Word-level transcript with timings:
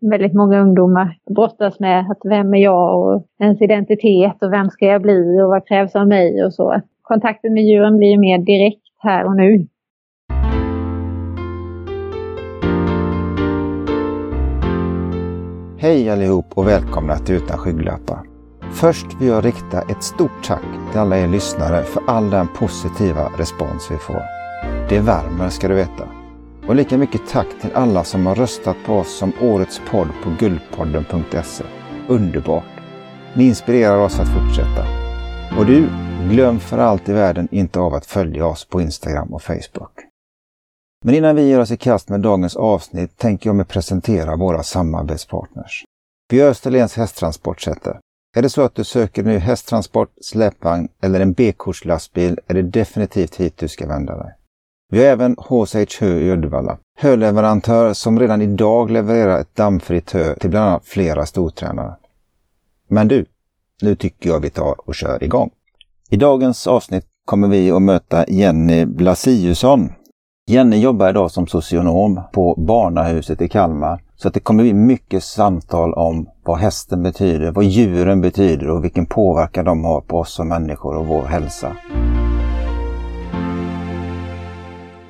väldigt 0.00 0.34
många 0.34 0.60
ungdomar 0.60 1.16
brottas 1.34 1.80
med. 1.80 2.00
Att 2.10 2.20
vem 2.24 2.54
är 2.54 2.58
jag 2.58 3.00
och 3.00 3.26
ens 3.40 3.62
identitet 3.62 4.42
och 4.42 4.52
vem 4.52 4.70
ska 4.70 4.84
jag 4.86 5.02
bli 5.02 5.40
och 5.42 5.48
vad 5.48 5.66
krävs 5.66 5.96
av 5.96 6.08
mig 6.08 6.44
och 6.44 6.54
så. 6.54 6.80
Kontakten 7.02 7.52
med 7.52 7.64
djuren 7.64 7.96
blir 7.96 8.18
mer 8.18 8.38
direkt 8.38 8.82
här 8.98 9.24
och 9.26 9.36
nu. 9.36 9.66
Hej 15.78 16.10
allihop 16.10 16.46
och 16.54 16.66
välkomna 16.66 17.16
till 17.16 17.34
Utan 17.34 17.58
skygglappar. 17.58 18.18
Först 18.72 19.20
vill 19.20 19.28
jag 19.28 19.44
rikta 19.44 19.80
ett 19.80 20.02
stort 20.02 20.44
tack 20.44 20.90
till 20.90 21.00
alla 21.00 21.18
er 21.18 21.28
lyssnare 21.28 21.82
för 21.82 22.02
all 22.06 22.30
den 22.30 22.46
positiva 22.58 23.24
respons 23.38 23.90
vi 23.90 23.96
får. 23.96 24.22
Det 24.88 25.00
värmer 25.00 25.48
ska 25.48 25.68
du 25.68 25.74
veta. 25.74 26.19
Och 26.70 26.76
lika 26.76 26.98
mycket 26.98 27.28
tack 27.28 27.46
till 27.60 27.72
alla 27.74 28.04
som 28.04 28.26
har 28.26 28.34
röstat 28.34 28.76
på 28.86 28.94
oss 28.94 29.18
som 29.18 29.32
årets 29.40 29.80
podd 29.90 30.08
på 30.24 30.30
guldpodden.se. 30.38 31.64
Underbart! 32.08 32.64
Ni 33.34 33.44
inspirerar 33.44 33.98
oss 33.98 34.20
att 34.20 34.28
fortsätta. 34.28 34.86
Och 35.58 35.66
du, 35.66 35.88
glöm 36.28 36.60
för 36.60 36.78
allt 36.78 37.08
i 37.08 37.12
världen 37.12 37.48
inte 37.50 37.80
av 37.80 37.94
att 37.94 38.06
följa 38.06 38.46
oss 38.46 38.64
på 38.64 38.80
Instagram 38.80 39.34
och 39.34 39.42
Facebook. 39.42 39.92
Men 41.04 41.14
innan 41.14 41.36
vi 41.36 41.48
ger 41.48 41.60
oss 41.60 41.70
i 41.70 41.76
kast 41.76 42.08
med 42.08 42.20
dagens 42.20 42.56
avsnitt 42.56 43.16
tänker 43.16 43.48
jag 43.48 43.56
mig 43.56 43.66
presentera 43.66 44.36
våra 44.36 44.62
samarbetspartners. 44.62 45.84
Vi 46.28 46.40
är 46.40 46.48
Österlens 46.48 46.96
hästtransportsätter. 46.96 47.98
Är 48.36 48.42
det 48.42 48.50
så 48.50 48.62
att 48.62 48.74
du 48.74 48.84
söker 48.84 49.22
ny 49.22 49.38
hästtransport, 49.38 50.10
släpvagn 50.20 50.88
eller 51.02 51.20
en 51.20 51.32
B-kortslastbil 51.32 52.38
är 52.46 52.54
det 52.54 52.62
definitivt 52.62 53.36
hit 53.36 53.58
du 53.58 53.68
ska 53.68 53.86
vända 53.86 54.16
dig. 54.16 54.34
Vi 54.92 54.98
har 54.98 55.06
även 55.06 55.36
HSH 55.38 56.00
Hö 56.00 56.18
i 56.18 56.30
Uddevalla, 56.30 56.78
höleverantör 56.98 57.92
som 57.92 58.20
redan 58.20 58.42
idag 58.42 58.90
levererar 58.90 59.40
ett 59.40 59.56
dammfritt 59.56 60.12
hö 60.12 60.34
till 60.34 60.50
bland 60.50 60.68
annat 60.68 60.84
flera 60.84 61.26
stortränare. 61.26 61.96
Men 62.88 63.08
du, 63.08 63.26
nu 63.82 63.94
tycker 63.94 64.30
jag 64.30 64.40
vi 64.40 64.50
tar 64.50 64.88
och 64.88 64.94
kör 64.94 65.24
igång. 65.24 65.50
I 66.10 66.16
dagens 66.16 66.66
avsnitt 66.66 67.04
kommer 67.24 67.48
vi 67.48 67.70
att 67.70 67.82
möta 67.82 68.24
Jenny 68.28 68.84
Blasiusson. 68.84 69.92
Jenny 70.46 70.76
jobbar 70.76 71.10
idag 71.10 71.30
som 71.30 71.46
socionom 71.46 72.20
på 72.32 72.54
Barnahuset 72.54 73.42
i 73.42 73.48
Kalmar. 73.48 74.02
Så 74.16 74.28
att 74.28 74.34
det 74.34 74.40
kommer 74.40 74.62
bli 74.62 74.74
mycket 74.74 75.24
samtal 75.24 75.94
om 75.94 76.28
vad 76.44 76.58
hästen 76.58 77.02
betyder, 77.02 77.52
vad 77.52 77.64
djuren 77.64 78.20
betyder 78.20 78.70
och 78.70 78.84
vilken 78.84 79.06
påverkan 79.06 79.64
de 79.64 79.84
har 79.84 80.00
på 80.00 80.18
oss 80.18 80.34
som 80.34 80.48
människor 80.48 80.96
och 80.96 81.06
vår 81.06 81.22
hälsa. 81.22 81.76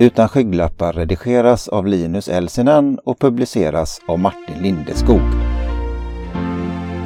Utan 0.02 0.28
skygglappar 0.28 0.92
redigeras 0.92 1.68
av 1.68 1.86
Linus 1.86 2.28
Elsinen 2.28 2.98
och 3.04 3.18
publiceras 3.18 4.00
av 4.08 4.18
Martin 4.18 4.62
Lindeskog. 4.62 5.20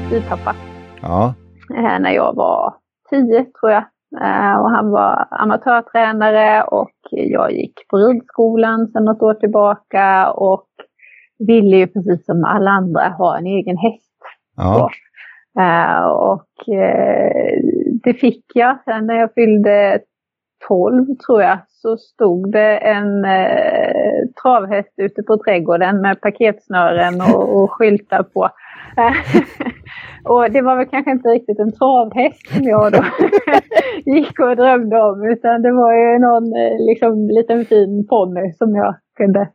Styvpappa. 0.06 0.56
Ja. 1.03 1.34
Eh, 1.77 2.01
när 2.01 2.11
jag 2.11 2.34
var 2.34 2.75
tio 3.11 3.45
tror 3.45 3.73
jag. 3.73 3.84
Eh, 4.23 4.56
och 4.61 4.70
han 4.70 4.91
var 4.91 5.27
amatörtränare 5.31 6.64
och 6.64 6.97
jag 7.11 7.53
gick 7.53 7.89
på 7.89 7.97
ridskolan 7.97 8.86
sedan 8.86 9.05
något 9.05 9.23
år 9.23 9.34
tillbaka 9.34 10.31
och 10.31 10.69
ville 11.39 11.77
ju 11.77 11.86
precis 11.86 12.27
som 12.27 12.45
alla 12.45 12.70
andra 12.70 13.08
ha 13.08 13.39
en 13.39 13.47
egen 13.47 13.77
häst. 13.77 14.19
Ja. 14.56 14.91
Uh, 15.58 16.06
och 16.06 16.48
det 18.05 18.14
fick 18.14 18.45
jag. 18.55 18.79
Sen 18.84 19.06
när 19.06 19.14
jag 19.14 19.34
fyllde 19.34 20.01
12 20.69 21.06
tror 21.27 21.42
jag 21.42 21.58
så 21.84 21.96
stod 21.96 22.52
det 22.52 22.77
en 22.77 23.24
eh, 23.24 24.20
travhäst 24.42 24.94
ute 24.96 25.22
på 25.22 25.36
trädgården 25.44 26.00
med 26.00 26.20
paketsnören 26.20 27.14
och, 27.20 27.56
och 27.56 27.70
skyltar 27.70 28.22
på. 28.22 28.42
och 30.32 30.50
det 30.50 30.62
var 30.62 30.77
väl 30.77 30.86
kanske 30.86 31.10
inte 31.10 31.28
riktigt 31.28 31.58
en 31.58 31.72
travhäst 31.72 32.46
som 32.55 32.62
jag 32.62 32.92
då 32.92 33.05
gick 34.14 34.40
och 34.40 34.56
drömde 34.56 34.96
om 35.02 35.18
utan 35.32 35.62
det 35.62 35.72
var 35.72 35.92
ju 36.02 36.18
någon 36.18 36.46
eh, 36.62 36.77
liksom, 36.89 37.28
liten 37.28 37.64
fin 37.64 38.06
ponny 38.11 38.52
som 38.52 38.74
jag 38.74 38.94
kunde 39.17 39.48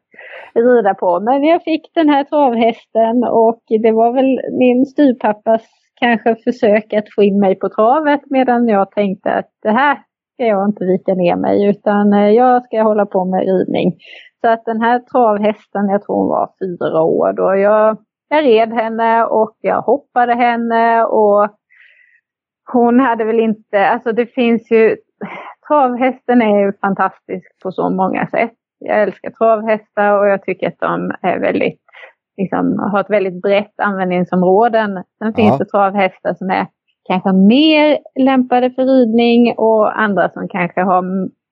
rida 0.54 0.94
på. 0.94 1.20
Men 1.20 1.44
jag 1.44 1.64
fick 1.64 1.92
den 1.96 2.10
här 2.10 2.24
travhästen 2.24 3.24
och 3.24 3.62
det 3.84 3.92
var 3.92 4.12
väl 4.14 4.32
min 4.60 4.86
styrpappas 4.86 5.64
kanske 6.00 6.36
försök 6.36 6.94
att 6.94 7.14
få 7.16 7.24
in 7.24 7.40
mig 7.40 7.56
på 7.56 7.70
travet 7.70 8.22
medan 8.30 8.68
jag 8.68 8.92
tänkte 8.92 9.32
att 9.32 9.50
det 9.64 9.72
här 9.72 9.98
ska 10.40 10.46
jag 10.46 10.70
inte 10.70 10.86
vika 10.86 11.14
ner 11.14 11.36
mig 11.36 11.70
utan 11.70 12.14
eh, 12.14 12.30
jag 12.30 12.64
ska 12.64 12.82
hålla 12.82 13.06
på 13.06 13.26
med 13.26 13.40
ridning. 13.40 13.98
Så 14.42 14.48
att 14.48 14.66
den 14.66 14.82
här 14.82 15.00
travhästen, 15.00 15.90
jag 15.90 16.04
tror 16.04 16.16
hon 16.16 16.28
var 16.28 16.50
fyra 16.60 17.02
år 17.02 17.34
då, 17.34 17.56
jag, 17.56 17.98
jag 18.30 18.44
red 18.44 18.74
henne 18.74 19.24
och 19.26 19.58
jag 19.62 19.82
hoppade 19.82 20.36
henne 20.36 21.04
och 21.04 21.48
hon 22.74 23.00
hade 23.00 23.24
väl 23.24 23.40
inte, 23.40 23.88
alltså 23.88 24.12
det 24.12 24.26
finns 24.26 24.72
ju, 24.72 24.98
travhästen 25.68 26.42
är 26.42 26.66
ju 26.66 26.74
fantastisk 26.82 27.62
på 27.64 27.72
så 27.72 27.90
många 27.90 28.28
sätt. 28.28 28.54
Jag 28.80 29.02
älskar 29.02 29.32
travhästar 29.32 30.20
och 30.20 30.28
jag 30.28 30.44
tycker 30.44 30.68
att 30.68 30.80
de 30.80 31.12
är 31.22 31.40
väldigt, 31.40 31.82
liksom, 32.38 32.80
har 32.92 33.00
ett 33.00 33.10
väldigt 33.10 33.42
brett 33.42 33.80
användningsområden. 33.80 35.04
Sen 35.18 35.34
finns 35.34 35.58
det 35.58 35.66
travhästar 35.66 36.34
som 36.34 36.50
är 36.50 36.68
kanske 37.10 37.34
mer 37.34 37.98
lämpade 38.20 38.72
för 38.72 38.84
ridning 38.86 39.54
och 39.58 40.00
andra 40.02 40.30
som 40.30 40.48
kanske 40.48 40.82
har 40.82 41.04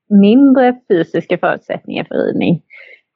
mindre 0.09 0.75
fysiska 0.87 1.37
förutsättningar 1.37 2.03
för 2.03 2.15
ridning. 2.15 2.61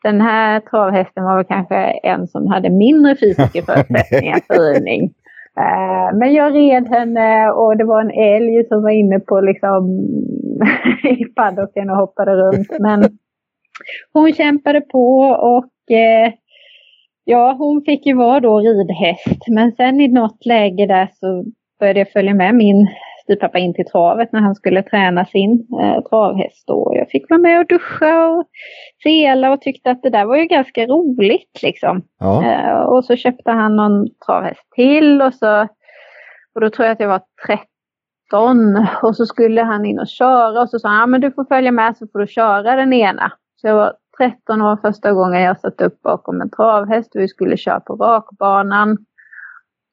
Den 0.03 0.21
här 0.21 0.59
travhästen 0.59 1.23
var 1.23 1.35
väl 1.35 1.45
kanske 1.45 1.75
en 2.03 2.27
som 2.27 2.47
hade 2.47 2.69
mindre 2.69 3.15
fysiska 3.15 3.61
förutsättningar 3.65 4.39
för 4.47 4.73
ridning. 4.73 5.13
Uh, 5.59 6.17
men 6.19 6.33
jag 6.33 6.55
red 6.55 6.87
henne 6.87 7.51
och 7.51 7.77
det 7.77 7.83
var 7.83 8.01
en 8.01 8.35
älg 8.35 8.65
som 8.67 8.83
var 8.83 8.89
inne 8.89 9.19
på 9.19 9.41
liksom 9.41 9.99
i 11.19 11.25
paddocken 11.25 11.89
och 11.89 11.97
hoppade 11.97 12.31
runt. 12.31 12.69
Men 12.79 13.03
hon 14.13 14.33
kämpade 14.33 14.81
på 14.81 15.19
och 15.29 15.95
eh, 15.95 16.33
ja, 17.23 17.55
hon 17.57 17.81
fick 17.85 18.05
ju 18.05 18.15
vara 18.15 18.39
då 18.39 18.59
ridhäst. 18.59 19.47
Men 19.47 19.71
sen 19.71 20.01
i 20.01 20.07
något 20.07 20.45
läge 20.45 20.85
där 20.85 21.09
så 21.13 21.45
började 21.81 21.99
jag 21.99 22.11
följa 22.11 22.33
med 22.33 22.55
min 22.55 22.87
styvpappa 23.23 23.59
in 23.59 23.73
till 23.73 23.85
travet 23.85 24.31
när 24.31 24.39
han 24.39 24.55
skulle 24.55 24.83
träna 24.83 25.25
sin 25.25 25.67
eh, 25.81 26.01
travhäst. 26.09 26.69
Och 26.69 26.91
jag 26.95 27.09
fick 27.09 27.29
vara 27.29 27.41
med 27.41 27.59
och 27.59 27.67
duscha 27.67 28.27
och 28.27 28.43
sela 29.03 29.51
och 29.51 29.61
tyckte 29.61 29.91
att 29.91 30.01
det 30.01 30.09
där 30.09 30.25
var 30.25 30.35
ju 30.35 30.45
ganska 30.45 30.85
roligt 30.85 31.59
liksom. 31.63 32.01
Ja. 32.19 32.45
Eh, 32.45 32.81
och 32.81 33.05
så 33.05 33.15
köpte 33.15 33.51
han 33.51 33.75
någon 33.75 34.07
travhäst 34.25 34.71
till 34.75 35.21
och 35.21 35.33
så 35.33 35.67
och 36.55 36.61
då 36.61 36.69
tror 36.69 36.85
jag 36.85 36.93
att 36.93 36.99
jag 36.99 37.07
var 37.07 37.21
13 37.47 38.87
och 39.03 39.15
så 39.15 39.25
skulle 39.25 39.61
han 39.61 39.85
in 39.85 39.99
och 39.99 40.07
köra 40.07 40.61
och 40.61 40.69
så 40.69 40.79
sa 40.79 40.87
han, 40.89 40.99
ja 40.99 41.05
men 41.05 41.21
du 41.21 41.31
får 41.31 41.45
följa 41.45 41.71
med 41.71 41.97
så 41.97 42.07
får 42.11 42.19
du 42.19 42.27
köra 42.27 42.75
den 42.75 42.93
ena. 42.93 43.31
Så 43.61 43.67
jag 43.67 43.75
var 43.75 43.93
13 44.17 44.61
år 44.61 44.77
första 44.81 45.11
gången 45.11 45.41
jag 45.41 45.59
satt 45.59 45.81
upp 45.81 46.01
bakom 46.01 46.41
en 46.41 46.49
travhäst 46.49 47.15
och 47.15 47.21
vi 47.21 47.27
skulle 47.27 47.57
köra 47.57 47.79
på 47.79 47.95
rakbanan. 47.95 48.97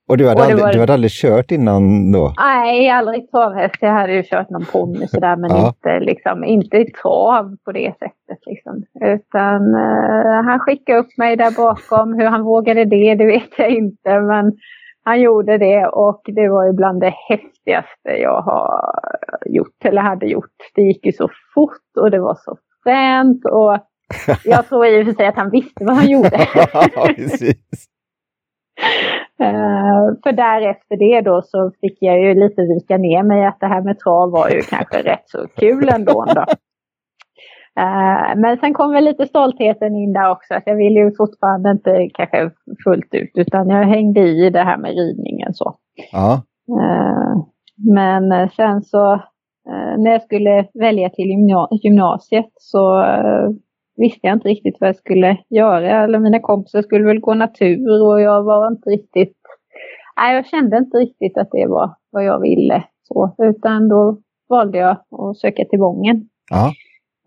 Och 0.08 0.16
du 0.16 0.28
hade, 0.28 0.40
Och 0.40 0.44
aldrig, 0.46 0.64
var- 0.64 0.72
du 0.72 0.80
hade 0.80 0.92
aldrig 0.92 1.10
kört 1.10 1.50
innan 1.50 2.12
då? 2.12 2.32
Nej, 2.38 2.90
aldrig 2.90 3.30
travhäst. 3.30 3.74
Jag 3.80 3.90
hade 3.92 4.12
ju 4.12 4.22
kört 4.22 4.50
någon 4.50 4.64
ponny 4.72 5.06
sådär 5.08 5.36
men 5.36 5.50
Ja. 5.50 5.66
inte, 5.68 6.00
liksom, 6.00 6.44
inte 6.44 6.76
i 6.76 6.90
trav 6.90 7.56
på 7.64 7.72
det 7.72 7.92
sättet. 7.98 8.38
Liksom. 8.46 8.82
Utan 9.04 9.74
eh, 9.74 10.42
han 10.44 10.58
skickade 10.60 10.98
upp 10.98 11.18
mig 11.18 11.36
där 11.36 11.56
bakom. 11.56 12.14
Hur 12.14 12.26
han 12.26 12.42
vågade 12.42 12.84
det, 12.84 13.14
det 13.14 13.26
vet 13.26 13.58
jag 13.58 13.70
inte. 13.70 14.20
Men 14.20 14.52
han 15.04 15.20
gjorde 15.20 15.58
det 15.58 15.86
och 15.86 16.20
det 16.26 16.48
var 16.48 16.66
ju 16.66 16.72
bland 16.72 17.00
det 17.00 17.14
häftigaste 17.28 18.08
jag 18.22 18.42
har 18.42 18.80
gjort 19.46 19.84
eller 19.84 20.02
hade 20.02 20.26
gjort. 20.26 20.56
Det 20.74 20.82
gick 20.82 21.06
ju 21.06 21.12
så 21.12 21.28
fort 21.54 21.96
och 22.00 22.10
det 22.10 22.20
var 22.20 22.34
så 22.34 22.56
fränt 22.84 23.44
och 23.44 23.78
jag 24.44 24.68
tror 24.68 24.86
i 24.86 25.02
och 25.02 25.06
för 25.06 25.12
sig 25.12 25.26
att 25.26 25.36
han 25.36 25.50
visste 25.50 25.84
vad 25.84 25.96
han 25.96 26.10
gjorde. 26.10 26.46
Ja, 26.94 27.06
precis. 27.16 27.56
för 30.22 30.32
därefter 30.32 30.96
det 30.96 31.20
då 31.20 31.42
så 31.42 31.70
fick 31.80 31.98
jag 32.00 32.20
ju 32.20 32.34
lite 32.34 32.62
vika 32.62 32.96
ner 32.96 33.22
mig 33.22 33.46
att 33.46 33.60
det 33.60 33.66
här 33.66 33.82
med 33.82 33.98
trav 33.98 34.30
var 34.30 34.48
ju 34.48 34.60
kanske 34.60 35.02
rätt 35.02 35.24
så 35.26 35.46
kul 35.56 35.88
ändå. 35.88 36.24
Då. 36.34 36.44
Eh, 37.80 38.36
men 38.36 38.56
sen 38.60 38.74
kom 38.74 38.92
väl 38.92 39.04
lite 39.04 39.26
stoltheten 39.26 39.96
in 39.96 40.12
där 40.12 40.30
också. 40.30 40.54
Att 40.54 40.62
jag 40.66 40.76
ville 40.76 41.00
ju 41.00 41.12
fortfarande 41.16 41.70
inte 41.70 42.08
kanske 42.14 42.50
fullt 42.84 43.14
ut 43.14 43.30
utan 43.34 43.68
jag 43.68 43.84
hängde 43.84 44.20
i 44.20 44.50
det 44.50 44.62
här 44.62 44.76
med 44.78 44.90
ridningen 44.90 45.54
så. 45.54 45.74
Ja. 46.12 46.32
Eh, 46.82 47.42
Men 47.94 48.32
eh, 48.32 48.48
sen 48.56 48.82
så 48.82 49.12
eh, 49.70 49.98
när 49.98 50.10
jag 50.10 50.22
skulle 50.22 50.66
välja 50.74 51.08
till 51.10 51.24
gymna- 51.30 51.68
gymnasiet 51.82 52.50
så 52.54 53.02
eh, 53.02 53.48
visste 53.98 54.26
jag 54.26 54.36
inte 54.36 54.48
riktigt 54.48 54.76
vad 54.80 54.88
jag 54.88 54.96
skulle 54.96 55.36
göra. 55.48 56.04
Eller 56.04 56.18
mina 56.18 56.40
kompisar 56.40 56.82
skulle 56.82 57.04
väl 57.04 57.20
gå 57.20 57.34
natur 57.34 58.02
och 58.06 58.20
jag 58.20 58.42
var 58.42 58.68
inte 58.68 58.90
riktigt... 58.90 59.36
Nej, 60.16 60.34
jag 60.34 60.46
kände 60.46 60.78
inte 60.78 60.96
riktigt 60.96 61.38
att 61.38 61.48
det 61.52 61.66
var 61.66 61.90
vad 62.10 62.24
jag 62.24 62.40
ville. 62.40 62.84
Så, 63.02 63.34
utan 63.38 63.88
då 63.88 64.18
valde 64.48 64.78
jag 64.78 64.90
att 64.90 65.38
söka 65.38 65.64
till 65.64 65.78
Vången 65.78 66.28
Ja. 66.50 66.72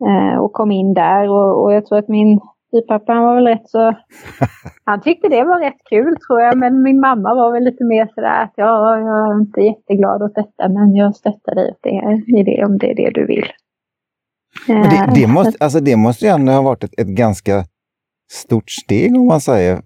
eh, 0.08 0.40
och 0.40 0.54
kom 0.54 0.72
in 0.72 0.94
där. 0.94 1.30
Och, 1.30 1.64
och 1.64 1.74
jag 1.74 1.86
tror 1.86 1.98
att 1.98 2.08
min 2.08 2.40
styvpappan 2.68 3.24
var 3.24 3.36
väl 3.36 3.48
rätt 3.48 3.70
så... 3.70 3.80
Han 4.86 5.02
tyckte 5.02 5.30
det 5.30 5.44
var 5.44 5.60
rätt 5.60 5.84
kul 5.90 6.16
tror 6.28 6.42
jag, 6.42 6.58
men 6.58 6.82
min 6.82 7.00
mamma 7.00 7.34
var 7.36 7.52
väl 7.52 7.64
lite 7.64 7.84
mer 7.84 8.08
sådär 8.16 8.44
att 8.44 8.54
ja, 8.56 8.98
jag 9.00 9.30
är 9.30 9.42
inte 9.42 9.62
jätteglad 9.62 10.24
åt 10.24 10.36
detta, 10.36 10.70
men 10.70 10.96
jag 10.96 11.16
stöttar 11.16 11.56
dig 11.56 11.74
det, 11.82 12.24
i 12.40 12.44
det 12.44 12.66
om 12.66 12.78
det 12.78 12.92
är 12.92 12.96
det 12.96 13.10
du 13.10 13.26
vill. 13.26 13.46
Men 14.68 14.90
det, 14.90 15.12
det, 15.16 15.28
måste, 15.28 15.64
alltså 15.64 15.80
det 15.80 15.96
måste 15.96 16.26
ju 16.26 16.32
ändå 16.32 16.52
ha 16.52 16.62
varit 16.62 16.84
ett, 16.84 17.00
ett 17.00 17.08
ganska 17.08 17.64
stort 18.32 18.72
steg 18.72 19.16
om 19.16 19.28
man 19.28 19.42
säger. 19.42 19.82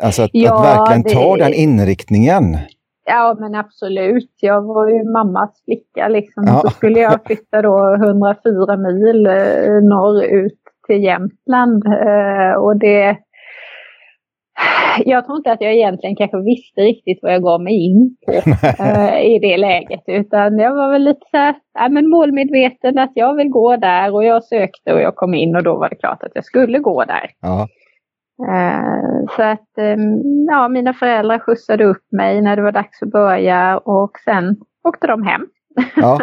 Alltså 0.00 0.22
att, 0.22 0.30
ja, 0.32 0.54
att 0.54 0.64
verkligen 0.64 1.02
det... 1.02 1.10
ta 1.10 1.36
den 1.36 1.54
inriktningen. 1.54 2.58
Ja 3.04 3.36
men 3.40 3.54
absolut. 3.54 4.30
Jag 4.40 4.62
var 4.62 4.88
ju 4.88 5.04
mammas 5.12 5.50
flicka 5.64 6.08
liksom. 6.08 6.44
Ja. 6.46 6.60
Så 6.60 6.70
skulle 6.70 7.00
jag 7.00 7.24
flytta 7.26 7.62
då 7.62 7.94
104 7.94 8.76
mil 8.76 9.26
eh, 9.26 9.32
norrut 9.82 10.60
till 10.86 11.04
Jämtland. 11.04 11.86
Eh, 11.86 12.52
och 12.58 12.76
det... 12.76 13.16
Jag 15.04 15.24
tror 15.26 15.36
inte 15.36 15.52
att 15.52 15.60
jag 15.60 15.74
egentligen 15.74 16.16
kanske 16.16 16.40
visste 16.40 16.80
riktigt 16.80 17.18
vad 17.22 17.34
jag 17.34 17.42
gav 17.42 17.62
mig 17.62 17.86
in 17.86 18.16
på 18.26 18.32
eh, 18.82 19.20
i 19.20 19.38
det 19.38 19.56
läget. 19.56 20.02
Utan 20.06 20.58
jag 20.58 20.74
var 20.74 20.92
väl 20.92 21.04
lite 21.04 21.26
så 21.30 21.36
här, 21.36 21.54
ja, 21.74 21.88
men 21.88 22.10
målmedveten 22.10 22.98
att 22.98 23.12
jag 23.14 23.34
vill 23.34 23.48
gå 23.48 23.76
där 23.76 24.14
och 24.14 24.24
jag 24.24 24.44
sökte 24.44 24.94
och 24.94 25.00
jag 25.00 25.16
kom 25.16 25.34
in 25.34 25.56
och 25.56 25.62
då 25.62 25.78
var 25.78 25.88
det 25.88 25.96
klart 25.96 26.22
att 26.22 26.32
jag 26.34 26.44
skulle 26.44 26.78
gå 26.78 27.04
där. 27.04 27.30
Ja. 27.40 27.68
Eh, 28.48 29.36
så 29.36 29.42
att 29.42 29.78
ehm, 29.78 30.46
ja, 30.48 30.68
mina 30.68 30.94
föräldrar 30.94 31.38
skjutsade 31.38 31.84
upp 31.84 32.12
mig 32.12 32.40
när 32.40 32.56
det 32.56 32.62
var 32.62 32.72
dags 32.72 33.02
att 33.02 33.10
börja 33.10 33.78
och 33.78 34.10
sen 34.24 34.56
åkte 34.88 35.06
de 35.06 35.22
hem. 35.22 35.46
Ja. 35.96 36.20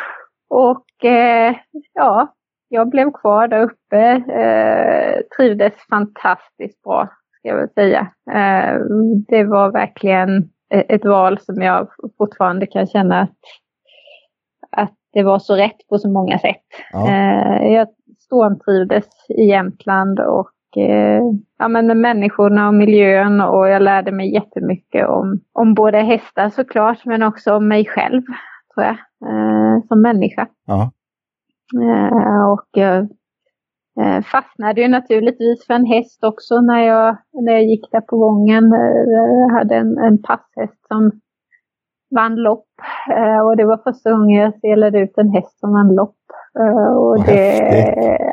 och 0.50 1.04
eh, 1.04 1.54
ja, 1.92 2.32
jag 2.68 2.88
blev 2.88 3.12
kvar 3.12 3.48
där 3.48 3.62
uppe. 3.62 4.00
Eh, 4.40 5.20
trivdes 5.36 5.72
fantastiskt 5.90 6.82
bra, 6.82 7.08
ska 7.46 7.50
jag 7.50 7.56
väl 7.56 7.68
säga. 7.68 8.08
det 9.28 9.44
var 9.44 9.72
verkligen 9.72 10.50
ett 10.70 11.04
val 11.04 11.38
som 11.38 11.62
jag 11.62 11.88
fortfarande 12.18 12.66
kan 12.66 12.86
känna 12.86 13.20
att, 13.20 13.38
att 14.70 14.94
det 15.12 15.22
var 15.22 15.38
så 15.38 15.56
rätt 15.56 15.88
på 15.88 15.98
så 15.98 16.08
många 16.08 16.38
sätt. 16.38 16.64
Ja. 16.92 17.10
jag 17.60 17.88
stormtrivdes 18.18 19.06
i 19.28 19.44
Jämtland 19.44 20.20
och 20.20 20.76
eh, 20.76 21.22
ja, 21.58 21.68
men 21.68 21.86
med 21.86 21.96
människorna 21.96 22.68
och 22.68 22.74
miljön 22.74 23.40
och 23.40 23.68
jag 23.68 23.82
lärde 23.82 24.12
mig 24.12 24.34
jättemycket 24.34 25.08
om, 25.08 25.40
om 25.52 25.74
både 25.74 25.98
hästar 25.98 26.50
såklart 26.50 27.04
men 27.04 27.22
också 27.22 27.54
om 27.54 27.68
mig 27.68 27.84
själv 27.84 28.22
tror 28.74 28.86
jag 28.86 28.96
eh, 29.30 29.82
som 29.88 30.02
människa. 30.02 30.46
Ja. 30.66 30.90
Eh, 31.82 32.50
och 32.52 32.68
jag 32.72 33.08
eh, 34.00 34.22
fastnade 34.22 34.80
ju 34.80 34.88
naturligtvis 34.88 35.66
för 35.66 35.74
en 35.74 35.86
häst 35.86 36.24
också 36.24 36.60
när 36.60 36.82
jag, 36.82 37.16
när 37.32 37.52
jag 37.52 37.64
gick 37.64 37.92
där 37.92 38.00
på 38.00 38.16
gången. 38.18 38.64
Jag 39.06 39.58
hade 39.58 39.76
en, 39.76 39.98
en 39.98 40.22
passhäst 40.22 40.86
som 40.88 41.10
vann 42.14 42.36
lopp 42.36 42.66
och 43.44 43.56
det 43.56 43.64
var 43.64 43.76
första 43.76 44.10
gången 44.10 44.40
jag 44.40 44.58
spelade 44.58 44.98
ut 44.98 45.18
en 45.18 45.30
häst 45.30 45.60
som 45.60 45.72
vann 45.72 45.94
lopp. 45.94 46.16
Och 46.96 47.24
det, 47.26 47.58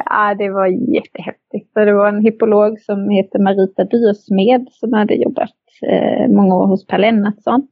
ja, 0.05 0.35
det 0.37 0.49
var 0.49 0.67
jättehäftigt. 0.67 1.73
Så 1.73 1.85
det 1.85 1.93
var 1.93 2.07
en 2.07 2.21
hippolog 2.21 2.79
som 2.79 3.09
heter 3.09 3.39
Marita 3.39 3.83
Dyrsmed 3.83 4.67
som 4.71 4.93
hade 4.93 5.13
jobbat 5.13 5.49
eh, 5.87 6.27
många 6.29 6.55
år 6.55 6.67
hos 6.67 6.87
Per 6.87 6.97
Lennartsson. 6.97 7.67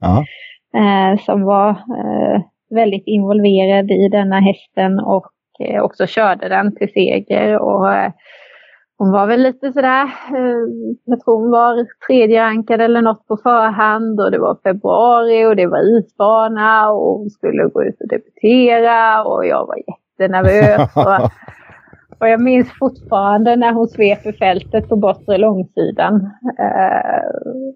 Eh, 0.74 1.20
som 1.20 1.44
var 1.44 1.70
eh, 1.70 2.42
väldigt 2.70 3.08
involverad 3.08 3.92
i 3.92 4.10
denna 4.12 4.40
hästen 4.40 5.00
och 5.00 5.26
eh, 5.26 5.41
också 5.82 6.08
körde 6.08 6.50
den 6.50 6.76
till 6.76 6.92
seger. 6.94 7.60
Och, 7.60 7.94
eh, 7.94 8.12
hon 9.02 9.12
var 9.12 9.28
väl 9.28 9.42
lite 9.42 9.74
sådär, 9.74 10.04
eh, 10.36 10.62
jag 11.06 11.20
tror 11.20 11.42
hon 11.42 11.52
var 11.52 11.86
tredje 12.08 12.42
rankad 12.42 12.82
eller 12.82 13.02
något 13.02 13.28
på 13.28 13.38
förhand 13.38 14.22
och 14.22 14.32
det 14.32 14.40
var 14.40 14.58
februari 14.64 15.46
och 15.46 15.56
det 15.56 15.68
var 15.68 16.00
isbana 16.00 16.92
och 16.92 17.20
hon 17.20 17.30
skulle 17.30 17.64
gå 17.64 17.84
ut 17.84 18.02
och 18.02 18.08
debutera 18.08 19.24
och 19.24 19.46
jag 19.46 19.68
var 19.68 19.78
jättenervös. 19.88 20.96
Och, 20.96 21.32
och 22.20 22.30
jag 22.30 22.42
minns 22.42 22.72
fortfarande 22.80 23.56
när 23.56 23.74
hon 23.74 23.88
sveper 23.88 24.32
fältet 24.32 24.90
på 24.90 24.96
bortre 24.96 25.38
långsidan. 25.38 26.16
Eh, 26.60 27.22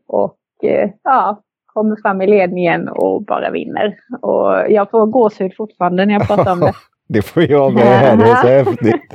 och 0.07 0.37
eh, 0.63 0.89
ja, 1.03 1.41
kommer 1.65 1.95
fram 2.01 2.21
i 2.21 2.27
ledningen 2.27 2.89
och 2.89 3.25
bara 3.25 3.51
vinner. 3.51 3.95
Och 4.21 4.71
jag 4.71 4.91
får 4.91 5.05
gåshud 5.05 5.55
fortfarande 5.57 6.05
när 6.05 6.13
jag 6.13 6.27
pratar 6.27 6.51
om 6.51 6.59
det. 6.69 6.73
Det 7.07 7.21
får 7.21 7.43
jag 7.43 7.73
med 7.73 7.83
här, 7.83 8.17
det 8.17 8.23
är 8.23 8.35
så 8.35 8.47
häftigt. 8.71 9.13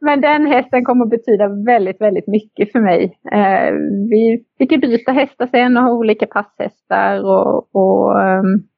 Men 0.00 0.20
den 0.20 0.46
hästen 0.46 0.84
kommer 0.84 1.04
att 1.04 1.10
betyda 1.10 1.48
väldigt, 1.66 2.00
väldigt 2.00 2.26
mycket 2.26 2.72
för 2.72 2.80
mig. 2.80 3.18
Eh, 3.32 3.72
vi 4.10 4.44
fick 4.58 4.80
byta 4.80 5.12
hästar 5.12 5.46
sen 5.46 5.76
och 5.76 5.82
ha 5.82 5.92
olika 5.92 6.26
passhästar 6.26 7.24
och, 7.24 7.74
och 7.74 8.20
um, 8.20 8.68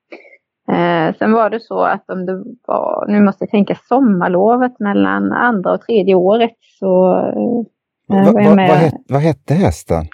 Eh, 0.68 1.14
sen 1.18 1.32
var 1.32 1.50
det 1.50 1.60
så 1.60 1.80
att 1.84 2.10
om 2.10 2.26
det 2.26 2.44
var, 2.66 3.06
nu 3.08 3.20
måste 3.20 3.44
jag 3.44 3.50
tänka 3.50 3.74
sommarlovet 3.88 4.80
mellan 4.80 5.32
andra 5.32 5.72
och 5.72 5.80
tredje 5.80 6.14
året 6.14 6.56
så 6.78 7.16
eh, 7.16 8.24
va, 8.24 8.32
va, 8.32 8.54
vad, 8.56 8.58
hette, 8.58 8.96
vad 9.08 9.20
hette 9.22 9.54
hästen? 9.54 10.04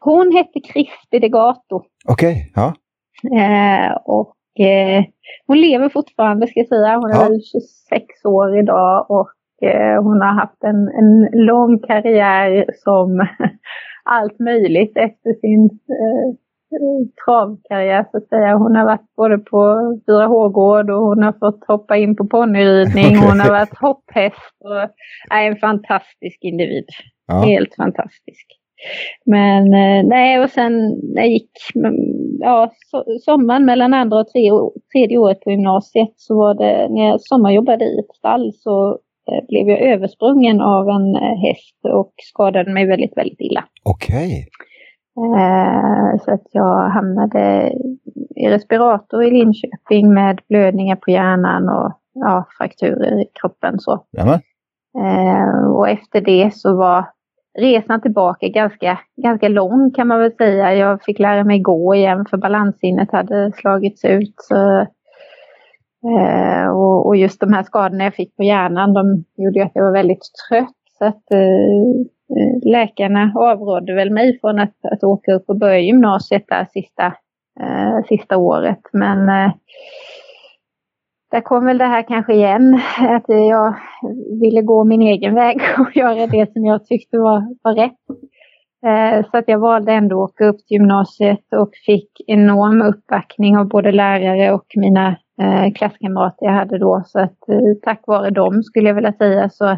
Hon 0.00 0.32
hette 0.32 0.60
Crispy 0.60 1.18
Degato. 1.18 1.82
Okej, 2.08 2.32
okay, 2.32 2.50
ja. 2.54 2.74
Eh, 3.38 3.96
och 4.04 4.34
eh, 4.60 5.04
hon 5.46 5.60
lever 5.60 5.88
fortfarande 5.88 6.46
ska 6.46 6.60
jag 6.60 6.68
säga. 6.68 6.96
Hon 6.96 7.10
är 7.10 7.14
ja. 7.14 7.22
väl 7.22 7.40
26 7.88 8.24
år 8.24 8.58
idag 8.58 9.06
och 9.10 9.32
eh, 9.68 10.02
hon 10.02 10.20
har 10.20 10.34
haft 10.40 10.64
en, 10.64 10.88
en 10.88 11.44
lång 11.46 11.78
karriär 11.78 12.66
som 12.84 13.26
allt 14.04 14.38
möjligt 14.38 14.96
efter 14.96 15.40
sin 15.40 15.64
eh, 15.64 16.34
travkarriär 17.24 18.06
så 18.10 18.16
att 18.16 18.28
säga. 18.28 18.56
Hon 18.56 18.76
har 18.76 18.84
varit 18.84 19.14
både 19.16 19.38
på 19.38 19.56
4H-gård 20.06 20.90
och 20.90 21.00
hon 21.00 21.22
har 21.22 21.32
fått 21.32 21.64
hoppa 21.68 21.96
in 21.96 22.16
på 22.16 22.26
ponnyridning. 22.26 23.16
Hon 23.28 23.40
har 23.40 23.50
varit 23.50 23.78
hopphäst 23.78 24.56
och 24.64 24.80
är 25.36 25.46
en 25.50 25.56
fantastisk 25.56 26.38
individ. 26.40 26.84
Ja. 27.26 27.34
Helt 27.34 27.74
fantastisk. 27.74 28.57
Men 29.24 29.74
eh, 29.74 30.06
nej, 30.06 30.40
och 30.40 30.50
sen 30.50 30.72
när 31.14 31.22
jag 31.22 31.28
gick 31.28 31.50
ja, 32.40 32.72
sommaren 33.24 33.64
mellan 33.64 33.94
andra 33.94 34.18
och 34.18 34.28
tre, 34.28 34.50
tredje 34.92 35.18
året 35.18 35.40
på 35.40 35.50
gymnasiet 35.50 36.12
så 36.16 36.38
var 36.38 36.54
det 36.54 36.88
när 36.90 37.08
jag 37.08 37.20
sommarjobbade 37.20 37.84
i 37.84 37.98
ett 37.98 38.16
stall 38.16 38.52
så 38.54 38.98
eh, 39.30 39.46
blev 39.48 39.68
jag 39.68 39.80
översprungen 39.80 40.60
av 40.60 40.88
en 40.88 41.14
eh, 41.14 41.38
häst 41.46 41.78
och 41.94 42.12
skadade 42.16 42.72
mig 42.72 42.86
väldigt, 42.86 43.16
väldigt 43.16 43.40
illa. 43.40 43.64
Okej. 43.82 44.26
Okay. 44.26 44.44
Så 46.24 46.30
att 46.32 46.46
jag 46.52 46.88
hamnade 46.88 47.72
i 48.36 48.48
respirator 48.48 49.24
i 49.24 49.30
Linköping 49.30 50.14
med 50.14 50.40
blödningar 50.48 50.96
på 50.96 51.10
hjärnan 51.10 51.68
och 51.68 51.92
ja, 52.14 52.46
frakturer 52.58 53.20
i 53.22 53.24
kroppen. 53.40 53.78
Så. 53.78 54.04
Eh, 54.98 55.70
och 55.70 55.88
efter 55.88 56.20
det 56.20 56.54
så 56.54 56.76
var 56.76 57.04
resan 57.58 58.00
tillbaka 58.00 58.48
ganska, 58.48 58.98
ganska 59.16 59.48
lång 59.48 59.90
kan 59.90 60.06
man 60.08 60.20
väl 60.20 60.32
säga. 60.32 60.74
Jag 60.74 61.02
fick 61.02 61.18
lära 61.18 61.44
mig 61.44 61.60
gå 61.60 61.94
igen 61.94 62.26
för 62.30 62.36
balanssinnet 62.36 63.12
hade 63.12 63.52
slagits 63.52 64.04
ut. 64.04 64.34
Så, 64.36 64.80
eh, 66.08 66.68
och, 66.70 67.06
och, 67.06 67.16
just 67.16 67.40
de 67.40 67.52
här 67.52 67.62
skadorna 67.62 68.04
jag 68.04 68.14
fick 68.14 68.36
på 68.36 68.42
hjärnan 68.42 68.94
de 68.94 69.24
gjorde 69.36 69.64
att 69.64 69.72
jag 69.74 69.84
var 69.84 69.92
väldigt 69.92 70.22
trött. 70.48 70.74
Så 70.98 71.04
att, 71.04 71.30
eh, 71.30 72.08
Eh, 72.36 72.70
läkarna 72.70 73.32
avrådde 73.34 73.94
väl 73.94 74.10
mig 74.10 74.40
från 74.40 74.58
att, 74.58 74.76
att 74.92 75.04
åka 75.04 75.32
upp 75.32 75.44
och 75.48 75.58
börja 75.58 75.78
gymnasiet 75.78 76.44
där 76.48 76.66
sista, 76.72 77.06
eh, 77.60 78.04
sista 78.08 78.36
året. 78.36 78.80
Men 78.92 79.28
eh, 79.28 79.52
där 81.30 81.40
kom 81.40 81.64
väl 81.64 81.78
det 81.78 81.84
här 81.84 82.02
kanske 82.02 82.34
igen, 82.34 82.80
att 82.98 83.24
jag 83.26 83.74
ville 84.40 84.62
gå 84.62 84.84
min 84.84 85.02
egen 85.02 85.34
väg 85.34 85.60
och 85.78 85.96
göra 85.96 86.26
det 86.26 86.52
som 86.52 86.64
jag 86.64 86.86
tyckte 86.86 87.18
var, 87.18 87.56
var 87.62 87.74
rätt. 87.74 87.98
Eh, 88.86 89.30
så 89.30 89.38
att 89.38 89.44
jag 89.46 89.58
valde 89.58 89.92
ändå 89.92 90.24
att 90.24 90.30
åka 90.30 90.44
upp 90.46 90.56
till 90.56 90.76
gymnasiet 90.76 91.52
och 91.56 91.70
fick 91.86 92.10
enorm 92.26 92.82
uppbackning 92.82 93.58
av 93.58 93.68
både 93.68 93.92
lärare 93.92 94.52
och 94.52 94.66
mina 94.76 95.16
eh, 95.40 95.72
klasskamrater 95.74 96.46
jag 96.46 96.52
hade 96.52 96.78
då. 96.78 97.02
Så 97.06 97.20
att 97.20 97.48
eh, 97.48 97.74
tack 97.82 98.00
vare 98.06 98.30
dem 98.30 98.62
skulle 98.62 98.88
jag 98.88 98.94
vilja 98.94 99.12
säga 99.12 99.50
så, 99.50 99.76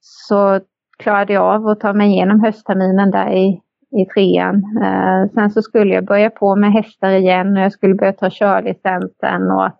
så 0.00 0.60
klarade 0.98 1.32
jag 1.32 1.44
av 1.44 1.66
att 1.66 1.80
ta 1.80 1.92
mig 1.92 2.10
igenom 2.10 2.40
höstterminen 2.40 3.10
där 3.10 3.30
i, 3.32 3.60
i 4.00 4.04
trean. 4.14 4.62
Sen 5.34 5.50
så 5.50 5.62
skulle 5.62 5.94
jag 5.94 6.06
börja 6.06 6.30
på 6.30 6.56
med 6.56 6.72
hästar 6.72 7.10
igen 7.10 7.56
och 7.56 7.62
jag 7.62 7.72
skulle 7.72 7.94
börja 7.94 8.12
ta 8.12 8.30
körlicensen 8.30 9.50
och 9.50 9.70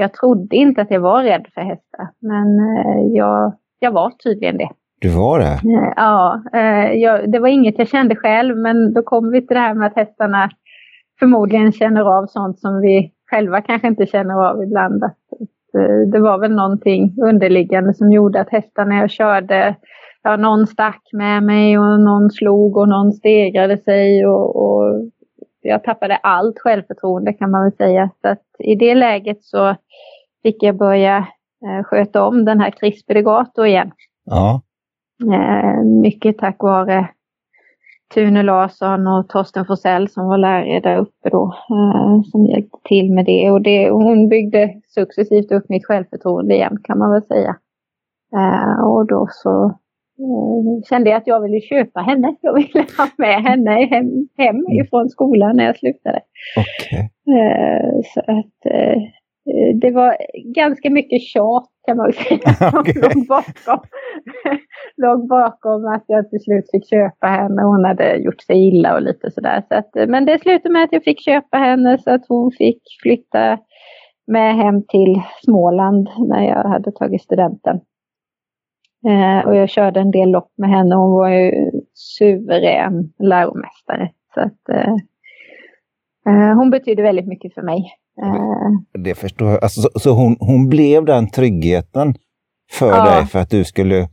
jag 0.00 0.12
trodde 0.12 0.56
inte 0.56 0.82
att 0.82 0.90
jag 0.90 1.00
var 1.00 1.22
rädd 1.22 1.46
för 1.54 1.60
hästar, 1.60 2.08
men 2.18 2.58
eh, 2.58 3.16
jag, 3.16 3.52
jag 3.78 3.92
var 3.92 4.10
tydligen 4.10 4.56
det. 4.56 4.68
Du 5.00 5.08
var 5.08 5.38
det? 5.38 5.44
Eh, 5.44 5.92
ja, 5.96 6.42
eh, 6.52 6.92
jag, 6.92 7.32
det 7.32 7.38
var 7.38 7.48
inget 7.48 7.78
jag 7.78 7.88
kände 7.88 8.16
själv, 8.16 8.56
men 8.56 8.94
då 8.94 9.02
kommer 9.02 9.32
vi 9.32 9.46
till 9.46 9.54
det 9.54 9.60
här 9.60 9.74
med 9.74 9.86
att 9.86 9.96
hästarna 9.96 10.50
förmodligen 11.18 11.72
känner 11.72 12.18
av 12.18 12.26
sånt 12.26 12.58
som 12.58 12.80
vi 12.80 13.12
själva 13.30 13.60
kanske 13.60 13.88
inte 13.88 14.06
känner 14.06 14.34
av 14.50 14.62
ibland. 14.62 15.04
Att, 15.04 15.16
det 16.12 16.20
var 16.20 16.38
väl 16.38 16.54
någonting 16.54 17.14
underliggande 17.22 17.94
som 17.94 18.12
gjorde 18.12 18.40
att 18.40 18.50
hästarna 18.50 18.94
jag 18.94 19.10
körde 19.10 19.76
ja, 20.22 20.36
någon 20.36 20.66
stack 20.66 21.02
med 21.12 21.42
mig 21.42 21.78
och 21.78 22.00
någon 22.00 22.30
slog 22.30 22.76
och 22.76 22.88
någon 22.88 23.12
stegrade 23.12 23.76
sig 23.76 24.26
och, 24.26 24.56
och 24.56 25.10
jag 25.62 25.84
tappade 25.84 26.16
allt 26.16 26.58
självförtroende 26.58 27.32
kan 27.32 27.50
man 27.50 27.62
väl 27.62 27.72
säga. 27.72 28.10
Så 28.22 28.36
i 28.58 28.74
det 28.74 28.94
läget 28.94 29.44
så 29.44 29.76
fick 30.42 30.62
jag 30.62 30.76
börja 30.76 31.16
eh, 31.66 31.84
sköta 31.84 32.26
om 32.26 32.44
den 32.44 32.60
här 32.60 32.70
Crispi 32.70 33.14
Legato 33.14 33.64
igen. 33.64 33.92
Ja. 34.24 34.62
Eh, 35.32 35.84
mycket 35.84 36.38
tack 36.38 36.56
vare 36.58 37.08
Tune 38.14 38.42
Larsson 38.42 39.06
och 39.06 39.28
Torsten 39.28 39.66
Forsell 39.66 40.08
som 40.08 40.26
var 40.26 40.38
lärare 40.38 40.80
där 40.80 40.96
uppe 40.96 41.30
då. 41.30 41.54
Eh, 41.70 42.22
som 42.22 42.46
hjälpte 42.46 42.78
till 42.84 43.12
med 43.12 43.24
det. 43.24 43.50
Och 43.50 43.62
det, 43.62 43.90
hon 43.90 44.28
byggde 44.28 44.74
successivt 44.94 45.52
upp 45.52 45.68
mitt 45.68 45.86
självförtroende 45.86 46.54
igen 46.54 46.78
kan 46.84 46.98
man 46.98 47.10
väl 47.10 47.22
säga. 47.22 47.56
Och 48.84 49.06
då 49.06 49.28
så 49.30 49.78
kände 50.88 51.10
jag 51.10 51.16
att 51.16 51.26
jag 51.26 51.40
ville 51.40 51.60
köpa 51.60 52.00
henne. 52.00 52.34
Jag 52.40 52.54
ville 52.54 52.86
ha 52.98 53.08
med 53.16 53.42
henne 53.42 53.70
hem, 53.70 54.28
hem 54.38 54.56
mm. 54.56 54.84
ifrån 54.84 55.08
skolan 55.08 55.56
när 55.56 55.64
jag 55.64 55.78
slutade. 55.78 56.20
Okay. 56.56 57.00
Eh, 57.36 58.00
så 58.14 58.20
att 58.20 58.72
eh, 58.74 59.02
det 59.80 59.90
var 59.90 60.16
ganska 60.54 60.90
mycket 60.90 61.22
tjat 61.22 61.66
kan 61.86 61.96
man 61.96 62.12
säga 62.12 62.54
som 62.70 62.80
okay. 62.80 63.02
låg, 63.02 63.26
bakom, 63.26 63.80
låg 64.96 65.28
bakom 65.28 65.86
att 65.86 66.04
jag 66.06 66.30
till 66.30 66.40
slut 66.40 66.70
fick 66.72 66.90
köpa 66.90 67.26
henne. 67.26 67.62
Hon 67.62 67.84
hade 67.84 68.16
gjort 68.16 68.40
sig 68.40 68.68
illa 68.68 68.94
och 68.94 69.02
lite 69.02 69.30
sådär. 69.30 69.62
Så 69.68 69.74
att, 69.74 70.08
men 70.08 70.24
det 70.24 70.38
slutade 70.38 70.72
med 70.72 70.84
att 70.84 70.92
jag 70.92 71.04
fick 71.04 71.24
köpa 71.24 71.56
henne 71.56 71.98
så 71.98 72.10
att 72.10 72.24
hon 72.28 72.52
fick 72.52 72.82
flytta 73.02 73.58
med 74.26 74.56
hem 74.56 74.82
till 74.86 75.22
Småland 75.44 76.08
när 76.28 76.42
jag 76.42 76.68
hade 76.68 76.92
tagit 76.92 77.22
studenten. 77.22 77.80
Eh, 79.08 79.48
och 79.48 79.56
jag 79.56 79.68
körde 79.68 80.00
en 80.00 80.10
del 80.10 80.30
lopp 80.30 80.52
med 80.56 80.70
henne. 80.70 80.94
Hon 80.94 81.12
var 81.12 81.28
ju 81.28 81.70
suverän 81.94 83.12
läromästare. 83.18 84.10
Så 84.34 84.40
att, 84.40 84.68
eh, 84.68 84.94
eh 86.26 86.54
hon 86.56 86.70
betydde 86.70 87.02
väldigt 87.02 87.26
mycket 87.26 87.54
för 87.54 87.62
mig. 87.62 87.92
Eh, 88.22 89.00
det 89.02 89.14
förstår 89.14 89.50
jag. 89.50 89.62
Alltså, 89.62 89.80
så, 89.80 89.98
så 89.98 90.10
hon, 90.10 90.36
hon 90.40 90.68
blev 90.68 91.04
den 91.04 91.30
tryggheten 91.30 92.14
för 92.70 92.90
ja. 92.90 93.04
dig 93.04 93.26
för 93.26 93.38
att 93.38 93.50
du 93.50 93.64
skulle 93.64 94.08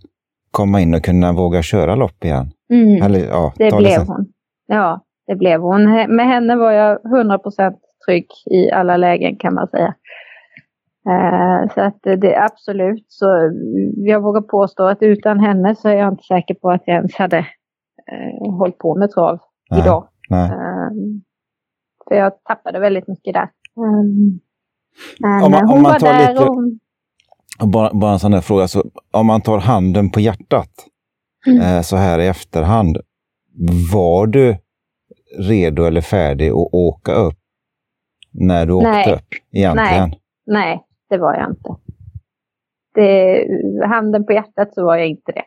komma 0.51 0.81
in 0.81 0.93
och 0.93 1.03
kunna 1.03 1.33
våga 1.33 1.61
köra 1.61 1.95
lopp 1.95 2.23
igen? 2.25 2.51
Mm, 2.69 3.01
Eller, 3.03 3.19
ja, 3.19 3.53
det 3.55 3.77
blev 3.77 3.99
det 3.99 4.05
hon. 4.07 4.25
Ja, 4.67 5.01
det 5.27 5.35
blev 5.35 5.61
hon. 5.61 5.83
Med 6.15 6.27
henne 6.27 6.55
var 6.55 6.71
jag 6.71 6.99
100% 7.01 7.75
trygg 8.07 8.27
i 8.45 8.71
alla 8.71 8.97
lägen 8.97 9.35
kan 9.35 9.53
man 9.53 9.67
säga. 9.67 9.93
Uh, 11.07 11.73
så 11.73 11.81
att 11.81 11.99
det 12.21 12.37
absolut 12.37 13.05
så 13.07 13.25
jag 13.95 14.21
vågar 14.21 14.41
påstå 14.41 14.83
att 14.83 15.01
utan 15.01 15.39
henne 15.39 15.75
så 15.75 15.89
är 15.89 15.93
jag 15.93 16.13
inte 16.13 16.23
säker 16.23 16.53
på 16.53 16.69
att 16.69 16.83
jag 16.85 16.95
ens 16.95 17.15
hade 17.15 17.37
uh, 17.37 18.57
hållit 18.57 18.77
på 18.77 18.95
med 18.95 19.11
trav 19.11 19.39
nej, 19.69 19.79
idag. 19.79 20.07
Nej. 20.29 20.49
Uh, 20.49 20.91
för 22.07 22.15
jag 22.15 22.43
tappade 22.43 22.79
väldigt 22.79 23.07
mycket 23.07 23.33
där. 23.33 23.49
Um, 23.75 24.39
men 25.19 25.43
om 25.43 25.51
man, 25.51 25.67
hon 25.67 25.77
om 25.77 25.81
man 25.83 25.91
var 25.91 25.99
där 25.99 26.29
lite, 26.29 26.43
och... 26.43 27.69
Bara, 27.69 27.93
bara 27.93 28.11
en 28.11 28.19
sån 28.19 28.31
där 28.31 28.41
fråga, 28.41 28.67
så 28.67 28.83
om 29.11 29.25
man 29.25 29.41
tar 29.41 29.57
handen 29.57 30.09
på 30.09 30.19
hjärtat 30.19 30.71
mm. 31.47 31.61
eh, 31.61 31.81
så 31.81 31.95
här 31.95 32.19
i 32.19 32.27
efterhand. 32.27 32.97
Var 33.93 34.27
du 34.27 34.57
redo 35.39 35.83
eller 35.83 36.01
färdig 36.01 36.49
att 36.49 36.69
åka 36.71 37.11
upp 37.13 37.39
när 38.31 38.65
du 38.65 38.81
Nej. 38.81 38.99
åkte 38.99 39.13
upp 39.15 39.27
egentligen? 39.51 40.09
Nej. 40.09 40.21
Nej, 40.45 40.86
det 41.09 41.17
var 41.17 41.33
jag 41.33 41.49
inte. 41.49 41.75
Det, 42.93 43.45
handen 43.85 44.25
på 44.25 44.33
hjärtat 44.33 44.73
så 44.73 44.85
var 44.85 44.97
jag 44.97 45.07
inte 45.07 45.31
det. 45.31 45.43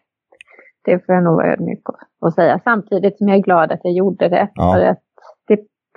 Det 0.85 1.07
får 1.07 1.14
jag 1.14 1.25
nog 1.25 1.37
vara 1.37 1.52
ödmjuk 1.52 1.83
och 2.21 2.33
säga. 2.33 2.61
Samtidigt 2.64 3.19
som 3.19 3.29
jag 3.29 3.38
är 3.38 3.43
glad 3.43 3.73
att 3.73 3.81
jag 3.83 3.93
gjorde 3.93 4.29
det. 4.29 4.49
Ja. 4.55 4.73
För 4.75 4.85
att 4.85 5.02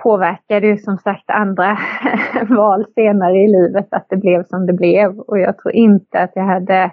påverkade 0.03 0.67
ju 0.67 0.77
som 0.77 0.97
sagt 0.97 1.29
andra 1.29 1.77
val 2.49 2.85
senare 2.95 3.37
i 3.37 3.47
livet 3.47 3.87
att 3.91 4.05
det 4.09 4.17
blev 4.17 4.43
som 4.43 4.65
det 4.65 4.73
blev. 4.73 5.19
Och 5.19 5.39
jag 5.39 5.57
tror 5.57 5.73
inte 5.73 6.19
att 6.19 6.31
jag 6.35 6.43
hade 6.43 6.91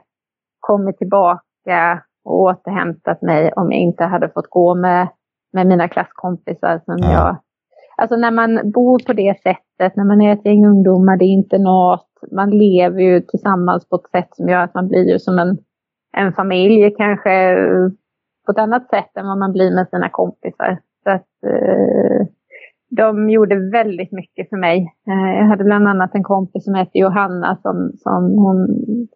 kommit 0.61 0.99
tillbaka 0.99 2.03
och 2.25 2.41
återhämtat 2.41 3.23
mig 3.23 3.53
om 3.53 3.73
jag 3.73 3.81
inte 3.81 4.05
hade 4.05 4.29
fått 4.29 4.50
gå 4.50 4.75
med, 4.75 5.09
med 5.53 5.67
mina 5.67 5.89
klasskompisar 5.89 6.81
som 6.85 6.99
ja. 6.99 7.12
jag... 7.12 7.37
Alltså 8.00 8.16
när 8.16 8.30
man 8.30 8.71
bor 8.71 8.99
på 9.07 9.12
det 9.12 9.38
sättet, 9.42 9.97
när 9.97 10.04
man 10.04 10.21
är 10.21 10.33
ett 10.33 10.47
gäng 10.47 10.66
ungdomar, 10.66 11.16
det 11.16 11.25
är 11.25 11.37
internat, 11.40 12.07
man 12.33 12.50
lever 12.50 13.00
ju 13.00 13.21
tillsammans 13.21 13.88
på 13.88 13.97
ett 13.97 14.11
sätt 14.11 14.28
som 14.33 14.49
gör 14.49 14.62
att 14.62 14.75
man 14.75 14.88
blir 14.88 15.12
ju 15.12 15.19
som 15.19 15.38
en, 15.38 15.59
en 16.16 16.33
familj 16.33 16.95
kanske 16.97 17.57
på 18.47 18.52
ett 18.52 18.59
annat 18.59 18.88
sätt 18.88 19.16
än 19.16 19.26
vad 19.26 19.38
man 19.38 19.52
blir 19.52 19.75
med 19.75 19.88
sina 19.88 20.09
kompisar. 20.09 20.78
Så 21.04 21.11
att, 21.11 21.28
eh, 21.47 22.26
de 22.90 23.30
gjorde 23.30 23.71
väldigt 23.71 24.12
mycket 24.12 24.49
för 24.49 24.57
mig. 24.57 24.95
Eh, 25.09 25.38
jag 25.38 25.47
hade 25.47 25.64
bland 25.64 25.88
annat 25.88 26.14
en 26.14 26.23
kompis 26.23 26.64
som 26.64 26.75
hette 26.75 26.99
Johanna 26.99 27.57
som, 27.62 27.92
som 27.97 28.23
hon 28.38 28.66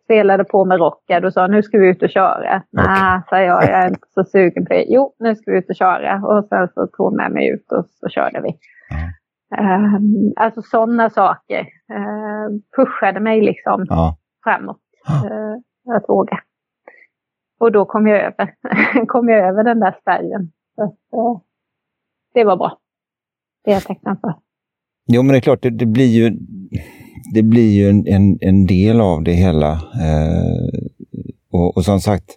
spelade 0.04 0.44
på 0.44 0.64
med 0.64 0.78
rockad 0.78 1.24
och 1.24 1.32
sa 1.32 1.46
nu 1.46 1.62
ska 1.62 1.78
vi 1.78 1.88
ut 1.88 2.02
och 2.02 2.10
köra. 2.10 2.38
Okay. 2.38 2.60
Nej, 2.70 3.20
sa 3.28 3.40
jag, 3.40 3.62
jag 3.62 3.84
är 3.84 3.88
inte 3.88 4.08
så 4.14 4.24
sugen 4.24 4.66
på 4.66 4.72
det. 4.72 4.84
Jo, 4.88 5.14
nu 5.18 5.34
ska 5.34 5.50
vi 5.50 5.58
ut 5.58 5.70
och 5.70 5.76
köra. 5.76 6.22
Och 6.26 6.44
sen 6.44 6.68
så 6.74 6.86
tog 6.86 7.06
hon 7.06 7.16
med 7.16 7.32
mig 7.32 7.48
ut 7.48 7.72
och 7.72 7.84
så 7.86 8.08
körde 8.08 8.40
vi. 8.40 8.58
Mm. 8.90 10.32
alltså 10.36 10.62
sådana 10.62 11.10
saker 11.10 11.60
uh, 11.60 12.60
pushade 12.76 13.20
mig 13.20 13.40
liksom 13.40 13.86
ja. 13.88 14.16
framåt. 14.44 14.80
Uh, 15.08 15.96
att 15.96 16.08
våga. 16.08 16.38
Och 17.60 17.72
då 17.72 17.84
kom 17.84 18.06
jag 18.06 18.20
över, 18.20 18.54
kom 19.06 19.28
jag 19.28 19.48
över 19.48 19.64
den 19.64 19.80
där 19.80 19.96
spärren. 20.00 20.52
Så, 21.10 21.42
det 22.34 22.44
var 22.44 22.56
bra. 22.56 22.78
Det 23.64 23.70
är 23.70 23.74
jag 23.74 23.82
tacksam 23.82 24.16
för. 24.20 24.34
Jo, 25.06 25.22
men 25.22 25.32
det 25.32 25.38
är 25.38 25.40
klart, 25.40 25.62
det, 25.62 25.70
det 25.70 25.86
blir 25.86 26.06
ju, 26.06 26.38
det 27.34 27.42
blir 27.42 27.72
ju 27.72 27.88
en, 27.88 28.06
en, 28.06 28.38
en 28.40 28.66
del 28.66 29.00
av 29.00 29.22
det 29.22 29.32
hela. 29.32 29.72
Eh, 29.72 30.80
och, 31.52 31.76
och, 31.76 31.84
som 31.84 32.00
sagt, 32.00 32.36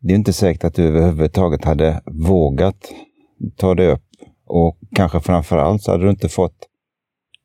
det 0.00 0.12
är 0.12 0.16
inte 0.16 0.32
säkert 0.32 0.64
att 0.64 0.74
du 0.74 0.88
överhuvudtaget 0.88 1.64
hade 1.64 2.02
vågat 2.06 2.92
ta 3.56 3.74
det 3.74 3.92
upp. 3.92 4.05
Och 4.46 4.78
kanske 4.96 5.20
framför 5.20 5.56
allt 5.56 5.82
så 5.82 5.90
hade 5.90 6.04
du 6.04 6.10
inte 6.10 6.28
fått 6.28 6.68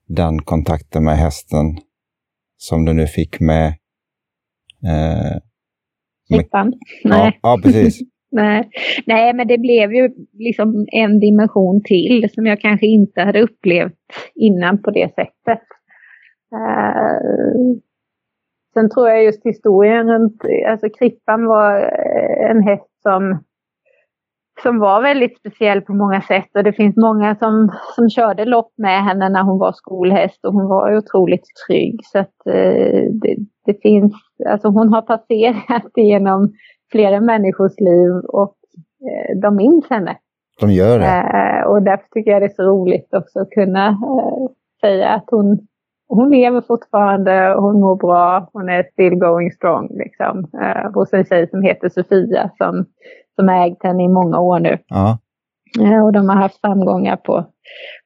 den 0.08 0.42
kontakten 0.42 1.04
med 1.04 1.18
hästen 1.18 1.66
som 2.58 2.86
du 2.86 2.94
nu 2.94 3.08
fick 3.08 3.40
med... 3.40 3.68
Eh, 4.84 5.38
med 6.30 6.46
ja, 7.04 7.32
ja, 7.42 7.60
precis. 7.64 8.00
Nej. 8.32 8.70
Nej, 9.06 9.34
men 9.34 9.48
det 9.48 9.58
blev 9.58 9.94
ju 9.94 10.10
liksom 10.34 10.86
en 10.92 11.20
dimension 11.20 11.82
till 11.84 12.30
som 12.34 12.46
jag 12.46 12.62
kanske 12.62 12.88
inte 12.88 13.22
hade 13.22 13.42
upplevt 13.42 13.94
innan 14.36 14.82
på 14.82 14.92
det 14.92 15.10
sättet. 15.16 15.68
Uh, 16.54 17.78
sen 18.74 18.90
tror 18.90 19.10
jag 19.10 19.24
just 19.24 19.46
historien 19.46 20.08
runt, 20.08 20.42
alltså 20.68 20.90
Krippan 20.90 21.46
var 21.46 21.82
en 22.50 22.64
häst 22.64 23.02
som, 23.04 23.44
som 24.64 24.80
var 24.80 25.02
väldigt 25.02 25.38
speciell 25.38 25.82
på 25.82 25.94
många 25.94 26.22
sätt 26.22 26.50
och 26.56 26.64
det 26.64 26.74
finns 26.74 26.98
många 26.98 27.36
som, 27.36 27.72
som 27.96 28.10
körde 28.10 28.46
lopp 28.46 28.74
med 28.78 29.04
henne 29.04 29.30
när 29.30 29.44
hon 29.44 29.60
var 29.60 29.72
skolhäst 29.72 30.46
och 30.46 30.54
hon 30.54 30.68
var 30.68 30.98
otroligt 30.98 31.46
trygg. 31.68 32.00
Så 32.04 32.20
att 32.20 32.36
uh, 32.48 33.04
det, 33.22 33.36
det 33.66 33.82
finns, 33.82 34.14
alltså 34.50 34.68
hon 34.68 34.94
har 34.94 35.02
passerat 35.02 35.92
genom 35.96 36.54
flera 36.92 37.22
människors 37.22 37.80
liv 37.80 38.12
och 38.28 38.56
eh, 39.10 39.40
de 39.42 39.56
minns 39.56 39.90
henne. 39.90 40.18
De 40.62 40.72
gör 40.72 41.00
det. 41.00 41.06
Eh, 41.06 41.64
och 41.68 41.82
därför 41.82 42.06
tycker 42.14 42.32
jag 42.32 42.42
det 42.42 42.46
är 42.46 42.56
så 42.56 42.64
roligt 42.64 43.14
också 43.14 43.40
att 43.40 43.50
kunna 43.50 43.88
eh, 43.88 44.48
säga 44.82 45.10
att 45.10 45.26
hon, 45.32 45.60
hon 46.08 46.30
lever 46.30 46.62
fortfarande, 46.62 47.56
hon 47.58 47.80
mår 47.80 47.96
bra, 47.96 48.50
hon 48.54 48.70
är 48.70 48.84
still 48.84 49.16
going 49.16 49.52
strong. 49.52 49.88
Liksom, 49.92 50.48
eh, 50.62 50.92
hos 50.94 51.14
en 51.14 51.26
tjej 51.26 51.50
som 51.50 51.62
heter 51.62 51.90
Sofia 51.90 52.52
som, 52.58 52.86
som 53.42 53.48
har 53.48 53.68
ägt 53.68 53.84
henne 53.84 54.04
i 54.04 54.08
många 54.08 54.40
år 54.40 54.60
nu. 54.60 54.78
Ja. 54.88 55.18
Eh, 55.80 56.06
och 56.06 56.14
de 56.14 56.30
har 56.30 56.36
haft 56.36 56.62
framgångar 56.62 57.18
på, 57.18 57.46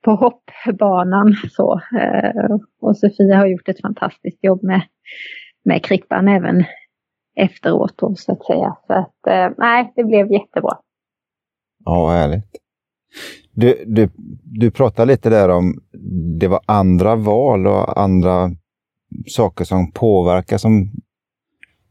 på 0.05 0.11
hoppbanan. 0.11 1.35
Så. 1.51 1.81
Eh, 1.99 2.55
och 2.81 2.97
Sofia 2.97 3.37
har 3.37 3.47
gjort 3.47 3.69
ett 3.69 3.81
fantastiskt 3.81 4.43
jobb 4.43 4.63
med, 4.63 4.81
med 5.65 5.83
Krippan 5.83 6.27
även 6.27 6.63
efteråt 7.35 7.93
då, 7.95 8.15
så 8.15 8.31
att 8.31 8.45
säga. 8.45 8.77
Så 8.87 8.93
att, 8.93 9.27
eh, 9.27 9.49
nej, 9.57 9.93
det 9.95 10.03
blev 10.03 10.31
jättebra. 10.31 10.77
Ja, 11.85 12.09
härligt. 12.09 12.51
Du, 13.51 13.83
du, 13.87 14.09
du 14.43 14.71
pratade 14.71 15.11
lite 15.11 15.29
där 15.29 15.49
om 15.49 15.73
det 16.39 16.47
var 16.47 16.59
andra 16.65 17.15
val 17.15 17.67
och 17.67 18.01
andra 18.01 18.51
saker 19.27 19.65
som 19.65 19.91
påverkar 19.91 20.57
som 20.57 20.81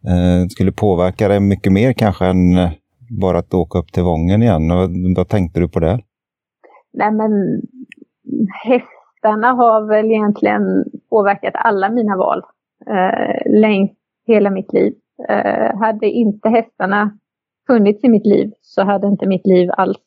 eh, 0.07 0.49
skulle 0.49 0.73
påverka 0.73 1.29
dig 1.29 1.41
mycket 1.41 1.73
mer 1.73 1.93
kanske 1.93 2.27
än 2.27 2.69
bara 3.11 3.39
att 3.39 3.55
åka 3.55 3.79
upp 3.79 3.93
till 3.93 4.03
Vången 4.03 4.43
igen. 4.43 4.71
Och, 4.71 4.91
vad 5.17 5.29
tänkte 5.29 5.61
du 5.61 5.69
på 5.69 5.81
det? 5.81 5.99
Nej 6.93 7.11
men 7.11 7.63
hästarna 8.65 9.53
har 9.53 9.89
väl 9.89 10.07
egentligen 10.07 10.85
påverkat 11.11 11.55
alla 11.55 11.91
mina 11.91 12.17
val 12.17 12.43
eh, 12.87 13.61
längs 13.61 13.91
hela 14.27 14.51
mitt 14.51 14.73
liv. 14.73 14.95
Eh, 15.29 15.79
hade 15.79 16.11
inte 16.11 16.49
hästarna 16.49 17.19
funnits 17.67 18.05
i 18.05 18.09
mitt 18.09 18.27
liv 18.27 18.53
så 18.61 18.85
hade 18.85 19.07
inte 19.07 19.27
mitt 19.27 19.47
liv 19.47 19.71
alls 19.73 19.99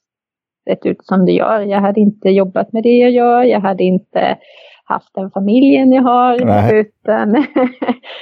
sett 0.70 0.86
ut 0.86 1.06
som 1.06 1.26
det 1.26 1.32
gör. 1.32 1.62
Jag 1.62 1.82
hade 1.82 2.00
inte 2.00 2.30
jobbat 2.30 2.74
med 2.74 2.84
det 2.84 2.98
jag 2.98 3.12
gör. 3.12 3.44
Jag 3.44 3.60
hade 3.60 3.84
inte 3.84 4.38
haft 4.84 5.16
den 5.16 5.32
familjen 5.32 5.92
jag 5.92 6.04
har. 6.04 6.46
Nej. 6.46 6.80
Utan 6.80 7.36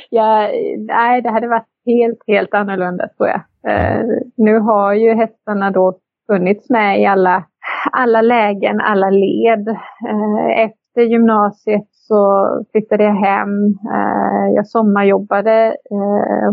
jag, 0.10 0.52
nej, 0.78 1.22
det 1.22 1.30
hade 1.30 1.48
varit 1.48 1.68
helt, 1.86 2.20
helt 2.28 2.54
annorlunda 2.54 3.08
tror 3.18 3.30
jag. 3.30 3.42
Eh, 3.68 4.06
nu 4.38 4.60
har 4.60 4.94
ju 4.94 5.14
hästarna 5.14 5.72
då 5.72 6.00
funnits 6.28 6.70
med 6.70 7.02
i 7.02 7.06
alla, 7.06 7.46
alla 7.92 8.22
lägen, 8.22 8.82
alla 8.82 9.10
led. 9.10 9.68
Eh, 10.10 10.60
efter 10.60 11.02
gymnasiet 11.02 11.88
så 11.92 12.48
flyttade 12.72 13.04
jag 13.04 13.16
hem. 13.16 13.66
Eh, 13.68 14.54
jag 14.56 14.68
sommarjobbade 14.68 15.76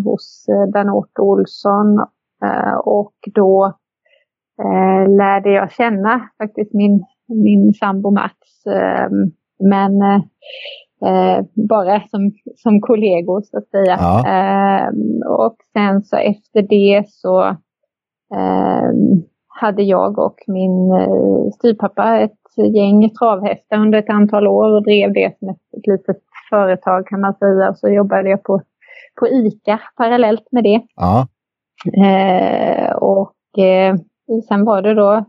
hos 0.04 0.47
Danort 0.75 1.19
Olsson 1.19 2.07
och 2.85 3.14
då 3.35 3.73
lärde 5.09 5.50
jag 5.50 5.73
känna 5.73 6.28
faktiskt 6.38 6.75
min, 6.75 7.04
min 7.28 7.73
sambo 7.73 8.11
Mats. 8.11 8.64
Men 9.61 9.92
eh, 11.06 11.44
bara 11.68 12.02
som, 12.11 12.32
som 12.56 12.80
kollegor 12.80 13.40
så 13.40 13.59
att 13.59 13.68
säga. 13.68 13.97
Ja. 14.00 14.28
Eh, 14.28 14.88
och 15.28 15.56
sen 15.73 16.02
så 16.02 16.16
efter 16.16 16.62
det 16.62 17.04
så 17.09 17.42
eh, 18.35 18.90
hade 19.49 19.82
jag 19.82 20.18
och 20.18 20.37
min 20.47 20.92
eh, 20.92 21.50
styrpappa 21.54 22.21
ett 22.21 22.32
gäng 22.75 23.11
travhästar 23.11 23.76
under 23.76 23.99
ett 23.99 24.11
antal 24.11 24.47
år 24.47 24.73
och 24.73 24.85
drev 24.85 25.12
det 25.12 25.38
som 25.38 25.49
ett, 25.49 25.78
ett 25.78 25.87
litet 25.87 26.23
företag 26.50 27.06
kan 27.06 27.21
man 27.21 27.35
säga. 27.35 27.75
Så 27.75 27.88
jobbade 27.88 28.30
jag 28.30 28.42
på, 28.42 28.62
på 29.21 29.28
ICA 29.28 29.80
parallellt 29.97 30.49
med 30.50 30.64
det. 30.64 30.80
Ja. 30.97 31.26
Eh, 32.06 32.92
och 32.92 33.59
eh, 33.59 33.97
sen 34.49 34.64
var 34.64 34.82
det 34.82 34.94
då 34.94 35.25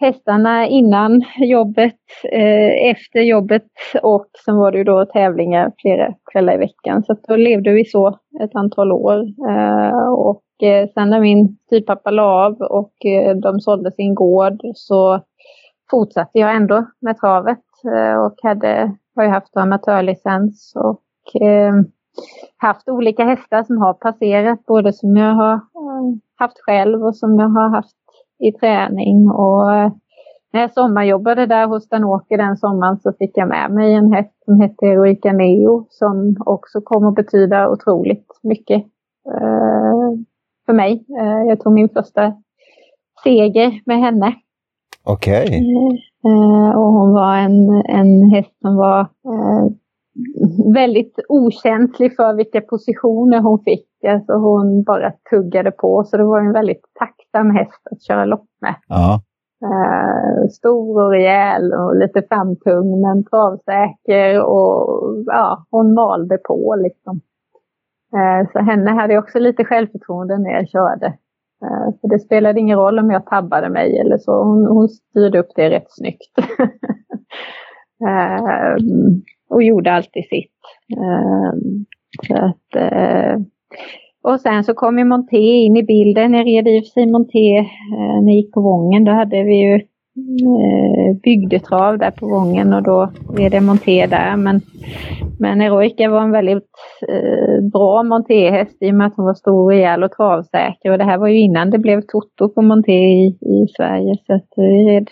hästarna 0.00 0.66
innan 0.66 1.24
jobbet, 1.38 2.00
eh, 2.32 2.90
efter 2.90 3.20
jobbet 3.20 3.66
och 4.02 4.26
sen 4.44 4.56
var 4.56 4.72
det 4.72 4.78
ju 4.78 4.84
då 4.84 5.06
tävlingar 5.06 5.72
flera 5.78 6.14
kvällar 6.32 6.54
i 6.54 6.58
veckan. 6.58 7.02
Så 7.04 7.16
då 7.28 7.36
levde 7.36 7.70
vi 7.70 7.84
så 7.84 8.08
ett 8.42 8.54
antal 8.54 8.92
år. 8.92 9.24
Eh, 9.48 10.12
och 10.12 10.42
eh, 10.62 10.88
sen 10.94 11.10
när 11.10 11.20
min 11.20 11.58
styvpappa 11.66 12.10
la 12.10 12.46
av 12.46 12.52
och 12.60 13.06
eh, 13.06 13.36
de 13.36 13.60
sålde 13.60 13.92
sin 13.92 14.14
gård 14.14 14.60
så 14.74 15.20
fortsatte 15.90 16.38
jag 16.38 16.56
ändå 16.56 16.86
med 17.00 17.18
travet 17.18 17.64
eh, 17.94 18.24
och 18.24 18.34
hade, 18.42 18.96
har 19.16 19.24
ju 19.24 19.30
haft 19.30 19.56
amatörlicens 19.56 20.72
och 20.76 21.42
eh, 21.42 21.74
haft 22.56 22.88
olika 22.88 23.24
hästar 23.24 23.64
som 23.64 23.78
har 23.78 23.94
passerat, 23.94 24.66
både 24.66 24.92
som 24.92 25.16
jag 25.16 25.34
har 25.34 25.54
eh, 25.54 25.60
haft 26.36 26.58
själv 26.58 27.02
och 27.04 27.16
som 27.16 27.38
jag 27.38 27.48
har 27.48 27.68
haft 27.68 27.96
i 28.40 28.52
träning. 28.52 29.30
Och 29.30 29.74
eh, 29.74 29.92
när 30.52 30.60
jag 30.60 30.72
sommarjobbade 30.72 31.46
där 31.46 31.66
hos 31.66 31.88
Danåker 31.88 32.38
den 32.38 32.56
sommaren 32.56 32.98
så 33.00 33.12
fick 33.18 33.30
jag 33.34 33.48
med 33.48 33.70
mig 33.70 33.94
en 33.94 34.12
häst 34.12 34.44
som 34.44 34.60
hette 34.60 34.86
Heroica 34.86 35.32
Neo 35.32 35.86
som 35.90 36.36
också 36.46 36.80
kom 36.80 37.06
att 37.06 37.14
betyda 37.14 37.68
otroligt 37.68 38.26
mycket 38.42 38.82
eh, 39.26 40.10
för 40.66 40.72
mig. 40.72 41.04
Eh, 41.20 41.48
jag 41.48 41.60
tog 41.60 41.72
min 41.72 41.88
första 41.88 42.32
seger 43.24 43.80
med 43.86 43.98
henne. 43.98 44.34
Okej. 45.04 45.44
Okay. 45.44 45.98
Och 46.76 46.92
hon 46.92 47.12
var 47.12 47.36
en, 47.36 47.82
en 47.88 48.30
häst 48.30 48.58
som 48.60 48.76
var 48.76 49.06
väldigt 50.74 51.18
okänslig 51.28 52.16
för 52.16 52.34
vilka 52.34 52.60
positioner 52.60 53.40
hon 53.40 53.58
fick. 53.64 54.04
Alltså 54.08 54.32
hon 54.32 54.82
bara 54.82 55.12
tuggade 55.30 55.70
på 55.70 56.04
så 56.04 56.16
det 56.16 56.24
var 56.24 56.40
en 56.40 56.52
väldigt 56.52 56.84
tacksam 57.32 57.50
häst 57.50 57.82
att 57.90 58.02
köra 58.02 58.24
lopp 58.24 58.48
med. 58.60 58.74
Ja. 58.88 59.20
Uh, 59.64 60.48
stor 60.48 61.04
och 61.04 61.10
rejäl 61.10 61.72
och 61.72 61.96
lite 61.96 62.22
framtung 62.28 63.00
men 63.00 63.24
travsäker 63.24 64.42
och 64.42 65.24
ja, 65.26 65.64
hon 65.70 65.94
malde 65.94 66.38
på 66.38 66.76
liksom. 66.78 67.20
Uh, 68.14 68.50
så 68.52 68.58
henne 68.58 68.90
hade 68.90 69.14
jag 69.14 69.24
också 69.24 69.38
lite 69.38 69.64
självförtroende 69.64 70.38
när 70.38 70.50
jag 70.50 70.68
körde. 70.68 71.06
Uh, 71.64 72.00
för 72.00 72.08
det 72.08 72.18
spelade 72.18 72.60
ingen 72.60 72.78
roll 72.78 72.98
om 72.98 73.10
jag 73.10 73.26
tabbade 73.26 73.68
mig 73.68 73.98
eller 73.98 74.18
så. 74.18 74.44
Hon, 74.44 74.66
hon 74.66 74.88
styrde 74.88 75.38
upp 75.38 75.50
det 75.56 75.70
rätt 75.70 75.86
snyggt. 75.88 76.34
och 79.50 79.62
gjorde 79.62 79.92
alltid 79.92 80.24
sitt. 80.24 80.60
så 82.28 82.34
att, 82.34 82.76
och 84.22 84.40
sen 84.40 84.64
så 84.64 84.74
kom 84.74 84.98
ju 84.98 85.04
Monté 85.04 85.36
in 85.36 85.76
i 85.76 85.82
bilden. 85.82 86.34
Jag 86.34 86.46
red 86.46 86.68
i 86.68 86.80
och 86.80 86.84
för 86.84 86.90
sig 86.90 87.06
Monté 87.06 87.58
eh, 87.58 88.22
när 88.22 88.32
jag 88.32 88.36
gick 88.36 88.52
på 88.52 88.60
Vången. 88.60 89.04
Då 89.04 89.12
hade 89.12 89.42
vi 89.42 89.54
ju 89.54 89.74
eh, 89.74 91.16
bygdetrav 91.22 91.98
där 91.98 92.10
på 92.10 92.26
Vången 92.26 92.74
och 92.74 92.82
då 92.82 93.10
red 93.36 93.54
jag 93.54 93.62
Monté 93.62 94.06
där. 94.06 94.36
Men, 94.36 94.60
men 95.38 95.60
Eroica 95.60 96.08
var 96.08 96.22
en 96.22 96.30
väldigt 96.30 96.70
eh, 97.08 97.64
bra 97.72 98.02
montéhäst 98.02 98.82
i 98.82 98.90
och 98.90 98.94
med 98.94 99.06
att 99.06 99.16
hon 99.16 99.26
var 99.26 99.34
stor, 99.34 99.70
rejäl 99.70 100.02
och 100.02 100.12
travsäker. 100.12 100.90
Och 100.90 100.98
det 100.98 101.04
här 101.04 101.18
var 101.18 101.28
ju 101.28 101.40
innan 101.40 101.70
det 101.70 101.78
blev 101.78 102.00
Toto 102.00 102.48
på 102.48 102.62
Monté 102.62 102.92
i, 102.92 103.26
i 103.26 103.66
Sverige. 103.76 104.16
Så 104.26 104.34
att 104.34 104.48
vi 104.56 104.90
red 104.90 105.08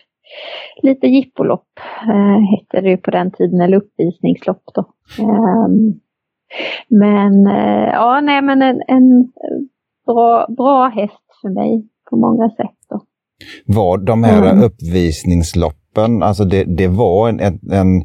lite 0.83 1.07
jippolopp 1.07 1.69
eh, 2.09 2.41
hette 2.51 2.81
det 2.81 2.91
ju 2.91 2.97
på 2.97 3.11
den 3.11 3.31
tiden, 3.31 3.61
eller 3.61 3.77
uppvisningslopp 3.77 4.63
då. 4.75 4.85
Um, 5.23 6.01
men 6.89 7.47
eh, 7.47 7.89
ja, 7.93 8.21
nej 8.21 8.43
men 8.43 8.63
en, 8.63 8.83
en 8.89 9.33
bra, 10.07 10.47
bra 10.57 10.89
häst 10.89 11.25
för 11.43 11.49
mig 11.49 11.89
på 12.11 12.17
många 12.17 12.49
sätt. 12.49 12.79
Då. 12.91 13.01
Var 13.67 13.99
de 13.99 14.25
här 14.25 14.43
mm. 14.51 14.65
uppvisningsloppen, 14.65 16.23
alltså 16.23 16.45
det, 16.45 16.65
det 16.65 16.89
var 16.89 17.29
en, 17.29 17.41
en, 17.41 18.05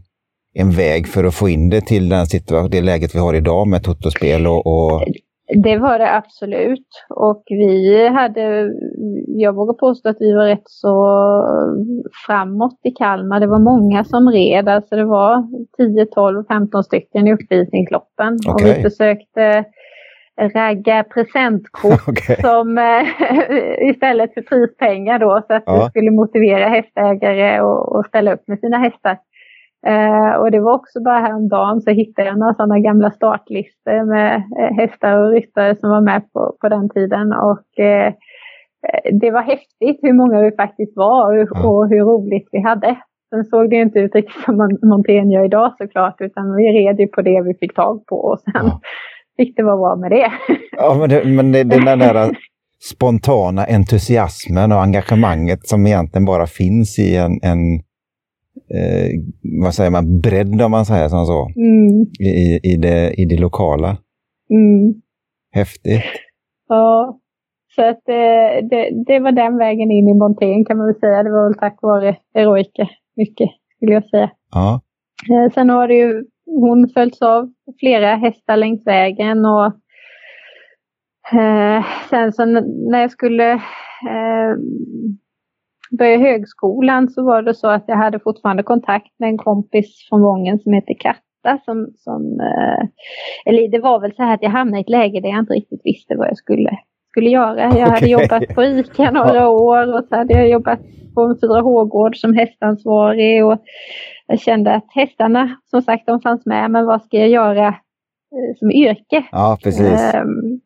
en 0.54 0.72
väg 0.72 1.08
för 1.08 1.24
att 1.24 1.36
få 1.36 1.50
in 1.50 1.70
det 1.70 1.82
till 1.82 2.10
den 2.10 2.28
situation, 2.28 2.70
det 2.72 2.82
läget 2.82 3.16
vi 3.16 3.20
har 3.20 3.34
idag 3.34 3.68
med 3.68 3.84
totospel 3.84 4.48
och, 4.48 4.68
och 4.68 5.04
det 5.48 5.78
var 5.78 6.00
det 6.00 6.16
absolut. 6.16 6.88
Och 7.10 7.44
vi 7.50 8.08
hade, 8.08 8.70
jag 9.28 9.56
vågar 9.56 9.74
påstå 9.74 10.10
att 10.10 10.18
vi 10.20 10.34
var 10.34 10.46
rätt 10.46 10.64
så 10.66 10.96
framåt 12.26 12.80
i 12.84 12.92
Kalmar. 12.92 13.40
Det 13.40 13.48
var 13.48 13.60
många 13.60 14.04
som 14.04 14.30
red, 14.30 14.70
alltså 14.70 14.96
det 14.96 15.06
var 15.06 15.48
10, 15.78 16.06
12, 16.06 16.44
15 16.48 16.84
stycken 16.84 17.28
i 17.28 17.34
uppvisningsloppen. 17.34 18.38
Okay. 18.48 18.54
Och 18.54 18.78
vi 18.78 18.84
försökte 18.84 19.66
ragga 20.38 21.04
presentkort 21.04 22.08
okay. 22.08 22.36
som 22.42 22.78
eh, 22.78 23.90
istället 23.90 24.34
för 24.34 24.42
prispengar 24.42 25.20
då 25.20 25.44
så 25.48 25.54
att 25.54 25.64
ja. 25.66 25.84
det 25.84 25.90
skulle 25.90 26.12
motivera 26.12 26.68
hästägare 26.68 27.60
att 28.00 28.08
ställa 28.08 28.34
upp 28.34 28.48
med 28.48 28.60
sina 28.60 28.78
hästar. 28.78 29.18
Eh, 29.88 30.34
och 30.40 30.52
det 30.52 30.60
var 30.60 30.74
också 30.74 31.02
bara 31.02 31.20
häromdagen 31.20 31.82
så 31.82 31.90
hittade 31.92 32.28
jag 32.28 32.40
några 32.40 32.54
sådana 32.54 32.80
gamla 32.80 33.12
startlistor 33.12 34.06
med 34.06 34.36
eh, 34.36 34.76
hästar 34.76 35.18
och 35.18 35.32
ryttare 35.32 35.76
som 35.76 35.90
var 35.90 36.02
med 36.02 36.34
på, 36.34 36.56
på 36.62 36.70
den 36.70 36.90
tiden. 36.90 37.34
Och 37.34 37.80
eh, 37.80 38.14
det 39.22 39.32
var 39.32 39.42
häftigt 39.42 40.00
hur 40.02 40.14
många 40.14 40.42
vi 40.42 40.52
faktiskt 40.52 40.98
var 40.98 41.28
och, 41.28 41.58
mm. 41.58 41.70
och 41.70 41.90
hur 41.90 42.00
roligt 42.00 42.50
vi 42.52 42.62
hade. 42.62 42.96
Sen 43.30 43.44
såg 43.44 43.70
det 43.70 43.76
inte 43.76 44.00
ut 44.00 44.16
riktigt 44.16 44.44
som 44.46 44.78
Montén 44.84 45.32
gör 45.32 45.46
idag 45.46 45.74
såklart, 45.78 46.16
utan 46.22 46.56
vi 46.56 46.64
red 46.64 47.00
ju 47.00 47.08
på 47.08 47.22
det 47.22 47.42
vi 47.42 47.54
fick 47.54 47.76
tag 47.76 48.06
på 48.06 48.16
och 48.16 48.40
sen 48.40 48.66
ja. 48.66 48.82
fick 49.38 49.58
det 49.58 49.64
vara 49.64 49.78
bra 49.78 49.96
med 49.96 50.12
det. 50.12 50.32
Ja, 50.78 50.96
men, 51.00 51.10
det, 51.10 51.26
men 51.26 51.52
det, 51.52 51.64
den 51.64 52.00
där 52.00 52.32
spontana 52.94 53.66
entusiasmen 53.66 54.72
och 54.72 54.82
engagemanget 54.82 55.68
som 55.68 55.88
egentligen 55.88 56.26
bara 56.26 56.48
finns 56.48 57.00
i 57.00 57.16
en, 57.16 57.40
en 57.44 57.80
eh, 58.70 59.10
vad 59.62 59.74
säger 59.74 59.92
man, 59.92 60.22
bredd 60.22 60.62
om 60.62 60.72
man 60.72 60.86
säger 60.86 61.10
som 61.10 61.26
så, 61.26 61.50
mm. 61.56 62.02
i, 62.20 62.60
i, 62.64 62.78
det, 62.78 63.14
i 63.22 63.26
det 63.26 63.38
lokala. 63.38 63.98
Mm. 64.50 65.02
Häftigt. 65.52 66.04
Ja, 66.70 67.20
så 67.76 67.82
att 67.82 68.10
eh, 68.10 68.68
det, 68.70 69.04
det 69.08 69.20
var 69.20 69.32
den 69.32 69.58
vägen 69.58 69.92
in 69.92 70.08
i 70.08 70.14
montén 70.14 70.66
kan 70.66 70.78
man 70.78 70.86
väl 70.86 71.00
säga. 71.00 71.24
Det 71.24 71.32
var 71.32 71.44
väl 71.50 71.58
tack 71.60 71.78
vare 71.82 72.18
Eroica 72.34 72.90
mycket, 73.16 73.50
skulle 73.76 73.94
jag 73.94 74.06
säga. 74.06 74.32
Ja. 74.52 74.82
Eh, 75.32 75.52
sen 75.54 75.70
har 75.70 75.88
det 75.88 75.94
ju, 75.94 76.24
hon 76.46 76.90
följts 76.94 77.22
av 77.22 77.54
flera 77.80 78.16
hästar 78.16 78.58
längs 78.58 78.88
vägen 78.88 79.46
och 79.46 79.66
eh, 81.40 81.86
sen 82.10 82.34
så 82.34 82.46
när 82.92 83.02
jag 83.02 83.12
skulle 83.12 83.52
eh, 83.52 84.54
började 85.98 86.24
högskolan 86.24 87.10
så 87.10 87.24
var 87.24 87.42
det 87.42 87.54
så 87.54 87.68
att 87.68 87.84
jag 87.88 87.96
hade 87.96 88.20
fortfarande 88.20 88.64
kontakt 88.64 89.20
med 89.20 89.30
en 89.30 89.38
kompis 89.38 90.08
från 90.10 90.22
Vången 90.22 90.60
som 90.60 90.74
heter 90.74 90.94
Katta. 90.94 91.60
Som, 91.66 91.88
som, 91.98 92.40
eh, 92.40 92.88
eller 93.46 93.72
det 93.72 93.80
var 93.80 94.00
väl 94.00 94.16
så 94.16 94.24
här 94.24 94.34
att 94.34 94.44
jag 94.44 94.50
hamnade 94.50 94.78
i 94.78 94.82
ett 94.82 94.90
läge 94.90 95.20
där 95.20 95.30
jag 95.30 95.40
inte 95.40 95.54
riktigt 95.54 95.82
visste 95.84 96.16
vad 96.16 96.28
jag 96.28 96.38
skulle, 96.38 96.78
skulle 97.12 97.30
göra. 97.30 97.62
Jag 97.62 97.72
okay. 97.72 97.90
hade 97.90 98.08
jobbat 98.08 98.48
på 98.56 98.64
ICA 98.64 99.12
några 99.14 99.50
år 99.50 99.98
och 99.98 100.06
så 100.10 100.16
hade 100.16 100.34
jag 100.34 100.50
jobbat 100.50 100.80
på 101.16 101.22
en 101.22 101.36
4H-gård 101.36 102.18
som 102.18 102.34
hästansvarig. 102.34 103.46
Och 103.46 103.58
jag 104.28 104.40
kände 104.40 104.76
att 104.76 104.86
hästarna, 104.90 105.58
som 105.66 105.82
sagt, 105.82 106.08
de 106.08 106.22
fanns 106.22 106.46
med, 106.46 106.72
men 106.72 106.86
vad 106.86 107.02
ska 107.02 107.18
jag 107.18 107.30
göra 107.30 107.68
eh, 107.68 108.58
som 108.60 108.72
yrke? 108.72 109.26
Ja, 109.32 109.58
precis. 109.64 110.14
Um, 110.14 110.62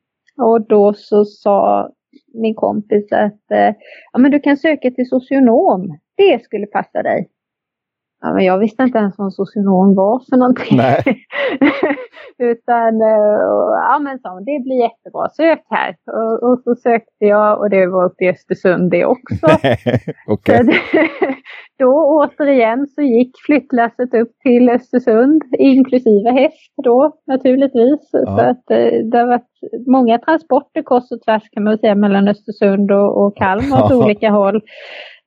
och 0.46 0.68
då 0.68 0.94
så 0.94 1.26
sa 1.26 1.90
min 2.38 2.56
kompis 2.56 3.12
att 3.12 3.52
eh, 3.52 3.74
ja, 4.14 4.20
men 4.20 4.32
du 4.32 4.40
kan 4.40 4.58
söka 4.58 4.92
till 4.92 5.10
socionom. 5.10 5.98
Det 6.18 6.44
skulle 6.44 6.66
passa 6.66 7.04
dig. 7.04 7.30
Ja, 8.22 8.34
men 8.34 8.46
jag 8.46 8.58
visste 8.60 8.84
inte 8.84 8.98
ens 8.98 9.18
vad 9.18 9.26
en 9.26 9.32
socionom 9.32 9.96
var 9.96 10.22
för 10.30 10.38
någonting. 10.38 10.80
Utan, 12.52 13.02
eh, 13.02 13.38
ja 13.90 14.00
men 14.00 14.20
så, 14.20 14.40
det 14.40 14.64
blir 14.64 14.80
jättebra, 14.82 15.30
sök 15.30 15.64
här. 15.70 15.96
Och, 16.06 16.50
och, 16.50 16.60
så 16.64 16.76
sökte 16.76 17.26
jag 17.26 17.60
och 17.60 17.70
det 17.70 17.88
var 17.88 18.06
uppe 18.06 18.24
i 18.24 18.30
Östersund 18.30 18.92
det 18.92 19.06
också. 19.06 19.46
okay. 20.28 20.64
det, 20.64 20.80
då 21.80 21.92
återigen 22.18 22.88
så 22.88 23.02
gick 23.02 23.32
flyttlasset 23.46 24.14
upp 24.14 24.32
till 24.44 24.70
Östersund, 24.70 25.44
inklusive 25.60 26.32
häst 26.32 26.74
då 26.84 27.12
naturligtvis. 27.28 28.10
Ja. 28.12 28.26
Så 28.26 28.42
att 28.42 28.72
eh, 28.72 28.92
det 29.12 29.18
har 29.18 29.28
varit 29.28 29.88
många 29.88 30.18
transporter 30.18 30.82
kors 30.82 31.12
och 31.12 31.22
tvärs 31.26 31.50
kan 31.52 31.64
man 31.64 31.78
säga 31.78 31.96
mellan 31.96 32.28
Östersund 32.28 32.92
och, 32.92 33.26
och 33.26 33.38
Kalmar 33.38 33.84
åt 33.86 33.92
olika 33.92 34.30
håll. 34.30 34.62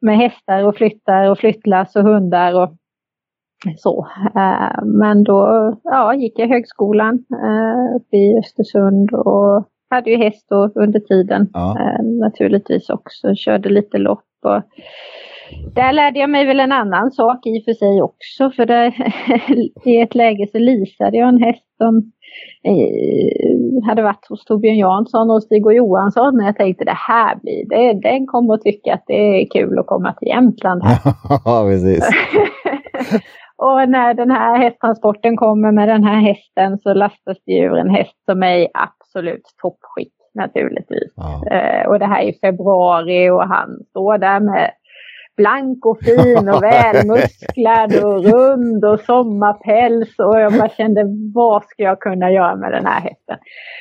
Med 0.02 0.16
hästar 0.16 0.66
och 0.66 0.76
flyttar 0.76 1.30
och 1.30 1.38
flyttlass 1.38 1.96
och 1.96 2.02
hundar 2.02 2.62
och 2.62 2.79
så. 3.76 4.06
Eh, 4.36 4.84
men 4.84 5.24
då 5.24 5.72
ja, 5.84 6.14
gick 6.14 6.38
jag 6.38 6.48
högskolan 6.48 7.14
eh, 7.32 7.96
uppe 7.96 8.16
i 8.16 8.38
Östersund 8.38 9.12
och 9.12 9.66
hade 9.90 10.10
ju 10.10 10.16
häst 10.16 10.46
då 10.48 10.70
under 10.74 11.00
tiden 11.00 11.48
ja. 11.52 11.76
Eh, 11.80 12.04
naturligtvis 12.04 12.90
också. 12.90 13.34
Körde 13.34 13.68
lite 13.68 13.98
lopp. 13.98 14.24
Och 14.44 14.62
där 15.74 15.92
lärde 15.92 16.18
jag 16.18 16.30
mig 16.30 16.46
väl 16.46 16.60
en 16.60 16.72
annan 16.72 17.10
sak 17.10 17.46
i 17.46 17.60
och 17.60 17.64
för 17.64 17.72
sig 17.72 18.02
också. 18.02 18.50
För 18.56 18.66
där, 18.66 18.94
i 19.88 20.00
ett 20.00 20.14
läge 20.14 20.46
så 20.52 20.58
lisade 20.58 21.16
jag 21.16 21.28
en 21.28 21.42
häst 21.42 21.76
som 21.76 22.12
eh, 22.64 23.86
hade 23.88 24.02
varit 24.02 24.26
hos 24.28 24.44
Torbjörn 24.44 24.78
Jansson 24.78 25.30
och 25.30 25.42
Stig 25.42 25.66
och 25.66 25.74
Johansson. 25.74 26.40
Och 26.40 26.46
jag 26.46 26.56
tänkte 26.56 26.84
det 26.84 26.98
här 27.08 27.36
blir 27.42 27.68
det. 27.68 28.08
Den 28.08 28.26
kommer 28.26 28.54
att 28.54 28.62
tycka 28.62 28.94
att 28.94 29.04
det 29.06 29.42
är 29.42 29.46
kul 29.50 29.78
att 29.78 29.86
komma 29.86 30.12
till 30.12 30.28
Jämtland. 30.28 30.82
Ja, 31.44 31.66
precis. 31.70 32.04
Och 33.60 33.88
när 33.88 34.14
den 34.14 34.30
här 34.30 34.58
hästtransporten 34.58 35.36
kommer 35.36 35.72
med 35.72 35.88
den 35.88 36.04
här 36.04 36.20
hästen 36.20 36.78
så 36.78 36.94
lastas 36.94 37.38
det 37.46 37.58
ur 37.58 37.76
en 37.76 37.90
häst 37.90 38.24
som 38.24 38.42
är 38.42 38.56
i 38.56 38.68
absolut 38.74 39.42
toppskick 39.62 40.12
naturligtvis. 40.34 41.12
Ja. 41.16 41.56
Eh, 41.56 41.86
och 41.88 41.98
det 41.98 42.06
här 42.06 42.22
är 42.22 42.32
februari 42.40 43.30
och 43.30 43.48
han 43.48 43.84
står 43.90 44.18
där 44.18 44.40
med 44.40 44.70
blank 45.36 45.86
och 45.86 45.98
fin 45.98 46.48
och 46.48 46.62
välmusklad 46.62 47.94
och 48.04 48.24
rund 48.24 48.84
och 48.84 49.00
sommarpäls. 49.00 50.18
Och 50.18 50.40
jag 50.40 50.52
bara 50.52 50.68
kände, 50.68 51.04
vad 51.34 51.64
ska 51.64 51.82
jag 51.82 52.00
kunna 52.00 52.30
göra 52.30 52.56
med 52.56 52.72
den 52.72 52.86
här 52.86 53.00
hästen? 53.00 53.38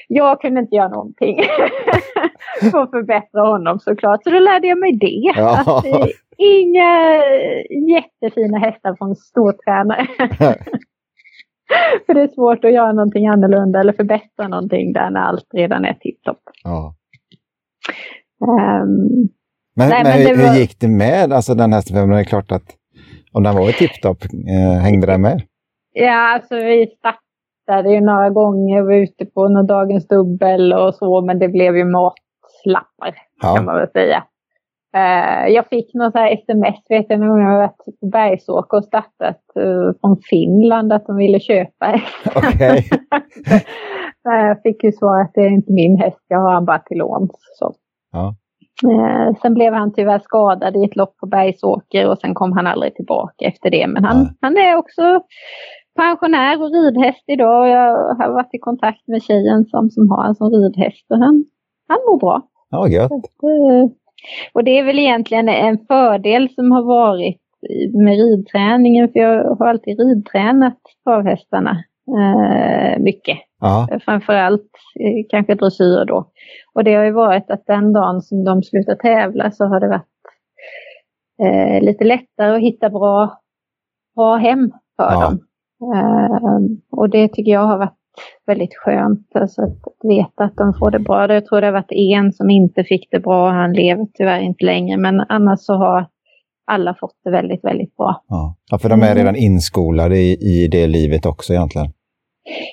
Jag 0.08 0.42
kunde 0.42 0.60
inte 0.60 0.76
göra 0.76 0.89
någonting 0.89 1.44
för 2.72 2.80
att 2.84 2.92
förbättra 2.92 3.42
honom 3.42 3.80
såklart. 3.80 4.24
Så 4.24 4.30
då 4.30 4.39
lärde 4.39 4.68
jag 4.68 4.80
mig 4.80 4.98
det. 4.98 5.32
Ja. 5.36 5.60
Att, 5.60 5.86
inga 6.39 7.23
jättefina 7.95 8.60
hästar 8.60 8.95
från 8.95 9.15
stortränare. 9.15 10.08
För 12.06 12.13
det 12.13 12.21
är 12.21 12.28
svårt 12.28 12.65
att 12.65 12.73
göra 12.73 12.91
någonting 12.91 13.28
annorlunda 13.28 13.80
eller 13.80 13.93
förbättra 13.93 14.47
någonting 14.47 14.93
där 14.93 15.10
när 15.10 15.19
allt 15.19 15.47
redan 15.54 15.86
är 15.86 15.93
tipptopp. 15.93 16.41
Ja. 16.63 16.95
Um, 18.41 19.30
men, 19.75 19.89
nej, 19.89 20.04
men, 20.04 20.13
hur, 20.13 20.43
var... 20.43 20.54
hur, 20.54 20.60
gick 20.60 20.80
det 20.80 20.88
med 20.88 21.34
alltså 21.34 21.56
den 21.56 21.73
hästen? 21.73 21.95
För 21.95 22.08
det 22.15 22.19
är 22.19 22.23
klart 22.23 22.52
att 22.52 22.75
om 23.32 23.43
den 23.43 23.56
var 23.56 23.69
i 23.69 23.73
tipptopp, 23.73 24.23
eh, 24.23 24.82
hängde 24.82 25.08
den 25.08 25.21
med? 25.21 25.41
Ja, 25.93 26.34
alltså 26.34 26.56
vi 26.56 26.88
startade 26.97 27.93
ju 27.93 28.02
några 28.02 28.30
gånger, 28.30 28.82
var 28.82 28.93
ute 28.93 29.25
på 29.25 29.47
någon 29.47 29.67
dagens 29.67 30.08
dubbel 30.08 30.73
och 30.73 30.95
så, 30.95 31.21
men 31.21 31.39
det 31.39 31.47
blev 31.47 31.78
ju 31.78 31.86
matslappar 31.86 33.15
ja. 33.41 33.56
kan 33.56 33.65
man 33.65 33.75
väl 33.75 33.91
säga. 33.91 34.23
Uh, 34.97 35.47
jag 35.54 35.67
fick 35.67 35.93
någon 35.93 36.12
så 36.12 36.17
sms, 36.17 36.75
vet 36.89 37.06
jag, 37.10 37.19
någon 37.19 37.30
gång 37.30 37.41
jag 37.41 37.58
varit 37.58 37.99
på 37.99 38.08
Bergsåker 38.08 38.78
och 38.78 38.84
startat 38.84 39.41
uh, 39.60 39.91
från 40.02 40.17
Finland 40.30 40.93
att 40.93 41.06
de 41.06 41.17
ville 41.17 41.39
köpa 41.39 42.02
okay. 42.36 42.84
Jag 44.23 44.62
fick 44.62 44.84
ju 44.84 44.91
svar 44.91 45.21
att 45.21 45.32
det 45.34 45.41
är 45.41 45.49
inte 45.49 45.73
min 45.73 45.97
häst, 45.97 46.25
jag 46.28 46.39
har 46.39 46.54
han 46.54 46.65
bara 46.65 46.80
till 46.80 46.97
låns. 46.97 47.32
Så. 47.60 47.73
Ja. 48.12 48.36
Eh, 48.84 49.36
sen 49.41 49.54
blev 49.54 49.73
han 49.73 49.93
tyvärr 49.93 50.19
skadad 50.19 50.75
i 50.75 50.84
ett 50.84 50.95
lopp 50.95 51.17
på 51.17 51.25
Bergsåker 51.28 52.10
och 52.10 52.17
sen 52.17 52.34
kom 52.34 52.52
han 52.52 52.67
aldrig 52.67 52.95
tillbaka 52.95 53.45
efter 53.45 53.69
det. 53.69 53.88
Men 53.88 54.04
han, 54.06 54.30
han 54.41 54.58
är 54.58 54.75
också 54.75 55.02
pensionär 55.95 56.62
och 56.62 56.71
ridhäst 56.71 57.23
idag. 57.28 57.69
Jag 57.69 58.15
har 58.15 58.34
varit 58.34 58.54
i 58.54 58.60
kontakt 58.60 59.08
med 59.08 59.21
tjejen 59.21 59.65
som, 59.65 59.89
som 59.89 60.12
har 60.12 60.25
en 60.25 60.36
sån 60.36 60.52
ridhäst 60.52 61.06
och 61.12 61.17
han, 61.17 61.45
han 61.88 61.99
mår 62.08 62.19
bra. 62.19 62.41
Ja, 62.69 62.88
gött. 62.88 63.12
Och 64.53 64.63
det 64.63 64.79
är 64.79 64.84
väl 64.84 64.99
egentligen 64.99 65.49
en 65.49 65.77
fördel 65.88 66.49
som 66.49 66.71
har 66.71 66.84
varit 66.84 67.41
med 68.03 68.13
ridträningen, 68.13 69.10
för 69.12 69.19
jag 69.19 69.55
har 69.55 69.67
alltid 69.67 69.99
ridtränat 69.99 70.77
travhästarna 71.03 71.84
eh, 72.17 72.99
mycket. 72.99 73.38
Ja. 73.60 73.88
Framförallt 74.05 74.71
eh, 74.99 75.25
kanske 75.29 75.55
dressyr 75.55 76.05
då. 76.05 76.32
Och 76.73 76.84
det 76.84 76.95
har 76.95 77.03
ju 77.03 77.12
varit 77.12 77.51
att 77.51 77.65
den 77.65 77.93
dagen 77.93 78.21
som 78.21 78.43
de 78.43 78.63
slutar 78.63 78.95
tävla 78.95 79.51
så 79.51 79.65
har 79.65 79.79
det 79.79 79.88
varit 79.88 80.05
eh, 81.43 81.82
lite 81.82 82.03
lättare 82.03 82.55
att 82.55 82.62
hitta 82.62 82.89
bra, 82.89 83.39
bra 84.15 84.36
hem 84.36 84.71
för 84.95 85.12
ja. 85.12 85.21
dem. 85.21 85.39
Eh, 85.95 86.97
och 86.99 87.10
det 87.10 87.27
tycker 87.27 87.51
jag 87.51 87.65
har 87.65 87.77
varit 87.77 87.98
väldigt 88.48 88.76
skönt. 88.76 89.36
Alltså 89.36 89.62
att 89.62 90.10
veta 90.10 90.43
att 90.43 90.58
de 90.58 90.74
får 90.74 90.91
det 90.91 91.00
bra. 91.00 91.34
Jag 91.34 91.45
tror 91.45 91.62
det 91.62 91.67
har 91.67 91.72
varit 91.72 91.91
en 91.91 92.34
som 92.34 92.50
inte 92.50 92.84
fick 92.84 93.08
det 93.12 93.19
bra. 93.19 93.50
Han 93.50 93.74
lever 93.74 94.08
tyvärr 94.13 94.39
inte 94.39 94.65
längre. 94.65 94.98
Men 94.98 95.19
annars 95.30 95.60
så 95.60 95.74
har 95.74 96.06
alla 96.72 96.95
fått 97.00 97.19
det 97.24 97.32
väldigt, 97.32 97.63
väldigt 97.63 97.95
bra. 97.95 98.24
Ja, 98.28 98.78
för 98.82 98.89
de 98.89 99.02
är 99.02 99.15
redan 99.15 99.36
inskolade 99.36 100.17
i, 100.17 100.32
i 100.34 100.67
det 100.67 100.88
livet 100.88 101.26
också 101.26 101.54
egentligen. 101.54 101.88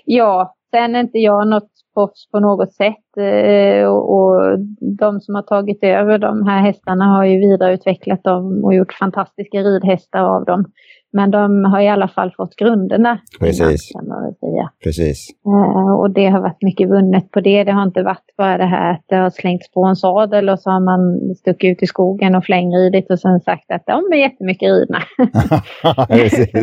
Ja, 0.05 0.57
sen 0.71 0.95
är 0.95 1.01
inte 1.01 1.19
jag 1.19 1.49
något 1.49 1.71
proffs 1.95 2.31
på 2.31 2.41
något 2.41 2.73
sätt 2.73 3.17
eh, 3.17 3.87
och 3.89 4.59
de 4.99 5.21
som 5.21 5.35
har 5.35 5.43
tagit 5.43 5.85
över 5.85 6.19
de 6.19 6.47
här 6.47 6.61
hästarna 6.61 7.05
har 7.05 7.25
ju 7.25 7.39
vidareutvecklat 7.39 8.25
dem 8.25 8.65
och 8.65 8.75
gjort 8.75 8.93
fantastiska 8.93 9.59
ridhästar 9.59 10.21
av 10.21 10.45
dem. 10.45 10.65
Men 11.13 11.31
de 11.31 11.65
har 11.65 11.81
i 11.81 11.89
alla 11.89 12.09
fall 12.09 12.33
fått 12.37 12.57
grunderna. 12.57 13.19
Precis. 13.41 13.61
Innan, 13.61 14.05
kan 14.05 14.09
man 14.09 14.23
väl 14.25 14.35
säga. 14.35 14.71
Precis. 14.85 15.29
Uh, 15.47 15.93
och 16.01 16.11
det 16.11 16.27
har 16.27 16.41
varit 16.41 16.63
mycket 16.63 16.89
vunnet 16.89 17.31
på 17.31 17.41
det. 17.41 17.65
Det 17.65 17.73
har 17.73 17.83
inte 17.83 18.03
varit 18.03 18.37
bara 18.37 18.59
det 18.59 18.65
här 18.65 18.93
att 18.93 19.05
det 19.09 19.17
har 19.17 19.31
slängts 19.31 19.71
på 19.71 19.85
en 19.85 19.97
sadel 19.97 20.49
och 20.49 20.61
så 20.61 20.71
har 20.71 20.81
man 20.81 21.35
stuckit 21.35 21.73
ut 21.73 21.83
i 21.83 21.87
skogen 21.87 22.35
och 22.35 22.45
flängridit 22.45 23.11
och 23.11 23.19
sen 23.19 23.41
sagt 23.41 23.71
att 23.71 23.87
de 23.87 24.13
är 24.13 24.17
jättemycket 24.17 24.69
ridna. 24.69 24.99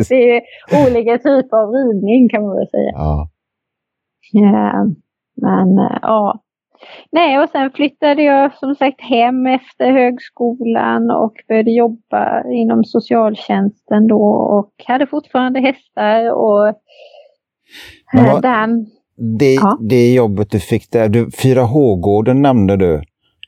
det 0.08 0.36
är 0.36 0.42
olika 0.86 1.18
typer 1.18 1.56
av 1.56 1.70
ridning 1.70 2.28
kan 2.28 2.42
man 2.42 2.56
väl 2.56 2.68
säga. 2.68 2.92
Ja. 2.94 3.28
Uh, 4.36 4.92
men 5.36 5.78
uh, 5.78 5.98
ja, 6.02 6.43
Nej, 7.12 7.38
och 7.38 7.48
sen 7.48 7.70
flyttade 7.70 8.22
jag 8.22 8.54
som 8.58 8.74
sagt 8.74 9.00
hem 9.00 9.46
efter 9.46 9.92
högskolan 9.92 11.10
och 11.10 11.32
började 11.48 11.70
jobba 11.70 12.50
inom 12.50 12.84
socialtjänsten 12.84 14.06
då 14.08 14.22
och 14.28 14.72
hade 14.86 15.06
fortfarande 15.06 15.60
hästar 15.60 16.32
och 16.32 16.74
vad, 18.12 18.42
den, 18.42 18.86
det, 19.38 19.54
ja. 19.54 19.78
det 19.80 20.14
jobbet 20.14 20.50
du 20.50 20.60
fick 20.60 20.90
där, 20.90 21.08
du, 21.08 21.26
4H-gården 21.26 22.42
nämnde 22.42 22.76
du. 22.76 22.94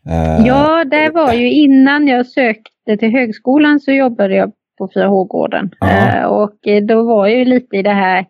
Eh, 0.09 0.47
ja, 0.47 0.85
det 0.85 1.11
var 1.11 1.33
ju 1.33 1.53
innan 1.53 2.09
jag 2.09 2.27
sökte 2.27 2.97
till 2.99 3.11
högskolan 3.11 3.81
så 3.81 3.93
jobbade 3.93 4.35
jag 4.35 4.53
på 4.79 4.89
4H-gården. 4.89 5.71
Eh, 5.83 6.25
och 6.25 6.59
då 6.89 7.03
var 7.03 7.27
jag 7.27 7.39
ju 7.39 7.45
lite 7.45 7.77
i 7.77 7.83
det 7.83 7.95
här 7.95 8.27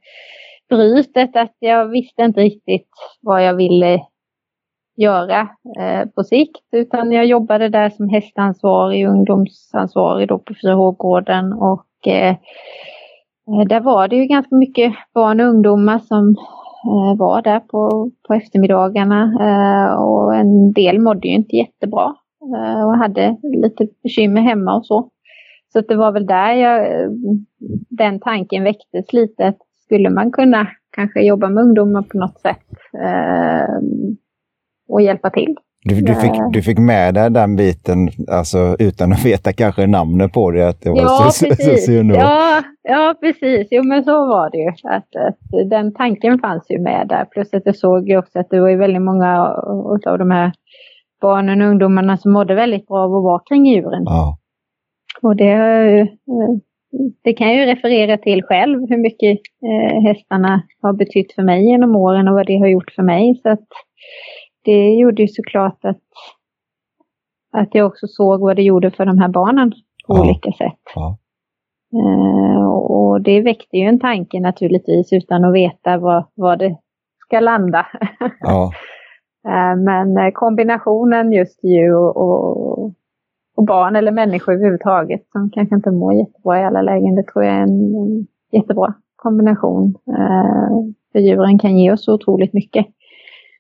brytet 0.69 1.37
att 1.37 1.57
jag 1.59 1.89
visste 1.89 2.23
inte 2.23 2.41
riktigt 2.41 2.89
vad 3.21 3.45
jag 3.45 3.55
ville 3.55 4.01
göra 4.97 5.49
eh, 5.79 6.09
på 6.15 6.25
sikt. 6.25 6.69
Utan 6.73 7.13
jag 7.13 7.27
jobbade 7.27 7.69
där 7.69 7.91
som 7.91 8.09
hästansvarig, 8.09 9.07
ungdomsansvarig 9.07 10.29
då 10.29 10.39
på 10.39 10.55
4H-gården 10.55 11.53
och 11.53 12.07
eh, 12.07 12.37
eh, 13.49 13.67
där 13.69 13.81
var 13.81 14.09
det 14.09 14.17
ju 14.17 14.25
ganska 14.25 14.57
mycket 14.57 14.93
barn 15.15 15.41
och 15.41 15.47
ungdomar 15.47 15.99
som 15.99 16.29
eh, 16.87 17.19
var 17.19 17.43
där 17.43 17.61
på, 17.61 18.11
på 18.29 18.35
eftermiddagarna 18.35 19.23
eh, 19.41 20.03
och 20.03 20.35
en 20.35 20.73
del 20.73 20.99
mådde 20.99 21.29
ju 21.29 21.35
inte 21.35 21.57
jättebra 21.57 22.15
eh, 22.57 22.87
och 22.87 22.97
hade 22.97 23.37
lite 23.43 23.89
bekymmer 24.03 24.41
hemma 24.41 24.77
och 24.77 24.87
så. 24.87 25.11
Så 25.73 25.81
det 25.81 25.97
var 25.97 26.13
väl 26.13 26.27
där 26.27 26.53
jag, 26.53 26.87
den 27.89 28.21
tanken 28.21 28.65
väcktes 28.65 29.13
lite. 29.13 29.47
Att 29.47 29.59
skulle 29.85 30.11
man 30.11 30.33
kunna 30.33 30.67
kanske 30.91 31.21
jobba 31.21 31.49
med 31.49 31.65
ungdomar 31.65 32.03
på 32.03 32.19
något 32.19 32.41
sätt 32.41 32.67
eh, 32.95 33.75
och 34.89 35.03
hjälpa 35.03 35.31
till. 35.31 35.55
Du, 35.89 36.01
du, 36.01 36.15
fick, 36.15 36.33
du 36.53 36.63
fick 36.63 36.79
med 36.79 37.15
dig 37.15 37.31
den 37.31 37.57
biten 37.57 38.09
alltså, 38.31 38.77
utan 38.79 39.13
att 39.13 39.25
veta 39.25 39.53
kanske 39.53 39.87
namnet 39.87 40.33
på 40.33 40.51
det? 40.51 40.69
Att 40.69 40.81
det 40.81 40.91
var 40.91 41.03
ja, 41.03 41.31
så, 41.33 41.47
precis. 41.47 41.87
Så, 41.87 41.93
ja, 41.93 42.63
ja, 42.83 43.15
precis. 43.21 43.69
Jo, 43.71 43.83
men 43.83 44.05
så 44.05 44.13
var 44.13 44.51
det 44.51 44.59
ju. 44.59 44.69
Att, 44.69 45.17
att, 45.27 45.71
den 45.71 45.95
tanken 45.95 46.39
fanns 46.39 46.67
ju 46.71 46.79
med 46.79 47.09
där. 47.09 47.25
Plus 47.25 47.55
att 47.55 47.63
jag 47.65 47.77
såg 47.77 48.09
ju 48.09 48.19
också 48.19 48.39
att 48.39 48.51
det 48.51 48.61
var 48.61 48.69
ju 48.69 48.77
väldigt 48.77 49.03
många 49.03 49.47
av 50.07 50.19
de 50.19 50.31
här 50.31 50.53
barnen 51.21 51.63
och 51.63 51.69
ungdomarna 51.69 52.17
som 52.17 52.33
mådde 52.33 52.55
väldigt 52.55 52.87
bra 52.87 52.99
av 52.99 53.17
att 53.17 53.23
vara 53.23 53.43
kring 53.49 53.67
djuren. 53.67 54.03
Ja. 54.07 54.39
Och 55.23 55.37
det, 55.37 55.53
eh, 55.53 56.07
det 57.25 57.33
kan 57.33 57.49
jag 57.49 57.57
ju 57.57 57.75
referera 57.75 58.19
till 58.19 58.43
själv, 58.43 58.81
hur 58.89 58.99
mycket 58.99 59.41
eh, 59.63 60.01
hästarna 60.03 60.63
har 60.83 60.93
betytt 60.93 61.33
för 61.35 61.43
mig 61.43 61.67
genom 61.71 61.97
åren 61.97 62.29
och 62.29 62.35
vad 62.35 62.47
det 62.47 62.59
har 62.59 62.67
gjort 62.67 62.93
för 62.97 63.03
mig. 63.03 63.41
Så 63.43 63.49
att 63.49 63.69
det 64.67 64.95
gjorde 64.95 65.23
ju 65.23 65.29
såklart 65.29 65.85
att, 65.85 66.01
att 67.53 67.69
jag 67.75 67.87
också 67.87 68.07
såg 68.07 68.41
vad 68.41 68.57
det 68.57 68.63
gjorde 68.63 68.91
för 68.91 69.07
de 69.07 69.19
här 69.19 69.29
barnen 69.29 69.71
på 69.71 70.15
Ja. 70.17 70.21
olika 70.21 70.53
sätt. 70.53 70.81
Ja. 70.95 71.19
Eh, 71.95 72.67
och 72.69 73.21
det 73.23 73.41
väckte 73.41 73.77
ju 73.77 73.83
en 73.87 74.01
tanke 74.01 74.41
naturligtvis 74.41 75.13
utan 75.13 75.45
att 75.45 75.55
veta 75.55 75.99
var, 75.99 76.27
var 76.35 76.57
det 76.57 76.77
ska 77.27 77.41
landa. 77.41 77.87
Ja. 78.41 78.73
Eh, 79.49 79.77
Men 79.77 80.17
eh, 80.19 80.31
kombinationen 80.35 81.33
just 81.33 81.65
djur 81.65 81.95
och, 81.97 82.17
och, 82.17 82.85
och 83.57 83.65
barn 83.67 83.97
eller 83.97 84.13
människor 84.13 84.53
överhuvudtaget 84.53 85.27
som 85.33 85.51
kanske 85.51 85.75
inte 85.75 85.91
mår 85.91 86.15
jättebra 86.15 86.61
i 86.61 86.65
alla 86.65 86.83
lägen, 86.83 87.15
det 87.15 87.23
tror 87.27 87.45
jag 87.45 87.55
är 87.55 87.61
en, 87.63 87.69
en 87.95 88.27
jättebra 88.53 88.95
kombination. 89.17 89.95
Eh, 90.09 90.71
För 91.13 91.19
djuren 91.19 91.59
kan 91.59 91.79
ge 91.79 91.93
oss 91.93 92.09
otroligt 92.09 92.53
mycket. 92.53 92.87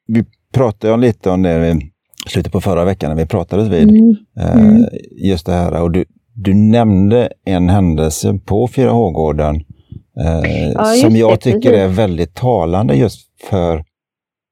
Vi 0.06 0.24
pratade 0.56 0.92
ju 0.94 1.00
lite 1.00 1.30
om 1.30 1.42
det 1.42 1.68
i 1.68 1.90
slutet 2.28 2.52
på 2.52 2.60
förra 2.60 2.84
veckan 2.84 3.10
när 3.10 3.16
vi 3.16 3.26
pratades 3.26 3.68
vid. 3.68 3.90
Mm. 3.90 4.16
Eh, 4.40 4.56
Mm. 4.68 4.84
Just 5.24 5.46
det 5.46 5.52
här 5.52 5.82
och 5.82 5.90
du, 5.90 6.04
du 6.34 6.54
nämnde 6.54 7.28
en 7.44 7.68
händelse 7.68 8.38
på 8.46 8.66
4H-gården 8.66 9.54
eh, 10.20 10.72
Ja, 10.74 10.84
som 10.84 11.16
jag 11.16 11.30
det, 11.32 11.36
tycker 11.36 11.60
precis. 11.70 11.78
är 11.80 11.88
väldigt 11.88 12.34
talande 12.34 12.94
just 12.94 13.20
för 13.50 13.84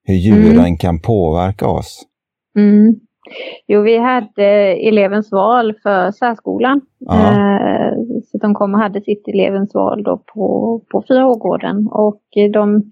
hur 0.07 0.15
djuren 0.15 0.59
Mm. 0.59 0.77
kan 0.77 1.01
påverka 1.01 1.69
oss. 1.69 2.03
Mm. 2.59 2.95
Jo, 3.67 3.83
vi 3.83 3.99
hade 3.99 4.47
elevens 4.89 5.33
val 5.33 5.75
för 5.83 6.11
särskolan. 6.11 6.81
Ja. 6.99 7.15
Eh, 7.15 7.93
så 8.33 8.39
de 8.39 8.55
kom 8.55 8.75
och 8.75 8.81
hade 8.81 9.01
sitt 9.01 9.29
elevens 9.29 9.75
val 9.75 10.03
då 10.03 10.23
på, 10.35 10.81
på 10.93 11.03
4H-gården. 11.09 11.87
Och 11.91 12.21
de 12.53 12.83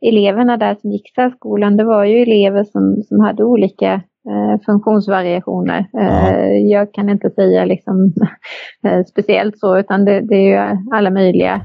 eleverna 0.00 0.56
där 0.56 0.74
som 0.74 0.90
gick 0.90 1.14
särskolan, 1.14 1.76
det 1.76 1.84
var 1.84 2.04
ju 2.04 2.22
elever 2.22 2.64
som, 2.64 3.02
som 3.02 3.20
hade 3.20 3.44
olika 3.44 3.92
eh, 4.30 4.60
funktionsvariationer. 4.66 5.86
Eh, 6.00 6.56
jag 6.56 6.92
kan 6.92 7.08
inte 7.10 7.30
säga 7.30 7.64
liksom 7.64 8.12
eh, 8.86 9.04
speciellt 9.04 9.58
så, 9.58 9.78
utan 9.78 10.04
det, 10.04 10.20
det 10.20 10.34
är 10.34 10.48
ju 10.72 10.78
alla 10.94 11.10
möjliga 11.10 11.60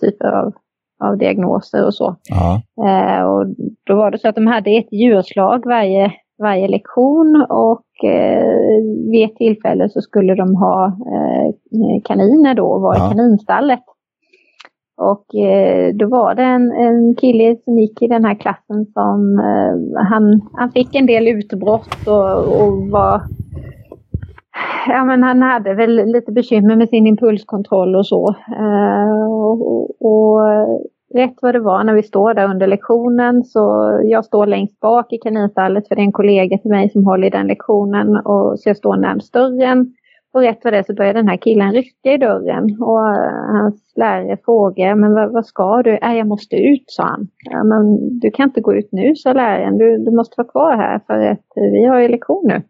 typer 0.00 0.28
av, 0.32 0.52
av 1.04 1.18
diagnoser 1.18 1.86
och 1.86 1.94
så. 1.94 2.16
Eh, 2.86 3.22
och 3.24 3.46
då 3.86 3.96
var 3.96 4.10
det 4.10 4.18
så 4.18 4.28
att 4.28 4.34
de 4.34 4.46
hade 4.46 4.70
ett 4.70 4.92
djurslag 4.92 5.62
varje, 5.66 6.12
varje 6.42 6.68
lektion 6.68 7.46
och 7.48 8.10
eh, 8.10 8.44
vid 9.10 9.24
ett 9.24 9.36
tillfälle 9.36 9.88
så 9.88 10.00
skulle 10.00 10.34
de 10.34 10.54
ha 10.56 10.92
kaniner 12.04 12.54
då 12.54 12.66
och 12.66 12.80
vara 12.82 12.96
Ja. 12.98 13.06
i 13.06 13.08
kaninstallet. 13.10 13.80
Och 14.96 15.34
eh, 15.34 15.94
då 15.94 16.08
var 16.08 16.34
det 16.34 16.42
en, 16.42 16.72
en 16.72 17.14
kille 17.14 17.56
som 17.64 17.78
gick 17.78 18.02
i 18.02 18.08
den 18.08 18.24
här 18.24 18.34
klassen 18.34 18.86
som 18.86 19.38
eh, 19.38 20.04
han, 20.04 20.40
han 20.52 20.70
fick 20.70 20.94
en 20.94 21.06
del 21.06 21.28
utbrott 21.28 22.06
och, 22.06 22.62
och 22.62 22.88
var 22.90 23.20
Ja 24.86 25.04
men 25.04 25.22
han 25.22 25.42
hade 25.42 25.74
väl 25.74 26.06
lite 26.06 26.32
bekymmer 26.32 26.76
med 26.76 26.88
sin 26.88 27.06
impulskontroll 27.06 27.96
och 27.96 28.06
så. 28.06 28.34
Eh, 28.58 29.32
och, 29.32 29.90
och 30.00 30.40
rätt 31.14 31.34
vad 31.42 31.54
det 31.54 31.60
var 31.60 31.84
när 31.84 31.94
vi 31.94 32.02
står 32.02 32.34
där 32.34 32.50
under 32.50 32.66
lektionen 32.66 33.44
så 33.44 33.60
jag 34.04 34.24
står 34.24 34.46
längst 34.46 34.80
bak 34.80 35.12
i 35.12 35.18
kaninstallet 35.18 35.88
för 35.88 35.94
det 35.94 36.00
är 36.02 36.04
en 36.04 36.12
kollega 36.12 36.58
till 36.58 36.70
mig 36.70 36.90
som 36.90 37.04
håller 37.04 37.26
i 37.26 37.30
den 37.30 37.46
lektionen 37.46 38.16
och 38.16 38.58
så 38.58 38.68
jag 38.68 38.76
står 38.76 38.96
närmst 38.96 39.32
dörren. 39.32 39.94
Och 40.34 40.42
rätt 40.42 40.64
vad 40.64 40.72
det 40.72 40.78
är 40.78 40.82
så 40.82 40.94
börjar 40.94 41.14
den 41.14 41.28
här 41.28 41.36
killen 41.36 41.72
rycka 41.72 42.12
i 42.12 42.18
dörren 42.18 42.64
och 42.80 43.08
eh, 43.08 43.60
hans 43.60 43.92
lärare 43.96 44.36
frågar 44.44 44.94
men 44.94 45.14
vad, 45.14 45.32
vad 45.32 45.46
ska 45.46 45.82
du? 45.82 45.96
Äh, 45.96 46.14
jag 46.14 46.26
måste 46.26 46.56
ut 46.56 46.84
sa 46.86 47.02
han. 47.02 47.28
Ja, 47.50 47.64
men 47.64 47.98
du 48.18 48.30
kan 48.30 48.48
inte 48.48 48.60
gå 48.60 48.74
ut 48.74 48.88
nu 48.92 49.14
sa 49.14 49.32
läraren, 49.32 49.78
du, 49.78 49.98
du 49.98 50.10
måste 50.16 50.34
vara 50.36 50.48
kvar 50.48 50.76
här 50.76 51.00
för 51.06 51.18
att 51.18 51.46
vi 51.54 51.84
har 51.84 52.00
ju 52.00 52.08
lektion 52.08 52.44
nu. 52.44 52.62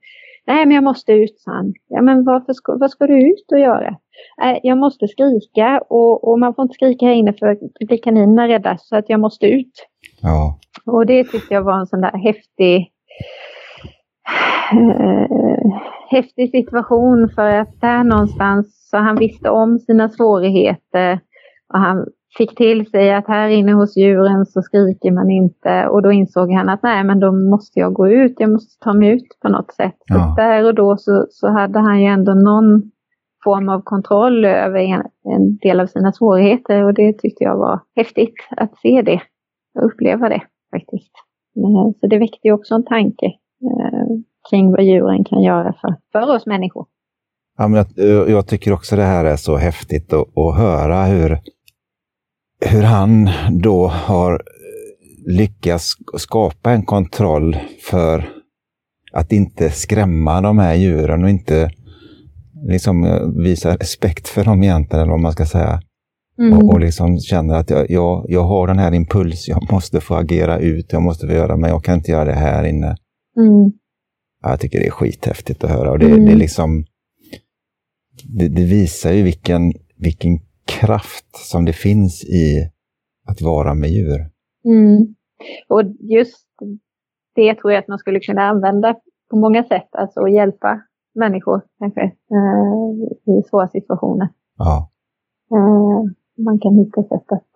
Nej, 0.46 0.66
men 0.66 0.74
jag 0.74 0.85
måste 0.85 1.12
ut, 1.12 1.40
sa 1.40 1.50
han. 1.50 1.72
Ja, 1.88 2.03
men 2.03 2.24
varför 2.24 2.53
ska, 2.53 2.77
vad 2.77 2.90
ska 2.90 3.07
du 3.07 3.31
ut 3.31 3.53
och 3.53 3.59
göra? 3.59 3.96
Nej, 4.38 4.61
jag 4.62 4.79
måste 4.79 5.09
skrika 5.09 5.81
och, 5.88 6.29
och 6.29 6.38
man 6.38 6.55
får 6.55 6.62
inte 6.62 6.74
skrika 6.74 7.07
här 7.07 7.12
inne 7.12 7.33
för 7.33 7.59
blir 7.87 7.98
kaninerna 7.98 8.48
rädda 8.48 8.77
så 8.79 8.96
att 8.96 9.09
jag 9.09 9.20
måste 9.20 9.46
ut. 9.46 9.87
Ja. 10.22 10.59
Och 10.87 11.07
det 11.07 11.24
tyckte 11.24 11.55
jag 11.55 11.62
var 11.62 11.79
en 11.79 11.87
sån 11.87 12.00
där 12.00 12.18
häftig, 12.18 12.92
eh, 14.72 15.93
häftig 16.10 16.50
situation 16.50 17.28
för 17.34 17.50
att 17.50 17.80
där 17.80 18.04
någonstans 18.04 18.88
så 18.90 18.96
han 18.96 19.16
visste 19.16 19.50
om 19.50 19.78
sina 19.78 20.08
svårigheter 20.08 21.20
och 21.72 21.78
han 21.78 22.06
fick 22.38 22.56
till 22.56 22.86
sig 22.90 23.14
att 23.14 23.26
här 23.28 23.48
inne 23.48 23.72
hos 23.72 23.96
djuren 23.96 24.46
så 24.46 24.62
skriker 24.62 25.10
man 25.12 25.30
inte 25.30 25.86
och 25.88 26.02
då 26.02 26.12
insåg 26.12 26.52
han 26.52 26.68
att 26.68 26.82
nej 26.82 27.04
men 27.04 27.20
då 27.20 27.32
måste 27.32 27.80
jag 27.80 27.92
gå 27.92 28.08
ut, 28.08 28.34
jag 28.38 28.50
måste 28.50 28.84
ta 28.84 28.92
mig 28.92 29.08
ut 29.08 29.26
på 29.42 29.48
något 29.48 29.72
sätt. 29.74 29.94
Så 29.98 30.14
Ja. 30.14 30.34
där 30.36 30.64
och 30.64 30.74
då 30.74 30.96
så, 30.96 31.26
så 31.30 31.48
hade 31.48 31.78
han 31.78 32.00
ju 32.00 32.06
ändå 32.06 32.34
någon 32.34 32.82
form 33.44 33.68
av 33.68 33.80
kontroll 33.80 34.44
över 34.44 34.78
en, 34.78 35.02
en 35.34 35.56
del 35.56 35.80
av 35.80 35.86
sina 35.86 36.12
svårigheter 36.12 36.84
och 36.84 36.94
det 36.94 37.12
tyckte 37.18 37.44
jag 37.44 37.56
var 37.56 37.80
häftigt 37.96 38.34
att 38.56 38.78
se 38.78 39.02
det 39.02 39.20
och 39.78 39.86
uppleva 39.86 40.28
det 40.28 40.42
faktiskt. 40.70 41.12
Eh, 41.56 41.90
Så 42.00 42.06
det 42.06 42.18
väckte 42.18 42.48
ju 42.48 42.52
också 42.52 42.74
en 42.74 42.84
tanke 42.84 43.26
eh, 43.26 44.06
kring 44.50 44.70
vad 44.70 44.85
djuren 44.85 45.24
kan 45.24 45.42
göra 45.42 45.74
för, 45.80 45.96
för 46.12 46.37
oss 46.37 46.46
människor. 46.46 46.87
Ja, 47.59 47.68
men 47.68 47.85
eh, 47.98 48.07
jag 48.07 48.46
tycker 48.46 48.72
också 48.72 48.96
det 48.96 49.02
här 49.02 49.24
är 49.24 49.37
så 49.37 49.57
häftigt 49.57 50.12
att, 50.12 50.38
att 50.38 50.57
höra 50.57 51.04
hur, 51.04 51.38
hur 52.61 52.83
han 52.83 53.30
då 53.50 53.87
har 53.87 54.42
lyckats 55.26 55.94
skapa 56.18 56.72
en 56.72 56.85
kontroll 56.85 57.57
för 57.90 58.28
att 59.12 59.33
inte 59.33 59.70
skrämma 59.70 60.40
de 60.40 60.59
här 60.59 60.74
djuren 60.74 61.24
och 61.24 61.30
inte 61.30 61.70
liksom 62.66 63.04
eh, 63.04 63.28
visa 63.44 63.76
respekt 63.76 64.28
för 64.28 64.44
dem 64.44 64.62
egentligen, 64.62 65.02
eller 65.02 65.11
vad 65.11 65.20
man 65.20 65.33
ska 65.33 65.46
säga. 65.46 65.80
Mm. 66.38 66.59
Och, 66.59 66.72
och 66.72 66.80
liksom 66.80 67.18
känner 67.18 67.54
att 67.54 67.70
jag, 67.70 67.90
jag, 67.90 68.26
jag 68.28 68.42
har 68.42 68.66
den 68.66 68.78
här 68.78 68.94
impuls, 68.94 69.48
jag 69.48 69.72
måste 69.72 70.00
få 70.00 70.14
agera 70.14 70.59
ut, 70.59 70.92
jag 70.92 71.02
måste 71.02 71.26
få 71.26 71.33
göra, 71.33 71.57
men 71.57 71.70
jag 71.70 71.85
kan 71.85 71.94
inte 71.94 72.11
göra 72.11 72.24
det 72.24 72.33
här 72.33 72.64
inne. 72.64 72.96
Mm. 73.37 73.72
Ja, 74.44 74.50
jag 74.50 74.61
tycker 74.61 74.78
det 74.80 74.87
är 74.87 74.90
skithäftigt 74.90 75.64
att 75.64 75.70
höra. 75.70 75.90
Och 75.90 75.98
det, 75.98 76.07
Mm. 76.07 76.24
det, 76.26 76.35
liksom, 76.35 76.85
det, 78.38 78.48
det 78.48 78.64
visar 78.64 79.12
ju 79.12 79.22
vilken, 79.22 79.72
vilken 79.96 80.38
kraft 80.66 81.37
som 81.37 81.64
det 81.64 81.72
finns 81.72 82.24
i 82.24 82.70
att 83.28 83.40
vara 83.42 83.74
med 83.74 83.90
djur. 83.90 84.20
Mm. 84.64 85.14
Och 85.68 85.83
just 86.00 86.46
det 87.35 87.54
tror 87.54 87.72
jag 87.72 87.80
att 87.80 87.88
man 87.88 87.98
skulle 87.98 88.20
kunna 88.20 88.42
använda 88.42 88.94
på 89.30 89.37
många 89.37 89.64
sätt, 89.64 89.88
alltså 89.92 90.20
att 90.20 90.33
hjälpa 90.35 90.80
människor 91.14 91.62
kanske 91.78 92.00
eh, 92.02 93.35
i 93.35 93.42
svåra 93.48 93.68
situationer. 93.68 94.28
Ja, 94.59 94.90
Eh, 95.50 96.02
man 96.44 96.59
kan 96.59 96.74
hitta 96.74 97.02
sätt 97.02 97.33
att, 97.33 97.48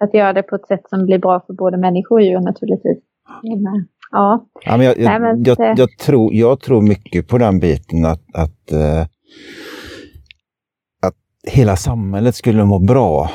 att 0.00 0.14
göra 0.14 0.32
det 0.32 0.42
på 0.42 0.56
ett 0.56 0.66
sätt 0.66 0.88
som 0.88 1.06
blir 1.06 1.18
bra 1.18 1.40
för 1.46 1.52
både 1.54 1.76
människor 1.76 2.16
och 2.16 2.22
djur 2.22 2.40
naturligtvis. 2.40 2.98
Eh, 3.44 3.82
ja. 4.10 4.46
ja 4.64 4.76
men 4.76 4.86
jag, 4.86 4.98
jag, 4.98 5.20
Nej, 5.20 5.42
jag, 5.44 5.78
jag, 5.78 5.98
tror, 5.98 6.34
jag 6.34 6.60
tror 6.60 6.82
mycket 6.82 7.28
på 7.28 7.38
den 7.38 7.60
biten 7.60 8.04
att, 8.04 8.22
att, 8.34 8.72
eh, 8.72 9.00
att 11.02 11.14
hela 11.46 11.76
samhället 11.76 12.34
skulle 12.34 12.64
må 12.64 12.78
bra 12.78 13.30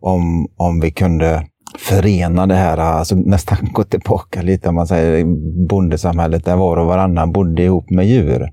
om, 0.00 0.46
om 0.56 0.80
vi 0.80 0.90
kunde 0.90 1.46
förena 1.78 2.46
det 2.46 2.54
här, 2.54 2.78
alltså 2.78 3.14
nästan 3.14 3.58
gå 3.72 3.84
tillbaka 3.84 4.42
lite 4.42 4.68
om 4.68 4.74
man 4.74 4.86
säger 4.86 5.24
bondesamhället 5.68 6.44
där 6.44 6.56
var 6.56 6.76
och 6.76 6.86
varannan 6.86 7.32
bodde 7.32 7.62
ihop 7.62 7.90
med 7.90 8.06
djur. 8.06 8.48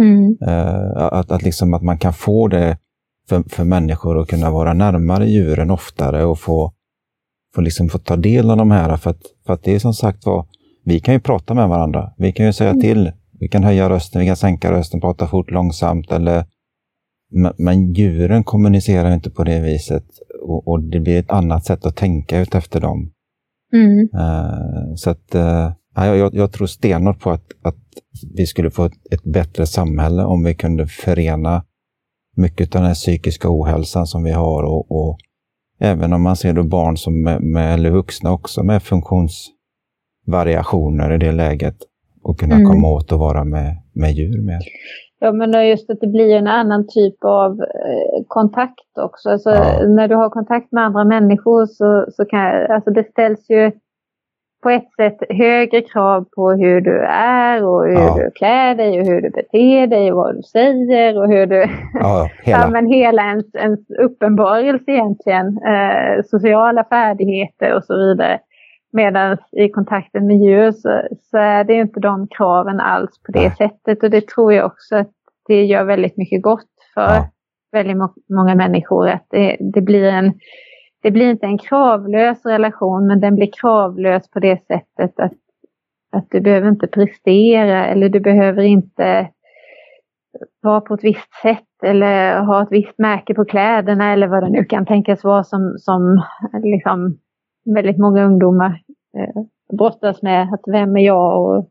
Mm. 0.00 0.36
Eh, 0.46 0.96
att, 0.96 1.30
att, 1.30 1.42
liksom, 1.42 1.74
att 1.74 1.82
man 1.82 1.98
kan 1.98 2.12
få 2.12 2.48
det 2.48 2.78
för, 3.28 3.42
för 3.48 3.64
människor 3.64 4.20
att 4.20 4.28
kunna 4.28 4.50
vara 4.50 4.74
närmare 4.74 5.26
djuren 5.26 5.70
oftare 5.70 6.24
och 6.24 6.38
få, 6.38 6.72
få, 7.54 7.60
liksom 7.60 7.88
få 7.88 7.98
ta 7.98 8.16
del 8.16 8.50
av 8.50 8.56
de 8.56 8.70
här. 8.70 8.96
För 8.96 9.10
att, 9.10 9.22
för 9.46 9.52
att 9.52 9.62
det 9.62 9.74
är 9.74 9.78
som 9.78 9.94
sagt 9.94 10.26
var, 10.26 10.46
vi 10.84 11.00
kan 11.00 11.14
ju 11.14 11.20
prata 11.20 11.54
med 11.54 11.68
varandra. 11.68 12.12
Vi 12.16 12.32
kan 12.32 12.46
ju 12.46 12.52
säga 12.52 12.70
Mm. 12.70 12.80
till. 12.80 13.12
Vi 13.40 13.48
kan 13.48 13.64
höja 13.64 13.88
rösten, 13.88 14.20
vi 14.20 14.26
kan 14.26 14.36
sänka 14.36 14.72
rösten, 14.72 15.00
prata 15.00 15.26
fort, 15.26 15.50
långsamt. 15.50 16.12
Eller, 16.12 16.44
men, 17.32 17.52
men 17.58 17.92
djuren 17.92 18.44
kommunicerar 18.44 19.14
inte 19.14 19.30
på 19.30 19.44
det 19.44 19.60
viset. 19.60 20.04
Och, 20.42 20.68
och 20.68 20.82
det 20.82 21.00
blir 21.00 21.18
ett 21.18 21.30
annat 21.30 21.64
sätt 21.64 21.86
att 21.86 21.96
tänka 21.96 22.40
ut 22.40 22.54
efter 22.54 22.80
dem. 22.80 23.12
Mm. 23.72 24.08
Eh, 24.14 24.94
så 24.96 25.10
att, 25.10 25.34
ja, 25.94 26.16
jag, 26.16 26.34
jag 26.34 26.52
tror 26.52 26.66
stenhårt 26.66 27.20
på 27.20 27.30
att, 27.30 27.44
att 27.62 27.76
vi 28.34 28.46
skulle 28.46 28.70
få 28.70 28.84
ett, 28.84 28.92
ett 29.10 29.24
bättre 29.24 29.66
samhälle 29.66 30.24
om 30.24 30.44
vi 30.44 30.54
kunde 30.54 30.86
förena 30.86 31.64
mycket 32.36 32.74
av 32.74 32.80
den 32.80 32.88
här 32.88 32.94
psykiska 32.94 33.48
ohälsan 33.50 34.06
som 34.06 34.24
vi 34.24 34.32
har 34.32 34.62
och, 34.62 34.92
och 34.92 35.18
även 35.78 36.12
om 36.12 36.22
man 36.22 36.36
ser 36.36 36.52
då 36.52 36.62
barn 36.62 36.96
som 36.96 37.22
med, 37.22 37.40
med, 37.42 37.74
eller 37.74 37.90
vuxna 37.90 38.32
också 38.32 38.62
med 38.62 38.82
funktionsvariationer 40.24 41.14
i 41.14 41.18
det 41.18 41.32
läget. 41.32 41.76
och 42.22 42.38
kunna 42.40 42.54
mm. 42.54 42.66
komma 42.66 42.88
åt 42.88 43.12
och 43.12 43.18
vara 43.18 43.44
med, 43.44 43.76
med 43.92 44.12
djur 44.12 44.42
mer. 44.42 44.58
Ja, 45.20 45.32
men 45.32 45.68
just 45.68 45.90
att 45.90 46.00
det 46.00 46.06
blir 46.06 46.36
en 46.36 46.46
annan 46.46 46.86
typ 46.86 47.24
av 47.24 47.60
eh, 47.60 48.24
kontakt 48.28 48.98
också. 49.00 49.30
Alltså, 49.30 49.50
ja. 49.50 49.86
När 49.88 50.08
du 50.08 50.14
har 50.14 50.30
kontakt 50.30 50.72
med 50.72 50.84
andra 50.84 51.04
människor 51.04 51.66
så, 51.66 52.06
så 52.12 52.24
kan 52.24 52.66
alltså 52.70 52.90
det 52.90 53.04
ställs 53.10 53.50
ju 53.50 53.72
på 54.62 54.70
ett 54.70 54.92
sätt 54.96 55.18
högre 55.28 55.80
krav 55.80 56.24
på 56.36 56.52
hur 56.52 56.80
du 56.80 56.98
är 57.08 57.64
och 57.64 57.84
hur 57.86 57.92
ja. 57.92 58.16
du 58.16 58.30
klär 58.30 58.74
dig 58.74 59.00
och 59.00 59.06
hur 59.06 59.20
du 59.22 59.30
beter 59.30 59.86
dig 59.86 60.12
och 60.12 60.16
vad 60.16 60.36
du 60.36 60.42
säger 60.42 61.18
och 61.18 61.28
hur 61.28 61.46
du... 61.46 61.56
Ja, 61.94 62.28
hela. 62.42 62.58
ja, 62.58 62.70
men 62.70 62.86
hela 62.86 63.22
ens, 63.22 63.54
ens 63.54 63.80
uppenbarelse 63.90 64.90
egentligen. 64.90 65.46
Eh, 65.46 66.24
sociala 66.24 66.84
färdigheter 66.84 67.76
och 67.76 67.84
så 67.84 67.94
vidare. 67.98 68.40
Medan 68.96 69.36
i 69.52 69.68
kontakten 69.68 70.26
med 70.26 70.36
djur 70.36 70.72
så, 70.72 71.02
så, 71.20 71.38
är 71.38 71.64
det 71.64 71.74
inte 71.74 72.00
de 72.00 72.28
kraven 72.28 72.80
alls 72.80 73.22
på 73.22 73.32
det 73.32 73.40
Nej. 73.40 73.56
sättet. 73.56 74.02
Och 74.02 74.10
det 74.10 74.28
tror 74.28 74.52
jag 74.52 74.66
också 74.66 74.96
att 74.96 75.12
det 75.46 75.64
gör 75.64 75.84
väldigt 75.84 76.16
mycket 76.16 76.42
gott 76.42 76.74
för 76.94 77.14
ja. 77.14 77.28
väldigt 77.72 77.96
må 77.96 78.14
många 78.28 78.54
människor. 78.54 79.08
Att 79.08 79.26
det, 79.30 79.56
det, 79.74 79.80
blir 79.80 80.04
en, 80.04 80.32
det 81.02 81.10
blir 81.10 81.30
inte 81.30 81.46
en 81.46 81.58
kravlös 81.58 82.46
relation, 82.46 83.06
men 83.06 83.20
den 83.20 83.36
blir 83.36 83.50
kravlös 83.60 84.30
på 84.30 84.40
det 84.40 84.66
sättet 84.66 85.20
att, 85.20 85.32
att 86.12 86.26
du 86.30 86.40
behöver 86.40 86.68
inte 86.68 86.86
prestera 86.86 87.86
eller 87.86 88.08
du 88.08 88.20
behöver 88.20 88.62
inte 88.62 89.28
vara 90.62 90.80
på 90.80 90.94
ett 90.94 91.04
visst 91.04 91.34
sätt 91.42 91.82
eller 91.84 92.40
ha 92.40 92.62
ett 92.62 92.68
visst 92.70 92.98
märke 92.98 93.34
på 93.34 93.44
kläderna 93.44 94.12
eller 94.12 94.26
vad 94.26 94.42
det 94.42 94.50
nu 94.50 94.64
kan 94.64 94.86
tänkas 94.86 95.24
vara 95.24 95.44
som, 95.44 95.74
som 95.78 96.22
liksom 96.62 97.18
väldigt 97.74 97.98
många 97.98 98.24
ungdomar 98.24 98.80
eh, 99.16 99.42
brottas 99.78 100.22
med. 100.22 100.42
Att 100.42 100.62
vem 100.66 100.96
är 100.96 101.00
jag 101.00 101.42
och 101.42 101.68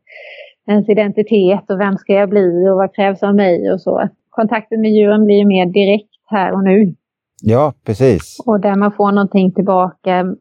ens 0.66 0.88
identitet 0.88 1.70
och 1.70 1.80
vem 1.80 1.96
ska 1.96 2.12
jag 2.12 2.28
bli 2.28 2.68
och 2.68 2.76
vad 2.76 2.94
krävs 2.94 3.22
av 3.22 3.34
mig 3.34 3.72
och 3.72 3.80
så. 3.80 4.08
Kontakten 4.30 4.80
med 4.80 4.90
djuren 4.90 5.24
blir 5.24 5.44
mer 5.46 5.66
direkt 5.66 6.10
här 6.26 6.52
och 6.52 6.64
nu. 6.64 6.94
Ja, 7.42 7.72
precis. 7.86 8.36
Och 8.46 8.60
där 8.60 8.76
man 8.76 8.92
får 8.92 9.12
någonting 9.12 9.54
tillbaka 9.54 10.36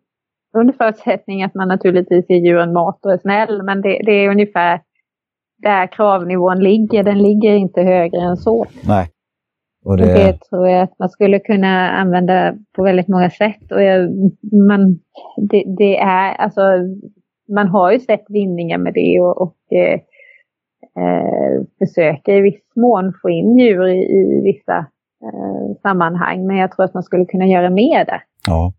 under 0.57 0.73
förutsättning 0.73 1.43
att 1.43 1.55
man 1.55 1.67
naturligtvis 1.67 2.29
ger 2.29 2.37
djuren 2.37 2.73
mat 2.73 3.05
och 3.05 3.11
är 3.11 3.17
snäll. 3.17 3.63
Men 3.63 3.81
det, 3.81 4.01
det 4.05 4.11
är 4.11 4.29
ungefär 4.29 4.81
där 5.57 5.87
kravnivån 5.87 6.59
ligger. 6.59 7.03
Den 7.03 7.17
ligger 7.17 7.55
inte 7.55 7.81
högre 7.81 8.21
än 8.21 8.37
så. 8.37 8.65
Nej. 8.87 9.09
Och 9.83 9.97
det... 9.97 10.05
Det 10.05 10.39
tror 10.49 10.67
jag 10.67 10.81
att 10.81 10.99
man 10.99 11.09
skulle 11.09 11.39
kunna 11.39 11.91
använda 11.91 12.55
på 12.75 12.83
väldigt 12.83 13.07
många 13.07 13.29
sätt. 13.29 13.71
Och 13.71 13.83
jag, 13.83 14.09
man, 14.67 14.99
det, 15.37 15.63
det, 15.77 15.97
är, 15.97 16.33
alltså, 16.33 16.61
man 17.55 17.67
har 17.67 17.91
ju 17.91 17.99
sett 17.99 18.25
vinningar 18.29 18.77
med 18.77 18.93
det 18.93 19.19
och, 19.21 19.41
och 19.41 19.57
eh, 19.71 19.99
eh, 21.03 21.63
försöker 21.79 22.33
i 22.33 22.41
viss 22.41 22.75
mån 22.75 23.13
få 23.21 23.29
in 23.29 23.57
djur 23.57 23.87
i, 23.87 24.01
i 24.01 24.41
vissa 24.43 24.77
eh, 25.23 25.81
sammanhang. 25.81 26.47
Men 26.47 26.57
jag 26.57 26.71
tror 26.71 26.85
att 26.85 26.93
man 26.93 27.03
skulle 27.03 27.25
kunna 27.25 27.45
göra 27.45 27.69
mer 27.69 28.05
där. 28.05 28.21
Ja, 28.47 28.73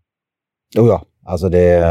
oh 0.77 0.87
ja. 0.87 1.01
alltså 1.25 1.49
det, 1.49 1.81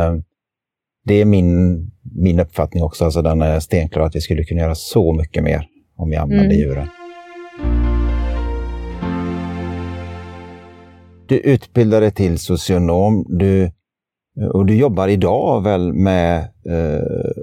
det 1.05 1.15
är 1.15 1.25
min, 1.25 1.81
min 2.17 2.41
uppfattning 2.41 2.83
också. 2.83 3.05
Alltså 3.05 3.23
den 3.23 3.43
är 3.43 3.61
stenklar 3.61 4.03
att 4.03 4.17
vi 4.17 4.21
skulle 4.21 4.45
kunna 4.45 4.61
göra 4.61 4.75
så 4.75 5.13
mycket 5.13 5.43
mer 5.45 5.69
om 5.97 6.11
vi 6.11 6.17
använder 6.17 6.45
mm. 6.45 6.57
djuren. 6.57 6.89
Du 11.29 11.39
utbildade 11.39 12.11
till 12.11 12.39
socionom 12.39 13.25
du, 13.29 13.71
och 14.53 14.67
du 14.67 14.77
jobbar 14.77 15.09
idag 15.09 15.63
väl 15.63 15.93
med 15.93 16.39
eh, 16.67 17.43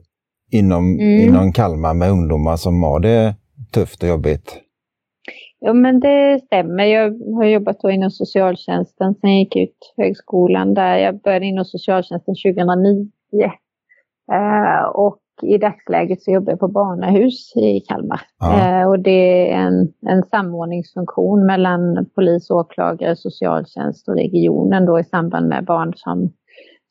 inom, 0.52 1.00
mm. 1.00 1.22
inom 1.22 1.54
Kalmar 1.54 1.94
med 1.94 2.12
ungdomar 2.12 2.56
som 2.56 2.84
har 2.84 3.00
det 3.00 3.36
tufft 3.74 4.04
och 4.04 4.10
jobbigt? 4.10 4.62
Ja, 5.60 5.74
men 5.74 6.00
det 6.00 6.40
stämmer. 6.46 6.84
Jag 6.84 7.36
har 7.36 7.46
jobbat 7.46 7.78
inom 7.92 8.12
socialtjänsten 8.12 9.16
sen 9.16 9.30
jag 9.30 9.40
gick 9.40 9.56
ut 9.56 9.94
högskolan 9.98 10.74
där. 10.74 10.98
Jag 10.98 11.22
började 11.22 11.46
inom 11.46 11.66
socialtjänsten 11.66 12.36
2009. 12.46 13.10
Eh, 14.32 14.86
och 14.94 15.20
i 15.42 15.58
dagsläget 15.58 16.22
så 16.22 16.32
jobbar 16.32 16.52
jag 16.52 16.60
på 16.60 16.68
barnahus 16.68 17.56
i 17.56 17.80
Kalmar. 17.80 18.22
Eh, 18.44 18.88
och 18.88 19.00
det 19.00 19.52
är 19.52 19.58
en, 19.58 19.94
en 20.08 20.24
samordningsfunktion 20.24 21.46
mellan 21.46 22.06
polis, 22.16 22.50
åklagare, 22.50 23.16
socialtjänst 23.16 24.08
och 24.08 24.16
regionen 24.16 24.86
då 24.86 25.00
i 25.00 25.04
samband 25.04 25.48
med 25.48 25.66
barn 25.66 25.94
som 25.96 26.32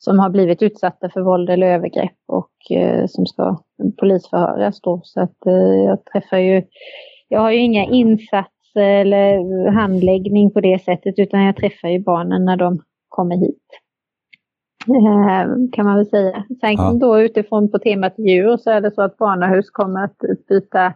som 0.03 0.19
har 0.19 0.29
blivit 0.29 0.61
utsatta 0.61 1.09
för 1.09 1.21
våld 1.21 1.49
eller 1.49 1.67
övergrepp 1.67 2.17
och 2.27 2.77
eh, 2.77 3.05
som 3.07 3.25
ska 3.25 3.57
polisförhöras 3.99 4.81
då. 4.81 5.01
Så 5.03 5.21
att 5.21 5.45
eh, 5.45 5.83
jag 5.85 6.05
träffar 6.05 6.37
ju, 6.37 6.63
jag 7.27 7.39
har 7.39 7.51
ju 7.51 7.59
inga 7.59 7.85
insatser 7.85 8.81
eller 8.81 9.67
handläggning 9.71 10.51
på 10.51 10.61
det 10.61 10.83
sättet 10.83 11.13
utan 11.17 11.43
jag 11.43 11.55
träffar 11.55 11.87
ju 11.87 11.99
barnen 11.99 12.45
när 12.45 12.57
de 12.57 12.79
kommer 13.09 13.35
hit. 13.35 13.67
Eh, 14.87 15.47
kan 15.71 15.85
man 15.85 15.95
väl 15.95 16.05
säga. 16.05 16.43
Sen 16.61 16.73
ja. 16.73 16.97
då 17.01 17.21
utifrån 17.21 17.71
på 17.71 17.79
temat 17.79 18.13
djur 18.17 18.57
så 18.57 18.71
är 18.71 18.81
det 18.81 18.91
så 18.91 19.01
att 19.01 19.17
barnahus 19.17 19.69
kommer 19.69 20.03
att 20.03 20.17
byta 20.49 20.93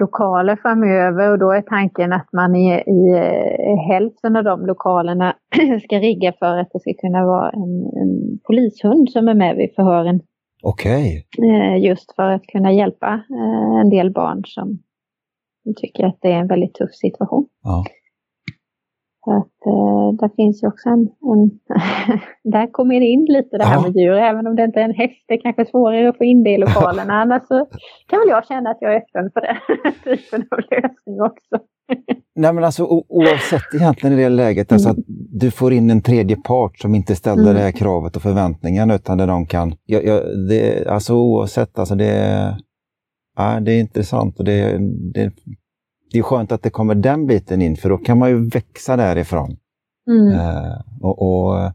lokaler 0.00 0.56
framöver 0.56 1.30
och 1.30 1.38
då 1.38 1.52
är 1.52 1.62
tanken 1.62 2.12
att 2.12 2.28
man 2.32 2.56
i, 2.56 2.68
i 2.72 3.76
hälften 3.92 4.36
av 4.36 4.44
de 4.44 4.66
lokalerna 4.66 5.36
ska 5.84 5.98
rigga 5.98 6.32
för 6.38 6.58
att 6.58 6.70
det 6.72 6.80
ska 6.80 6.92
kunna 7.00 7.26
vara 7.26 7.50
en, 7.50 7.74
en 8.02 8.38
polishund 8.46 9.10
som 9.10 9.28
är 9.28 9.34
med 9.34 9.56
vid 9.56 9.74
förhören. 9.74 10.20
Okej. 10.62 11.26
Okay. 11.38 11.50
Eh, 11.50 11.84
just 11.84 12.14
för 12.16 12.30
att 12.30 12.42
kunna 12.42 12.72
hjälpa 12.72 13.22
eh, 13.30 13.80
en 13.80 13.90
del 13.90 14.10
barn 14.12 14.42
som 14.46 14.78
tycker 15.76 16.06
att 16.06 16.18
det 16.20 16.32
är 16.32 16.38
en 16.38 16.48
väldigt 16.48 16.74
tuff 16.74 16.94
situation. 16.94 17.46
Ja. 17.62 17.84
Så 19.24 19.30
att 19.30 19.66
eh, 19.66 20.12
där 20.20 20.36
finns 20.36 20.62
ju 20.62 20.68
också 20.68 20.88
en, 20.88 21.00
en 21.00 21.50
där 22.52 22.72
kommer 22.72 23.00
det 23.00 23.06
in 23.06 23.26
lite 23.28 23.58
det 23.58 23.64
här 23.64 23.74
ja. 23.74 23.82
med 23.82 23.96
djur, 23.96 24.12
även 24.12 24.46
om 24.46 24.56
det 24.56 24.64
inte 24.64 24.80
är 24.80 24.84
en 24.84 24.94
häst, 24.94 25.24
det 25.28 25.34
är 25.34 25.40
kanske 25.40 25.66
svårare 25.66 26.08
att 26.08 26.18
få 26.18 26.24
in 26.24 26.44
det 26.44 26.50
i 26.50 26.58
lokalerna. 26.58 27.12
Annars 27.12 27.42
så 27.42 27.66
kan 28.08 28.18
väl 28.20 28.28
jag 28.28 28.46
känna 28.46 28.70
att 28.70 28.78
jag 28.80 28.92
är 28.94 28.96
öppen 28.96 29.30
för 29.32 29.40
den 29.40 29.92
typen 30.04 30.46
av 30.50 30.58
lösning 30.70 31.20
också. 31.20 31.66
Nej 32.34 32.52
men 32.52 32.64
alltså 32.64 32.84
oavsett 33.08 33.74
egentligen 33.74 34.18
i 34.18 34.22
det 34.22 34.28
läget, 34.28 34.72
alltså 34.72 34.88
mm. 34.88 35.00
att 35.00 35.04
du 35.40 35.50
får 35.50 35.72
in 35.72 35.90
en 35.90 36.02
tredje 36.02 36.36
part 36.36 36.78
som 36.78 36.94
inte 36.94 37.16
ställer 37.16 37.42
mm. 37.42 37.54
det 37.54 37.60
här 37.60 37.72
kravet 37.72 38.16
och 38.16 38.22
förväntningen 38.22 38.90
utan 38.90 39.18
där 39.18 39.26
de 39.26 39.46
kan, 39.46 39.74
ja, 39.84 40.00
ja, 40.00 40.20
det, 40.48 40.86
alltså 40.86 41.14
oavsett, 41.14 41.78
alltså 41.78 41.94
det, 41.94 42.56
ja, 43.36 43.60
det 43.60 43.72
är 43.72 43.80
intressant 43.80 44.38
och 44.38 44.44
det, 44.44 44.78
det 45.14 45.32
det 46.12 46.18
är 46.18 46.22
skönt 46.22 46.52
att 46.52 46.62
det 46.62 46.70
kommer 46.70 46.94
den 46.94 47.26
biten 47.26 47.62
in, 47.62 47.76
för 47.76 47.88
då 47.88 47.98
kan 47.98 48.18
man 48.18 48.30
ju 48.30 48.48
växa 48.48 48.96
därifrån. 48.96 49.56
Mm. 50.10 50.32
Eh, 50.38 50.80
och, 51.00 51.22
och, 51.22 51.72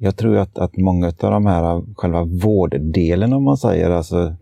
Jag 0.00 0.16
tror 0.16 0.36
att, 0.36 0.58
att 0.58 0.76
många 0.76 1.06
av 1.06 1.30
de 1.30 1.46
här, 1.46 1.94
själva 1.96 2.24
vårddelen 2.24 3.32
om 3.32 3.44
man 3.44 3.56
säger, 3.56 3.90
alltså 3.90 4.36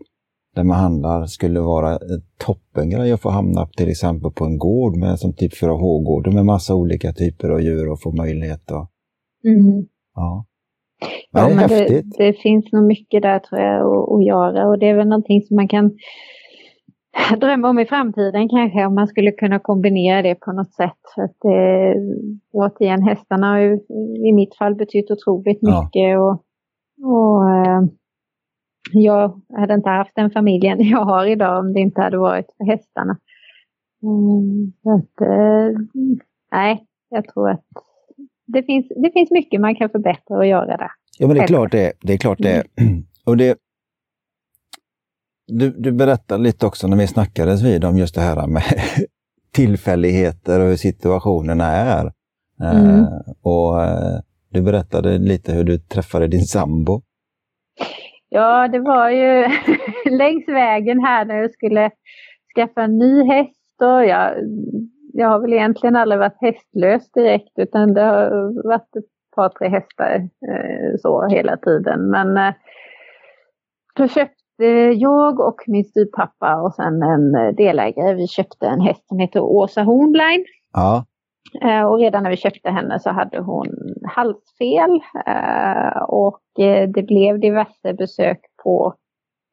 där 0.55 0.63
man 0.63 0.77
handlar, 0.77 1.25
skulle 1.25 1.59
vara 1.59 1.99
toppengrej 2.37 3.11
att 3.11 3.21
få 3.21 3.29
hamna 3.29 3.67
till 3.67 3.89
exempel 3.89 4.31
på 4.31 4.45
en 4.45 4.57
gård 4.57 4.97
med 4.97 5.19
som 5.19 5.33
typ 5.33 5.53
4H-gård 5.53 6.33
med 6.33 6.45
massa 6.45 6.75
olika 6.75 7.13
typer 7.13 7.49
av 7.49 7.61
djur 7.61 7.89
och 7.89 8.01
få 8.01 8.11
möjlighet 8.11 8.71
att... 8.71 8.89
Mm. 9.43 9.85
Ja. 10.15 10.45
Ja, 11.31 11.47
det 11.47 11.53
är 11.53 11.57
häftigt. 11.57 12.17
Det, 12.17 12.25
det, 12.25 12.33
finns 12.33 12.71
nog 12.71 12.83
mycket 12.83 13.21
där 13.21 13.39
tror 13.39 13.61
jag 13.61 13.85
att 14.13 14.25
göra 14.25 14.67
och 14.67 14.79
det 14.79 14.89
är 14.89 14.95
väl 14.95 15.07
någonting 15.07 15.41
som 15.41 15.55
man 15.55 15.67
kan 15.67 15.97
drömma 17.39 17.69
om 17.69 17.79
i 17.79 17.85
framtiden 17.85 18.49
kanske 18.49 18.85
om 18.85 18.95
man 18.95 19.07
skulle 19.07 19.31
kunna 19.31 19.59
kombinera 19.59 20.21
det 20.21 20.35
på 20.35 20.51
något 20.51 20.73
sätt. 20.73 20.97
För 21.15 21.21
att 21.21 21.35
det, 21.41 21.95
återigen, 22.51 23.03
hästarna 23.03 23.47
har 23.47 23.57
ju 23.59 23.79
i 24.29 24.33
mitt 24.33 24.57
fall 24.57 24.75
betytt 24.75 25.11
otroligt 25.11 25.61
mycket. 25.61 25.89
Ja. 25.93 26.19
Och, 26.19 26.43
och 27.03 27.49
eh, 27.49 27.81
jag 28.93 29.41
hade 29.57 29.73
inte 29.73 29.89
haft 29.89 30.15
den 30.15 30.31
familjen 30.31 30.77
jag 30.89 31.05
har 31.05 31.25
idag 31.25 31.59
om 31.59 31.73
det 31.73 31.79
inte 31.79 32.01
hade 32.01 32.17
varit 32.17 32.47
för 32.57 32.65
hästarna. 32.65 33.17
Mm, 34.03 34.73
att, 34.95 35.21
eh, 35.21 35.79
nej, 36.51 36.85
jag 37.09 37.27
tror 37.27 37.49
att 37.49 37.65
det 38.47 38.63
finns, 38.63 38.87
det 38.95 39.11
finns 39.11 39.31
mycket 39.31 39.61
man 39.61 39.75
kan 39.75 39.89
förbättra 39.89 40.37
och 40.37 40.45
göra 40.45 40.77
där. 40.77 40.91
Ja, 41.19 41.27
men 41.27 41.35
det 41.35 41.43
är 41.43 41.47
klart 41.47 41.71
det. 41.71 41.93
Det 42.01 42.13
är 42.13 42.17
klart 42.17 42.37
det. 42.37 42.63
Mm. 42.81 43.03
Och 43.25 43.37
det, 43.37 43.57
du, 45.47 45.69
du 45.69 45.91
berättade 45.91 46.43
lite 46.43 46.65
också 46.65 46.87
när 46.87 46.97
vi 46.97 47.07
snackades 47.07 47.63
vid 47.63 47.85
om 47.85 47.97
just 47.97 48.15
det 48.15 48.21
här 48.21 48.47
med 48.47 48.63
tillfälligheter 49.53 50.59
och 50.59 50.67
hur 50.67 50.75
situationerna 50.75 51.65
är. 51.65 52.05
Eh, 52.61 52.79
mm. 52.79 52.99
Uh, 52.99 53.07
och 53.41 53.77
uh, 53.77 54.19
du 54.49 54.61
berättade 54.61 55.17
lite 55.17 55.51
hur 55.51 55.63
du 55.63 55.77
träffade 55.77 56.27
din 56.27 56.45
sambo. 56.45 57.01
Ja, 58.29 58.67
det 58.67 58.79
var 58.79 59.09
ju 59.09 59.47
längs 60.17 60.47
vägen 60.47 60.99
här 60.99 61.25
när 61.25 61.35
jag 61.35 61.51
skulle 61.51 61.91
skaffa 62.55 62.83
en 62.83 62.97
ny 62.97 63.23
häst. 63.23 63.81
Och 63.81 64.05
jag, 64.05 64.33
jag 65.13 65.29
har 65.29 65.39
väl 65.39 65.53
egentligen 65.53 65.95
aldrig 65.95 66.19
varit 66.19 66.41
hästlös 66.41 67.11
direkt 67.11 67.59
utan 67.59 67.93
det 67.93 68.01
har 68.01 68.67
varit 68.67 68.95
ett 68.95 69.35
par, 69.35 69.49
tre 69.49 69.69
hästar 69.69 70.29
eh, 70.51 70.97
så 70.99 71.27
hela 71.27 71.57
tiden. 71.57 72.09
Men 72.09 72.37
eh, 72.37 72.53
då 73.95 74.07
köpte 74.07 74.21
eh, 74.21 74.46
jag 74.93 75.39
och 75.39 75.61
min 75.67 75.85
styvpappa 75.85 76.61
och 76.61 76.73
sen 76.73 77.03
en 77.03 77.55
delägare, 77.55 78.13
vi 78.13 78.27
köpte 78.27 78.67
en 78.67 78.81
häst 78.81 79.07
som 79.07 79.19
heter 79.19 79.39
Åsa 79.39 79.83
Hornline. 79.83 80.45
Ja. 80.73 81.05
Eh, 81.61 81.83
och 81.83 81.99
redan 81.99 82.23
när 82.23 82.29
vi 82.29 82.37
köpte 82.37 82.69
henne 82.69 82.99
så 82.99 83.09
hade 83.09 83.39
hon 83.39 83.67
halsfel 84.15 85.01
eh, 85.27 86.03
och 86.07 86.59
eh, 86.59 86.89
det 86.89 87.03
blev 87.03 87.39
diverse 87.39 87.93
besök 87.93 88.39
på 88.63 88.93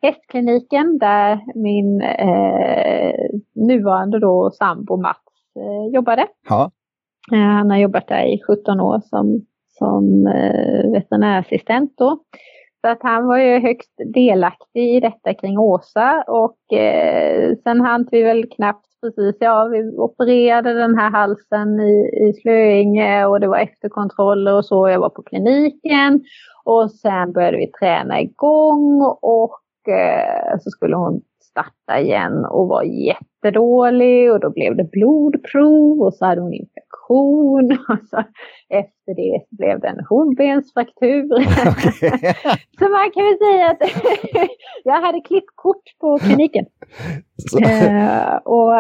hästkliniken 0.03 0.99
där 0.99 1.41
min 1.55 2.01
eh, 2.01 3.15
nuvarande 3.55 4.19
då 4.19 4.51
sambo 4.51 4.97
Mats 4.97 5.25
eh, 5.57 5.95
jobbade. 5.95 6.27
Ja. 6.49 6.71
Eh, 7.33 7.39
han 7.39 7.71
har 7.71 7.79
jobbat 7.79 8.09
där 8.09 8.25
i 8.25 8.43
17 8.47 8.81
år 8.81 9.01
som, 9.05 9.47
som 9.79 10.27
eh, 10.27 10.93
veterinärassistent 10.93 11.93
då. 11.97 12.19
Så 12.85 12.89
att 12.89 13.03
han 13.03 13.27
var 13.27 13.39
ju 13.39 13.59
högst 13.59 13.93
delaktig 14.15 14.97
i 14.97 15.01
detta 15.01 15.35
kring 15.35 15.59
Åsa 15.59 16.25
och 16.27 16.73
eh, 16.73 17.57
sen 17.63 17.81
hann 17.81 18.09
vi 18.11 18.23
väl 18.23 18.45
knappt 18.51 18.87
precis, 19.01 19.37
ja 19.41 19.65
vi 19.65 19.97
opererade 19.97 20.75
den 20.75 20.99
här 20.99 21.11
halsen 21.11 21.81
i, 21.81 22.11
i 22.29 22.33
Slöinge 22.33 23.27
och 23.27 23.41
det 23.41 23.49
var 23.49 23.59
efterkontroller 23.59 24.55
och 24.55 24.65
så. 24.65 24.89
Jag 24.89 25.01
var 25.01 25.09
på 25.09 25.23
kliniken 25.23 26.25
och 26.65 26.91
sen 26.91 27.33
började 27.33 27.57
vi 27.57 27.73
träna 27.73 28.21
igång 28.21 29.03
och 29.23 29.89
eh, 29.89 30.59
så 30.61 30.71
skulle 30.71 30.97
hon 30.97 31.21
starta 31.55 32.01
igen 32.01 32.45
och 32.45 32.69
var 32.69 32.83
jättedålig 32.83 34.33
och 34.33 34.41
då 34.41 34.51
blev 34.51 34.77
det 34.77 34.91
blodprov 34.91 36.03
och 36.03 36.15
så 36.15 36.25
hade 36.27 36.41
hon 36.41 36.53
infektion 36.53 37.79
och 37.89 38.09
så 38.11 38.17
efter 38.69 39.15
det 39.15 39.45
blev 39.51 39.81
det 39.81 39.89
en 39.89 40.05
hovbensfraktur. 40.09 41.33
Okay. 41.35 42.35
så 42.79 42.85
man 42.89 43.11
kan 43.15 43.25
väl 43.25 43.39
säga 43.39 43.71
att 43.71 43.83
jag 44.85 45.01
hade 45.01 45.21
klippkort 45.21 45.85
på 46.01 46.19
kliniken. 46.19 46.67
uh, 47.55 48.35
och 48.37 48.73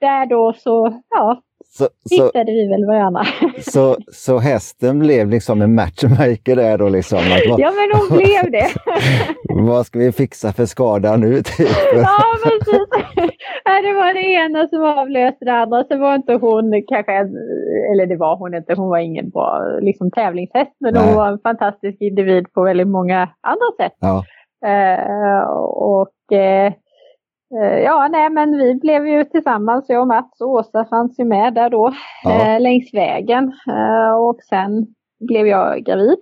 där 0.00 0.26
då 0.26 0.52
så, 0.56 1.02
ja, 1.10 1.42
så, 1.78 1.88
hittade 2.10 2.52
vi 2.52 2.68
väl 2.68 2.86
varandra. 2.86 3.22
så, 3.60 3.96
så 4.12 4.38
hästen 4.38 4.98
blev 4.98 5.30
liksom 5.30 5.62
en 5.62 5.74
matchmaker 5.74 6.56
där 6.56 6.78
då 6.78 6.88
liksom? 6.88 7.18
Att, 7.18 7.58
ja 7.58 7.72
men 7.78 8.00
hon 8.00 8.18
blev 8.18 8.50
det. 8.50 8.68
vad 9.68 9.86
ska 9.86 9.98
vi 9.98 10.12
fixa 10.12 10.52
för 10.52 10.66
skada 10.66 11.16
nu? 11.16 11.42
Typ? 11.42 11.68
ja 11.94 12.22
precis. 12.44 12.86
det 13.64 13.92
var 13.92 14.14
det 14.14 14.26
ena 14.44 14.68
som 14.68 14.84
avlöste 14.84 15.44
det 15.44 15.52
andra. 15.52 15.84
Sen 15.84 16.00
var 16.00 16.14
inte 16.14 16.32
hon 16.32 16.82
kanske, 16.88 17.12
eller 17.92 18.06
det 18.06 18.16
var 18.16 18.36
hon 18.36 18.54
inte, 18.54 18.74
hon 18.74 18.88
var 18.88 18.98
ingen 18.98 19.30
bra 19.30 19.78
liksom, 19.80 20.10
tävlingshäst. 20.10 20.76
Men 20.80 20.94
Nej. 20.94 21.06
hon 21.06 21.14
var 21.14 21.28
en 21.28 21.38
fantastisk 21.38 21.96
individ 22.00 22.52
på 22.52 22.62
väldigt 22.62 22.88
många 22.88 23.28
andra 23.40 23.70
sätt. 23.80 23.96
Ja. 24.00 24.24
Uh, 24.66 25.48
och 25.70 26.16
uh, 26.32 26.72
ja, 27.84 28.08
nej, 28.08 28.30
men 28.30 28.58
vi 28.58 28.74
blev 28.74 29.06
ju 29.06 29.24
tillsammans, 29.24 29.84
jag 29.88 30.00
och 30.00 30.08
Mats 30.08 30.40
och 30.40 30.48
Åsa 30.48 30.84
fanns 30.84 31.18
ju 31.18 31.24
med 31.24 31.54
där 31.54 31.70
då 31.70 31.92
ja. 32.24 32.30
eh, 32.30 32.60
längs 32.60 32.94
vägen. 32.94 33.52
Eh, 33.68 34.14
och 34.14 34.42
sen 34.42 34.86
blev 35.20 35.46
jag 35.46 35.84
gravid. 35.84 36.18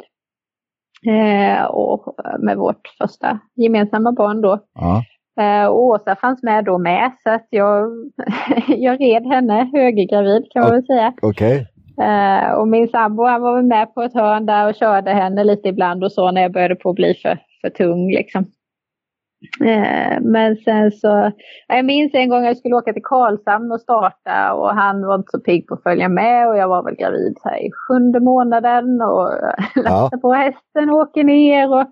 Eh, 1.06 1.64
och 1.64 2.16
med 2.38 2.56
vårt 2.56 2.88
första 2.98 3.38
gemensamma 3.54 4.12
barn 4.12 4.40
då. 4.40 4.58
Ja. 4.74 5.02
Eh, 5.42 5.66
och 5.66 5.82
Åsa 5.82 6.16
fanns 6.16 6.42
med 6.42 6.64
då 6.64 6.78
med 6.78 7.12
så 7.22 7.30
att 7.30 7.46
jag, 7.50 7.90
jag 8.68 9.00
red 9.00 9.26
henne 9.26 9.70
högergravid 9.72 10.46
kan 10.50 10.62
man 10.62 10.70
väl 10.70 10.86
säga. 10.86 11.12
Okay. 11.22 11.64
Eh, 12.02 12.52
och 12.52 12.68
min 12.68 12.88
sambo 12.88 13.24
han 13.24 13.42
var 13.42 13.62
med 13.62 13.94
på 13.94 14.02
ett 14.02 14.14
hörn 14.14 14.46
där 14.46 14.68
och 14.68 14.74
körde 14.74 15.10
henne 15.10 15.44
lite 15.44 15.68
ibland 15.68 16.04
och 16.04 16.12
så 16.12 16.30
när 16.30 16.42
jag 16.42 16.52
började 16.52 16.74
på 16.74 16.90
att 16.90 16.96
bli 16.96 17.14
för, 17.14 17.38
för 17.60 17.70
tung 17.70 18.10
liksom. 18.10 18.46
Eh, 19.60 20.20
men 20.20 20.56
sen 20.56 20.92
så, 20.92 21.32
jag 21.68 21.84
minns 21.84 22.14
en 22.14 22.28
gång 22.28 22.44
jag 22.44 22.56
skulle 22.56 22.74
åka 22.74 22.92
till 22.92 23.02
Karlshamn 23.04 23.72
och 23.72 23.80
starta 23.80 24.54
och 24.54 24.70
han 24.70 25.06
var 25.06 25.14
inte 25.14 25.30
så 25.30 25.40
pigg 25.40 25.66
på 25.66 25.74
att 25.74 25.82
följa 25.82 26.08
med 26.08 26.48
och 26.48 26.56
jag 26.56 26.68
var 26.68 26.82
väl 26.84 26.96
gravid 26.96 27.36
här 27.44 27.66
i 27.66 27.70
sjunde 27.88 28.20
månaden 28.20 29.02
och 29.02 29.28
ja. 29.84 30.10
på 30.22 30.32
hästen 30.32 30.90
och 30.90 30.96
åker 30.96 31.24
ner. 31.24 31.72
Och 31.72 31.86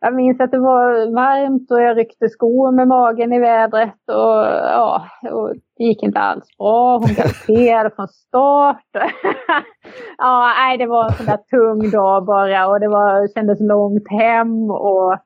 jag 0.00 0.14
minns 0.14 0.40
att 0.40 0.50
det 0.50 0.58
var 0.58 1.14
varmt 1.14 1.70
och 1.70 1.82
jag 1.82 1.96
ryckte 1.96 2.28
skor 2.28 2.72
med 2.72 2.88
magen 2.88 3.32
i 3.32 3.38
vädret 3.38 4.00
och 4.08 4.44
ja, 4.78 5.06
och 5.32 5.54
det 5.76 5.84
gick 5.84 6.02
inte 6.02 6.18
alls 6.18 6.44
bra. 6.58 6.98
Hon 6.98 7.14
galopperade 7.14 7.90
från 7.96 8.08
start. 8.08 8.90
ja, 10.18 10.52
nej, 10.58 10.78
det 10.78 10.86
var 10.86 11.04
en 11.04 11.12
sån 11.12 11.26
där 11.26 11.36
tung 11.36 11.90
dag 11.90 12.24
bara 12.26 12.68
och 12.68 12.80
det 12.80 12.88
var, 12.88 13.34
kändes 13.34 13.60
långt 13.60 14.10
hem 14.10 14.70
och 14.70 15.18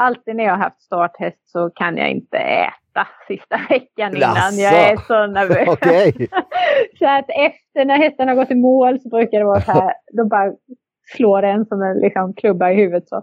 alltid 0.00 0.36
när 0.36 0.44
jag 0.44 0.50
har 0.50 0.58
haft 0.58 0.82
starthäst 0.82 1.50
så 1.50 1.70
kan 1.70 1.96
jag 1.96 2.10
inte 2.10 2.38
äta 2.38 3.08
sista 3.28 3.56
veckan 3.68 4.16
innan. 4.16 4.34
Lasså. 4.34 4.60
Jag 4.60 4.90
är 4.90 4.96
så 4.96 5.26
nervös. 5.26 5.68
Okay. 5.72 6.12
så 6.98 7.06
att 7.06 7.26
efter 7.28 7.84
när 7.84 7.98
hästen 7.98 8.28
har 8.28 8.34
gått 8.34 8.50
i 8.50 8.54
mål 8.54 9.00
så 9.00 9.08
brukar 9.08 9.38
det 9.38 9.44
vara 9.44 9.60
så 9.60 9.72
här, 9.72 9.92
då 10.12 10.24
bara 10.24 10.52
slår 11.16 11.42
en 11.42 11.66
som 11.66 11.82
en 11.82 11.98
liksom, 11.98 12.34
klubba 12.34 12.70
i 12.70 12.74
huvudet. 12.74 13.08
Så. 13.08 13.22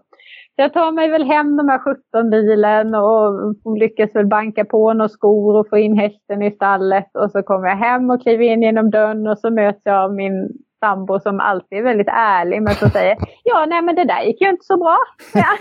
så 0.56 0.62
jag 0.62 0.74
tar 0.74 0.92
mig 0.92 1.10
väl 1.10 1.24
hem 1.24 1.58
de 1.58 1.70
här 1.70 1.80
17 1.80 2.30
bilen 2.30 2.96
och 2.96 3.78
lyckas 3.78 4.16
väl 4.16 4.28
banka 4.28 4.66
på 4.66 4.94
några 4.94 5.10
skor 5.10 5.60
och 5.60 5.70
få 5.70 5.78
in 5.78 5.98
hästen 5.98 6.42
i 6.42 6.52
stallet. 6.52 7.16
Och 7.16 7.32
så 7.32 7.44
kommer 7.44 7.68
jag 7.68 7.78
hem 7.78 8.10
och 8.10 8.22
kliver 8.22 8.46
in 8.46 8.62
genom 8.62 8.90
dörren 8.90 9.28
och 9.28 9.40
så 9.40 9.50
möts 9.50 9.82
jag 9.84 10.04
av 10.04 10.14
min 10.14 10.50
sambo 10.80 11.20
som 11.20 11.40
alltid 11.40 11.78
är 11.78 11.84
väldigt 11.84 12.08
ärlig 12.12 12.62
men 12.62 12.74
som 12.74 12.90
säger 12.90 13.18
ja 13.44 13.66
nej 13.70 13.82
men 13.82 13.96
det 13.96 14.04
där 14.04 14.24
gick 14.24 14.42
ju 14.42 14.50
inte 14.50 14.66
så 14.66 14.78
bra. 14.78 14.98
Ja. 15.34 15.58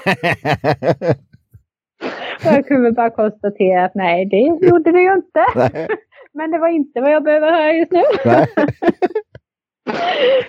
och 2.46 2.56
jag 2.56 2.66
kunde 2.66 2.92
bara 2.92 3.10
konstatera 3.10 3.84
att 3.84 3.94
nej 3.94 4.26
det 4.26 4.66
gjorde 4.66 4.92
det 4.92 5.00
ju 5.00 5.12
inte. 5.12 5.44
men 6.34 6.50
det 6.50 6.58
var 6.58 6.68
inte 6.68 7.00
vad 7.00 7.12
jag 7.12 7.24
behöver 7.24 7.52
höra 7.52 7.72
just 7.72 7.92
nu. 7.92 8.02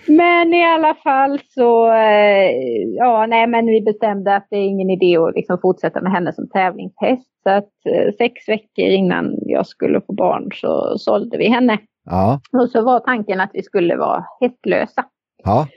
men 0.16 0.54
i 0.54 0.66
alla 0.66 0.94
fall 0.94 1.40
så, 1.48 1.92
eh, 1.92 2.52
ja 2.98 3.26
nej 3.26 3.48
men 3.48 3.66
vi 3.66 3.82
bestämde 3.82 4.36
att 4.36 4.48
det 4.50 4.58
är 4.58 4.64
ingen 4.64 4.90
idé 4.90 5.18
att 5.18 5.36
liksom 5.36 5.58
fortsätta 5.62 6.02
med 6.02 6.12
henne 6.12 6.34
som 6.34 6.50
tävlingshäst. 6.50 7.30
Så 7.44 7.50
att 7.50 7.72
eh, 7.90 8.14
sex 8.18 8.50
veckor 8.50 8.86
innan 8.86 9.36
jag 9.42 9.68
skulle 9.68 10.02
få 10.02 10.14
barn 10.14 10.50
så 10.54 10.98
sålde 10.98 11.38
vi 11.38 11.50
henne. 11.50 11.78
Ja. 12.10 12.40
Och 12.54 12.70
så 12.70 12.82
var 12.82 13.00
tanken 13.00 13.40
att 13.40 13.50
vi 13.54 13.64
skulle 13.64 13.96
vara 13.96 14.26
hästlösa. 14.42 15.06
Ja. 15.44 15.68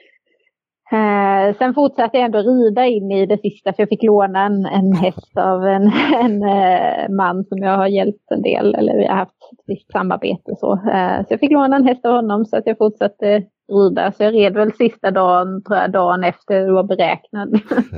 Eh, 0.92 1.56
sen 1.56 1.74
fortsatte 1.74 2.16
jag 2.16 2.24
ändå 2.24 2.38
rida 2.38 2.86
in 2.86 3.10
i 3.10 3.26
det 3.26 3.38
sista 3.38 3.72
för 3.72 3.82
jag 3.82 3.88
fick 3.88 4.02
låna 4.02 4.46
en, 4.46 4.66
en 4.66 4.92
häst 4.92 5.38
av 5.38 5.66
en, 5.66 5.82
en 6.14 6.42
eh, 6.42 7.08
man 7.08 7.44
som 7.44 7.58
jag 7.58 7.76
har 7.76 7.86
hjälpt 7.86 8.30
en 8.30 8.42
del, 8.42 8.74
eller 8.74 8.96
vi 8.96 9.06
har 9.06 9.16
haft 9.16 9.32
ett 9.52 9.64
visst 9.66 9.92
samarbete 9.92 10.54
så. 10.56 10.72
Eh, 10.72 11.18
så 11.18 11.26
jag 11.28 11.40
fick 11.40 11.50
låna 11.50 11.76
en 11.76 11.86
häst 11.86 12.06
av 12.06 12.12
honom 12.12 12.44
så 12.44 12.56
att 12.56 12.66
jag 12.66 12.78
fortsatte 12.78 13.42
rida. 13.72 14.12
Så 14.12 14.22
jag 14.22 14.34
red 14.34 14.54
väl 14.54 14.72
sista 14.72 15.10
dagen, 15.10 15.62
tror 15.62 15.78
jag, 15.78 15.90
dagen 15.90 16.24
efter 16.24 16.66
det 16.66 16.72
var 16.72 16.84
beräknat. 16.84 17.48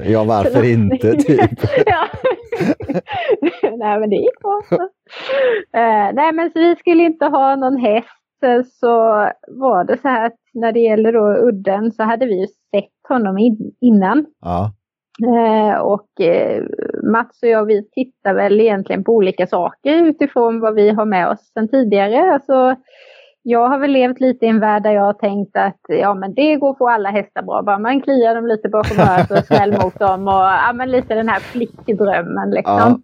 Ja, 0.05 0.25
varför 0.25 0.71
inte 0.73 1.13
typ? 1.13 1.41
ja. 1.87 2.07
nej, 3.63 4.01
men 4.01 4.11
det 4.11 4.17
gick 4.17 4.41
bra. 4.41 4.63
Eh, 5.81 6.15
nej, 6.15 6.33
men 6.33 6.51
så 6.51 6.59
vi 6.59 6.77
skulle 6.77 7.03
inte 7.03 7.25
ha 7.25 7.57
någon 7.57 7.77
häst 7.77 8.22
så 8.65 8.97
var 9.49 9.85
det 9.85 9.97
så 9.97 10.09
här 10.09 10.27
att 10.27 10.37
när 10.55 10.73
det 10.73 10.81
gäller 10.81 11.13
då 11.13 11.49
udden 11.49 11.93
så 11.93 12.03
hade 12.03 12.27
vi 12.27 12.41
ju 12.41 12.47
sett 12.47 13.09
honom 13.09 13.39
in, 13.39 13.73
innan. 13.81 14.27
Ja. 14.41 14.73
Eh, 15.27 15.79
och 15.79 16.21
eh, 16.21 16.65
Mats 17.13 17.43
och 17.43 17.49
jag 17.49 17.65
vi 17.65 17.91
tittar 17.91 18.35
väl 18.35 18.61
egentligen 18.61 19.05
på 19.05 19.13
olika 19.13 19.47
saker 19.47 20.07
utifrån 20.07 20.61
vad 20.61 20.75
vi 20.75 20.91
har 20.91 21.05
med 21.05 21.29
oss 21.29 21.53
sedan 21.55 21.69
tidigare. 21.69 22.33
Alltså, 22.33 22.77
jag 23.43 23.69
har 23.69 23.79
väl 23.79 23.91
levt 23.91 24.21
lite 24.21 24.47
i 24.47 24.49
en 24.49 24.61
värld 24.61 24.83
där 24.83 24.91
jag 24.91 25.03
har 25.03 25.13
tänkt 25.13 25.57
att 25.57 25.81
ja 25.89 26.15
men 26.15 26.35
det 26.35 26.57
går 26.57 26.75
få 26.75 26.89
alla 26.89 27.11
hästar 27.11 27.43
bra. 27.43 27.63
Bara 27.63 27.79
man 27.79 28.03
kliar 28.03 28.35
dem 28.35 28.47
lite 28.47 28.69
bakom 28.69 28.99
örat 28.99 29.31
och 29.31 29.45
snäll 29.47 29.73
mot 29.83 29.99
dem 29.99 30.29
och 30.29 30.33
ja 30.33 30.73
men 30.75 30.91
lite 30.91 31.15
den 31.15 31.29
här 31.29 31.41
flickdrömmen 31.41 32.51
liksom. 32.51 32.77
Ja. 32.79 32.99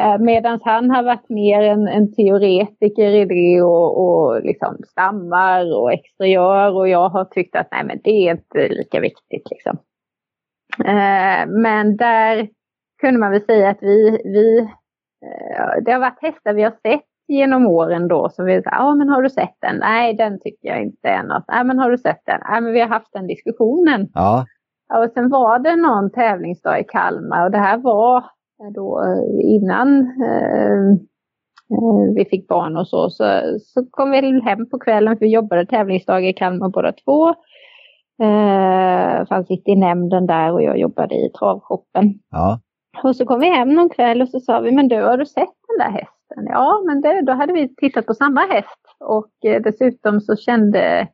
Eh, 0.00 0.18
Medan 0.18 0.60
han 0.64 0.90
har 0.90 1.02
varit 1.02 1.28
mer 1.28 1.62
en, 1.62 1.88
en 1.88 2.12
teoretiker 2.12 3.10
i 3.10 3.24
det 3.24 3.62
och, 3.62 3.98
och 4.00 4.42
liksom 4.42 4.76
stammar 4.88 5.74
och 5.76 5.92
exteriör 5.92 6.76
och 6.76 6.88
jag 6.88 7.08
har 7.08 7.24
tyckt 7.24 7.56
att 7.56 7.68
nej 7.70 7.84
men 7.84 8.00
det 8.04 8.10
är 8.10 8.30
inte 8.30 8.68
lika 8.68 9.00
viktigt 9.00 9.50
liksom. 9.50 9.78
Eh, 10.84 11.46
men 11.46 11.96
där 11.96 12.48
kunde 13.00 13.20
man 13.20 13.30
väl 13.30 13.44
säga 13.44 13.70
att 13.70 13.82
vi, 13.82 14.10
vi 14.24 14.58
eh, 14.58 15.82
det 15.84 15.92
har 15.92 16.00
varit 16.00 16.22
hästar 16.22 16.54
vi 16.54 16.62
har 16.62 16.70
sett 16.70 17.04
genom 17.28 17.66
åren 17.66 18.08
då 18.08 18.28
som 18.28 18.44
vi 18.44 18.52
säger, 18.52 18.76
ja 18.76 18.94
men 18.94 19.08
har 19.08 19.22
du 19.22 19.30
sett 19.30 19.56
den? 19.60 19.76
Nej 19.76 20.14
den 20.14 20.40
tycker 20.40 20.68
jag 20.68 20.82
inte 20.82 21.08
är 21.08 21.22
något. 21.22 21.44
Nej 21.48 21.64
men 21.64 21.78
har 21.78 21.90
du 21.90 21.98
sett 21.98 22.22
den? 22.26 22.40
Nej 22.50 22.60
men 22.60 22.72
vi 22.72 22.80
har 22.80 22.88
haft 22.88 23.12
den 23.12 23.26
diskussionen. 23.26 24.08
Ja. 24.14 24.46
Och 24.94 25.10
sen 25.14 25.28
var 25.28 25.58
det 25.58 25.76
någon 25.76 26.10
tävlingsdag 26.10 26.80
i 26.80 26.84
Kalmar 26.84 27.44
och 27.44 27.50
det 27.50 27.58
här 27.58 27.78
var 27.78 28.24
då 28.74 29.02
eh, 29.04 29.54
innan 29.54 30.00
eh, 30.22 30.90
eh, 31.72 32.14
vi 32.16 32.24
fick 32.30 32.48
barn 32.48 32.76
och 32.76 32.88
så, 32.88 33.10
så, 33.10 33.40
så 33.60 33.86
kom 33.90 34.10
vi 34.10 34.40
hem 34.40 34.70
på 34.70 34.78
kvällen 34.78 35.18
för 35.18 35.24
vi 35.24 35.32
jobbade 35.32 35.66
tävlingsdag 35.66 36.28
i 36.28 36.32
Kalmar 36.32 36.68
båda 36.68 36.92
två. 36.92 37.28
Eh, 38.22 39.26
fanns 39.26 39.46
sitt 39.46 39.68
i 39.68 39.76
nämnden 39.76 40.26
där 40.26 40.52
och 40.52 40.62
jag 40.62 40.78
jobbade 40.78 41.14
i 41.14 41.30
travshoppen. 41.38 42.14
Ja. 42.30 42.60
Och 43.02 43.16
så 43.16 43.26
kom 43.26 43.40
vi 43.40 43.50
hem 43.50 43.68
någon 43.68 43.88
kväll 43.88 44.22
och 44.22 44.28
så 44.28 44.40
sa 44.40 44.60
vi, 44.60 44.72
men 44.72 44.88
du 44.88 45.02
har 45.02 45.16
du 45.16 45.26
sett 45.26 45.54
den 45.68 45.78
där 45.78 45.90
hästen? 45.90 46.44
Ja, 46.46 46.82
men 46.86 47.00
det, 47.00 47.22
då 47.22 47.32
hade 47.32 47.52
vi 47.52 47.74
tittat 47.74 48.06
på 48.06 48.14
samma 48.14 48.40
häst 48.40 48.96
och 49.00 49.50
eh, 49.50 49.62
dessutom 49.62 50.20
så 50.20 50.36
kände, 50.36 51.08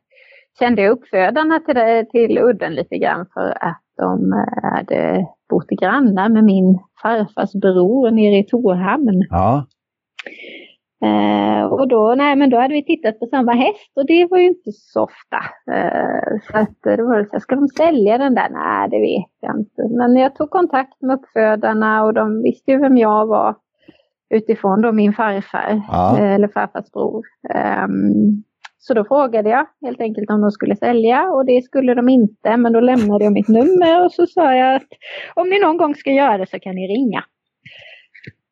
kände 0.59 0.81
jag 0.81 0.91
uppfödarna 0.91 1.59
till, 1.59 2.09
till 2.11 2.37
udden 2.37 2.75
lite 2.75 2.97
grann 2.97 3.25
för 3.33 3.63
att 3.63 3.83
de 3.97 4.33
eh, 4.33 4.71
hade 4.73 5.25
bott 5.49 5.69
grannar 5.69 6.29
med 6.29 6.43
min 6.43 6.79
farfars 7.01 7.53
bror 7.53 8.11
nere 8.11 8.37
i 8.37 8.43
Torhamn. 8.43 9.21
Ja. 9.29 9.65
Eh, 11.03 11.65
och 11.65 11.87
då, 11.87 12.13
nej, 12.17 12.35
men 12.35 12.49
då 12.49 12.57
hade 12.59 12.73
vi 12.73 12.85
tittat 12.85 13.19
på 13.19 13.25
samma 13.25 13.51
häst 13.51 13.91
och 13.95 14.05
det 14.05 14.25
var 14.31 14.37
ju 14.37 14.47
inte 14.47 14.71
så 14.71 15.03
ofta. 15.03 15.37
Eh, 15.75 16.39
så 16.51 16.57
att 16.57 16.97
det 16.97 17.03
var 17.03 17.23
så 17.23 17.29
här, 17.31 17.39
ska 17.39 17.55
de 17.55 17.67
sälja 17.67 18.17
den 18.17 18.35
där? 18.35 18.49
Nej, 18.49 18.89
det 18.89 18.99
vet 18.99 19.31
jag 19.41 19.59
inte. 19.59 19.87
Men 19.97 20.15
jag 20.15 20.35
tog 20.35 20.49
kontakt 20.49 21.01
med 21.01 21.15
uppfödarna 21.19 22.03
och 22.03 22.13
de 22.13 22.41
visste 22.41 22.71
ju 22.71 22.77
vem 22.79 22.97
jag 22.97 23.27
var 23.27 23.55
utifrån 24.29 24.81
då 24.81 24.91
min 24.91 25.13
farfar, 25.13 25.81
Ja. 25.87 26.17
eh, 26.19 26.33
eller 26.33 26.47
farfars 26.47 26.91
bror. 26.91 27.23
Så 28.87 28.93
då 28.93 29.05
frågade 29.05 29.49
jag 29.49 29.67
helt 29.81 30.01
enkelt 30.01 30.29
om 30.29 30.41
de 30.41 30.51
skulle 30.51 30.75
sälja 30.75 31.29
och 31.31 31.45
det 31.45 31.61
skulle 31.61 31.93
de 31.93 32.09
inte. 32.09 32.57
Men 32.57 32.73
då 32.73 32.79
lämnade 32.79 33.23
jag 33.23 33.33
mitt 33.33 33.47
nummer 33.47 34.05
och 34.05 34.11
så 34.11 34.27
sa 34.27 34.53
jag 34.53 34.75
att 34.75 34.87
om 35.35 35.49
ni 35.49 35.59
någon 35.59 35.77
gång 35.77 35.95
ska 35.95 36.11
göra 36.11 36.37
det 36.37 36.49
så 36.49 36.59
kan 36.59 36.75
ni 36.75 36.87
ringa. 36.87 37.23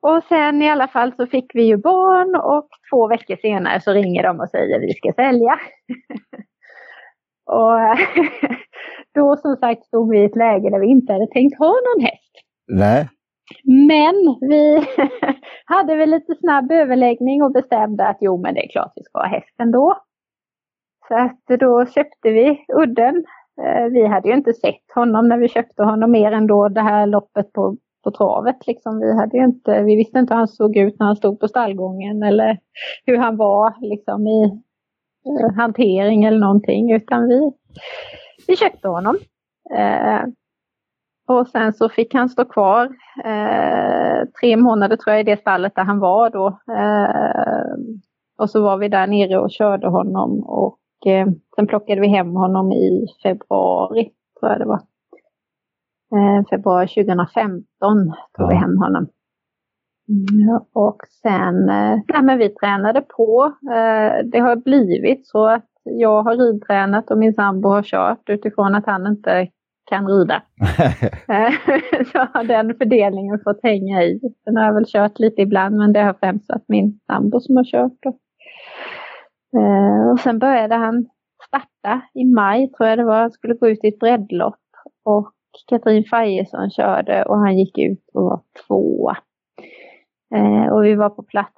Och 0.02 0.24
sen 0.24 0.62
i 0.62 0.70
alla 0.70 0.88
fall 0.88 1.14
så 1.16 1.28
fick 1.28 1.52
vi 1.54 1.64
ju 1.64 1.78
barn 1.78 2.36
och 2.36 2.70
två 2.92 3.08
veckor 3.08 3.36
senare 3.36 3.82
så 3.82 3.92
ringer 3.92 4.24
de 4.24 4.40
och 4.40 4.50
säger 4.50 4.80
vi 4.80 4.94
ska 4.94 5.14
sälja. 5.16 5.54
och 7.46 7.80
då 9.16 9.38
som 9.38 9.56
sagt 9.56 9.86
stod 9.86 10.12
vi 10.12 10.20
i 10.22 10.26
ett 10.26 10.36
läge 10.36 10.70
där 10.70 10.80
vi 10.80 10.88
inte 10.88 11.14
hade 11.14 11.28
tänkt 11.28 11.60
ha 11.60 11.74
någon 11.88 12.06
häst. 12.06 12.34
Nej. 12.68 13.10
Men 13.64 14.16
vi 14.50 14.86
hade 15.66 15.96
väl 15.96 16.10
lite 16.10 16.36
snabb 16.36 16.72
överläggning 16.72 17.44
och 17.44 17.52
bestämde 17.52 18.08
att 18.08 18.18
jo 18.22 18.42
men 18.42 18.54
det 18.54 18.66
är 18.66 18.72
klart 18.72 18.94
vi 18.96 19.04
ska 19.04 19.20
ha 19.20 19.28
häst 19.28 19.56
ändå. 19.60 20.05
Så 21.08 21.16
att 21.16 21.60
då 21.60 21.86
köpte 21.86 22.30
vi 22.30 22.66
udden. 22.74 23.26
Eh, 23.62 23.86
vi 23.92 24.08
hade 24.08 24.28
ju 24.28 24.36
inte 24.36 24.54
sett 24.54 24.92
honom 24.96 25.28
när 25.28 25.38
vi 25.38 25.48
köpte 25.48 25.84
honom 25.84 26.12
mer 26.12 26.32
än 26.32 26.48
då 26.48 26.68
det 26.68 26.82
här 26.82 27.08
loppet 27.08 27.54
på, 27.54 27.78
på 28.04 28.12
travet. 28.12 28.68
Liksom. 28.68 29.00
Vi, 29.00 29.14
hade 29.14 29.38
ju 29.38 29.44
inte, 29.44 29.84
vi 29.84 29.96
visste 29.96 30.20
inte 30.20 30.34
hur 30.34 30.38
han 30.38 30.48
såg 30.48 30.78
ut 30.78 31.00
när 31.00 31.06
han 31.06 31.16
stod 31.16 31.40
på 31.40 31.48
stallgången 31.48 32.24
eller 32.24 32.58
hur 33.06 33.18
han 33.18 33.38
var 33.38 33.74
liksom, 33.82 34.28
i 34.28 34.44
eh, 35.42 35.56
hantering 35.56 36.24
eller 36.24 36.40
någonting. 36.40 36.92
Utan 36.92 37.28
vi, 37.28 37.52
vi 38.48 38.56
köpte 38.56 38.88
honom. 38.88 39.18
Eh, 39.76 40.22
och 41.28 41.48
sen 41.48 41.74
så 41.74 41.90
fick 41.90 42.14
han 42.14 42.30
stå 42.30 42.46
kvar 42.46 42.86
eh, 43.26 44.28
tre 44.42 44.58
månader 44.58 44.96
tror 44.98 45.14
jag 45.14 45.20
i 45.20 45.32
det 45.32 45.40
stallet 45.40 45.76
där 45.76 45.84
han 45.84 46.00
var 46.00 46.30
då. 46.30 46.48
Eh, 46.74 47.76
och 48.38 48.50
så 48.50 48.62
var 48.64 48.78
vi 48.78 48.88
där 48.88 49.08
nere 49.08 49.40
och 49.40 49.52
körde 49.52 49.88
honom 49.88 50.44
och 50.44 50.80
eh, 51.06 51.28
sen 51.56 51.68
plockade 51.68 52.02
vi 52.02 52.08
hem 52.08 52.36
honom 52.36 52.72
i 52.72 53.06
februari 53.24 54.10
tror 54.40 54.52
jag 54.52 54.60
det 54.62 54.66
var. 54.66 54.82
Eh, 56.16 56.46
februari 56.50 56.88
2015 56.88 57.66
tog 58.38 58.48
vi 58.50 58.54
Ja. 58.56 58.60
hem 58.60 58.78
honom. 58.78 59.08
Mm, 60.10 60.60
och 60.74 60.98
sen, 61.22 61.70
eh, 61.70 62.00
nej 62.14 62.24
men 62.24 62.38
vi 62.38 62.50
tränade 62.50 63.02
på. 63.02 63.54
Eh, 63.72 64.26
det 64.32 64.40
har 64.40 64.56
blivit 64.56 65.28
så 65.28 65.48
att 65.48 65.66
jag 65.84 66.24
har 66.24 66.38
ridtränat 66.38 67.12
och 67.12 67.18
min 67.18 67.34
sambo 67.34 67.70
har 67.70 67.84
kört 67.84 68.30
utifrån 68.30 68.76
att 68.76 68.86
han 68.86 69.08
inte 69.08 69.48
kan 69.90 70.08
rida. 70.08 70.42
Eh, 71.28 71.52
så 72.12 72.18
har 72.34 72.44
den 72.44 72.76
fördelningen 72.78 73.40
fått 73.44 73.60
hänga 73.64 74.04
i. 74.04 74.20
Sen 74.44 74.58
har 74.58 74.64
jag 74.66 74.74
väl 74.74 74.86
kört 74.88 75.20
lite 75.20 75.42
ibland 75.42 75.76
men 75.78 75.94
det 75.94 76.00
har 76.04 76.14
främst 76.14 76.50
varit 76.50 76.66
min 76.68 77.00
sambo 77.08 77.40
som 77.40 77.58
har 77.58 77.64
kört. 77.64 77.98
Då. 78.02 78.18
Eh, 79.58 80.12
Och 80.12 80.20
sen 80.20 80.40
började 80.40 80.76
han 80.76 81.06
starta 81.48 82.02
i 82.14 82.26
maj 82.26 82.72
tror 82.72 82.90
jag 82.90 82.98
det 82.98 83.06
var. 83.06 83.16
Han 83.22 83.32
skulle 83.32 83.54
gå 83.54 83.68
ut 83.68 83.84
i 83.84 83.88
ett 83.88 84.00
breddlopp. 84.00 84.60
Och 85.06 85.32
Katrin 85.68 86.04
Fajesson 86.10 86.70
körde 86.70 87.24
och 87.26 87.38
han 87.38 87.58
gick 87.58 87.78
ut 87.78 88.10
och 88.14 88.24
var 88.24 88.40
tvåa. 88.68 89.18
Eh, 90.36 90.74
Och 90.74 90.84
vi 90.86 90.96
var 90.96 91.10
på 91.10 91.24
plats 91.24 91.52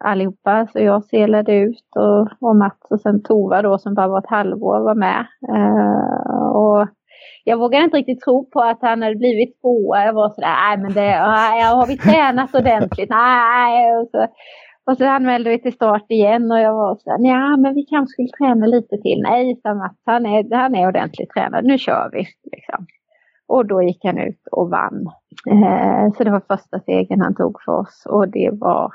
allihopa 0.00 0.66
så 0.72 0.78
jag 0.80 1.04
selade 1.04 1.54
ut 1.54 1.96
och, 1.96 2.48
och 2.48 2.56
Mats 2.56 2.90
och 2.90 3.00
sen 3.00 3.22
Tova 3.22 3.62
då 3.62 3.78
som 3.78 3.94
bara 3.94 4.08
var 4.08 4.18
ett 4.18 4.30
halvår 4.30 4.80
var 4.80 4.94
med. 4.94 5.26
Eh, 5.48 6.46
Och 6.56 6.88
jag 7.44 7.56
vågade 7.58 7.84
inte 7.84 7.96
riktigt 7.96 8.20
tro 8.20 8.50
på 8.50 8.60
att 8.60 8.78
han 8.82 9.02
hade 9.02 9.16
blivit 9.16 9.60
tvåa. 9.60 10.04
Jag 10.04 10.12
var 10.12 10.28
sådär, 10.28 10.48
nej 10.68 10.78
men 10.78 10.92
det, 10.92 11.10
har 11.76 11.86
vi 11.86 11.98
tränat 11.98 12.54
ordentligt? 12.54 13.10
Nej. 13.10 13.96
Och 13.96 14.08
så, 14.10 14.26
och 14.86 14.96
så 14.96 15.04
anmälde 15.04 15.50
vi 15.50 15.62
till 15.62 15.72
start 15.72 16.04
igen 16.08 16.52
och 16.52 16.58
jag 16.58 16.74
var 16.74 16.96
sådär, 16.96 17.28
ja 17.28 17.56
men 17.56 17.74
vi 17.74 17.82
kanske 17.82 18.12
skulle 18.12 18.28
träna 18.28 18.66
lite 18.66 18.96
till. 18.96 19.22
Nej, 19.22 19.60
sa 19.62 19.74
Mats, 19.74 19.96
han 20.06 20.26
är, 20.26 20.56
han 20.56 20.74
är 20.74 20.88
ordentligt 20.88 21.30
tränad, 21.30 21.64
nu 21.64 21.78
kör 21.78 22.10
vi. 22.12 22.26
Liksom. 22.52 22.86
Och 23.46 23.66
då 23.66 23.82
gick 23.82 24.04
han 24.04 24.18
ut 24.18 24.40
och 24.52 24.70
vann. 24.70 25.06
Eh, 25.50 26.12
så 26.16 26.24
det 26.24 26.30
var 26.30 26.42
första 26.48 26.80
segern 26.80 27.20
han 27.20 27.34
tog 27.34 27.62
för 27.64 27.72
oss 27.72 28.06
och 28.06 28.28
det 28.28 28.50
var 28.52 28.92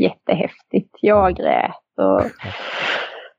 jättehäftigt. 0.00 0.98
Jag 1.00 1.36
grät 1.36 1.98
och 1.98 2.20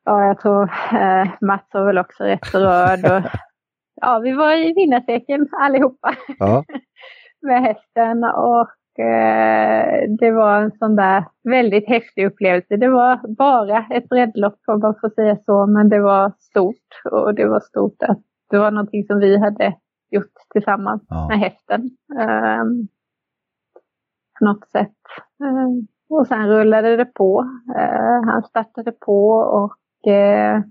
ja, 0.03 0.25
jag 0.25 0.39
tror 0.39 0.63
eh, 0.93 1.27
Mats 1.41 1.67
var 1.73 1.85
väl 1.85 1.97
också 1.97 2.23
rätt 2.23 2.51
berörd. 2.51 3.05
Och, 3.11 3.31
ja, 4.01 4.19
vi 4.19 4.31
var 4.31 4.55
i 4.55 4.73
vinnarcirkeln 4.73 5.47
allihopa 5.51 6.15
Ja. 6.39 6.63
med 7.41 7.61
hästen 7.61 8.23
och 8.23 8.67
eh, 8.99 10.09
det 10.19 10.31
var 10.31 10.61
en 10.61 10.71
sån 10.71 10.95
där 10.95 11.25
väldigt 11.43 11.87
häftig 11.87 12.25
upplevelse. 12.25 12.77
Det 12.77 12.87
var 12.89 13.35
bara 13.35 13.85
ett 13.89 14.09
breddlopp 14.09 14.59
om 14.67 14.79
man 14.79 14.95
får 15.01 15.09
säga 15.09 15.37
så, 15.45 15.65
men 15.65 15.89
det 15.89 15.99
var 15.99 16.31
stort 16.39 17.01
och 17.11 17.35
det 17.35 17.47
var 17.47 17.59
stort 17.59 18.03
att 18.03 18.19
det 18.49 18.57
var 18.57 18.71
någonting 18.71 19.03
som 19.05 19.19
vi 19.19 19.37
hade 19.37 19.75
gjort 20.11 20.33
tillsammans 20.53 21.03
Ja. 21.09 21.27
med 21.27 21.39
hästen. 21.39 21.81
Um, 22.19 22.87
på 24.39 24.45
något 24.45 24.69
sätt. 24.69 24.95
Ehm, 25.43 25.87
och 26.09 26.27
sen 26.27 26.47
rullade 26.47 26.95
det 26.95 27.05
på. 27.05 27.49
Eh, 27.77 28.21
han 28.31 28.43
startade 28.43 28.91
på 28.91 29.27
och 29.31 30.11
eh, 30.11 30.61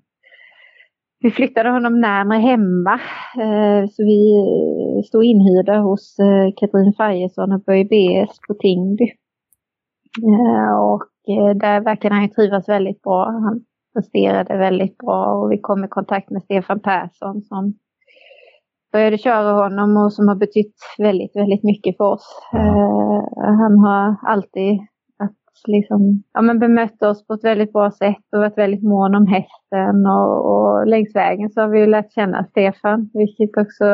vi 1.25 1.31
flyttade 1.31 1.71
honom 1.71 2.01
närmare 2.01 2.39
hemma. 2.39 2.95
Eh, 3.45 3.89
så 3.89 4.03
vi 4.05 4.21
stod 5.09 5.25
inhyrda 5.25 5.79
hos 5.79 6.19
eh, 6.19 6.53
Katrin 6.57 6.93
Fajesson 6.97 7.53
och 7.53 7.61
Börje 7.61 7.85
BS 7.85 8.39
på 8.49 8.55
Tingby. 8.55 9.05
Eh, 10.29 10.75
och 10.91 11.03
där 11.61 11.81
verkade 11.81 12.15
han 12.15 12.31
trivas 12.31 12.69
väldigt 12.69 13.03
bra. 13.03 13.25
Han 13.25 13.61
presterade 13.95 14.57
väldigt 14.59 14.99
bra 14.99 15.27
och 15.27 15.53
vi 15.53 15.59
kom 15.59 15.85
i 15.85 15.89
kontakt 15.89 16.31
med 16.31 16.43
Stefan 16.43 16.81
Persson 16.81 17.43
som 17.43 17.75
började 18.93 19.19
köra 19.19 19.53
honom 19.53 19.97
och 19.97 20.13
som 20.13 20.29
har 20.29 20.37
betytt 20.37 20.77
väldigt, 20.99 21.37
väldigt 21.37 21.65
mycket 21.65 21.97
för 21.97 22.05
oss. 22.05 22.27
Han 23.37 23.79
har 23.79 24.17
alltid 24.27 24.81
liksom, 25.67 26.23
ja, 26.33 26.43
men 26.43 26.59
bemött 26.59 27.03
oss 27.03 27.27
på 27.27 27.35
ett 27.35 27.45
väldigt 27.45 27.73
bra 27.73 27.91
sätt 27.91 28.25
och 28.33 28.39
varit 28.39 28.59
väldigt 28.59 28.83
mån 28.83 29.15
om 29.15 29.27
hästen 29.27 30.07
och, 30.07 30.53
och 30.53 30.87
längs 30.87 31.15
vägen 31.15 31.51
så 31.51 31.61
har 31.61 31.69
vi 31.69 31.79
ju 31.81 31.87
lärt 31.87 32.13
känna 32.13 32.45
Stefan, 32.45 33.11
vilket 33.15 33.57
också 33.57 33.85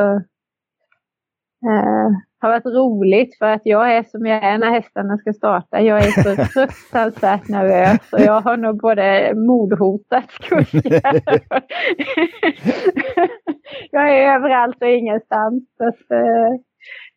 eh, 1.67 2.11
har 2.41 2.49
varit 2.49 2.67
roligt 2.67 3.39
för 3.39 3.47
att 3.47 3.63
jag 3.65 3.97
är 3.97 4.03
som 4.03 4.27
jag 4.27 4.45
är 4.45 4.59
när 4.59 4.71
hästarna 4.71 5.19
ska 5.19 5.33
starta. 5.33 5.81
Jag 5.81 5.99
är 5.99 6.23
så 6.23 6.45
fruktansvärt 6.53 7.49
nervös 7.49 8.13
och 8.13 8.21
jag 8.21 8.41
har 8.41 8.57
nog 8.57 8.81
både 8.81 9.35
mordhotat 9.35 10.31
kuskar. 10.31 11.21
jag 13.91 14.19
är 14.19 14.37
överallt 14.37 14.83
och 14.83 14.89
ingenstans. 14.89 15.65
Så 15.77 15.89
att, 15.89 16.11
eh, 16.11 16.55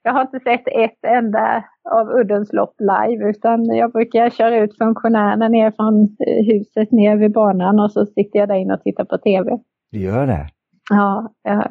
jag 0.03 0.13
har 0.13 0.21
inte 0.21 0.39
sett 0.39 0.67
ett 0.67 0.99
enda 1.07 1.63
av 1.91 2.09
Uddens 2.09 2.53
lopp 2.53 2.75
live 2.79 3.29
utan 3.29 3.65
jag 3.65 3.91
brukar 3.91 4.29
köra 4.29 4.57
ut 4.57 4.77
funktionärerna 4.77 5.47
ner 5.47 5.71
från 5.71 6.03
eh, 6.03 6.45
huset 6.45 6.91
ner 6.91 7.15
vid 7.15 7.33
banan 7.33 7.79
och 7.79 7.91
så 7.91 8.05
sitter 8.05 8.39
jag 8.39 8.49
där 8.49 8.55
inne 8.55 8.73
och 8.73 8.81
tittar 8.81 9.05
på 9.05 9.17
tv. 9.17 9.57
Du 9.91 9.99
gör 9.99 10.27
det? 10.27 10.47
Ja, 10.89 11.33
jag 11.43 11.55
har, 11.55 11.67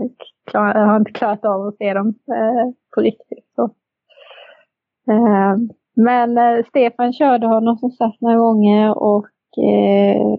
klar, 0.51 0.75
jag 0.75 0.87
har 0.87 0.97
inte 0.97 1.13
klarat 1.13 1.45
av 1.45 1.67
att 1.67 1.77
se 1.77 1.95
dem 1.95 2.09
eh, 2.09 2.73
på 2.95 3.01
riktigt. 3.01 3.47
Så. 3.57 3.65
Eh, 5.13 5.57
men 5.97 6.39
eh, 6.39 6.65
Stefan 6.69 7.13
körde 7.13 7.47
honom 7.47 7.77
som 7.77 7.91
sagt 7.91 8.21
några 8.21 8.37
gånger 8.37 8.99
och 8.99 9.29
eh, 9.59 10.39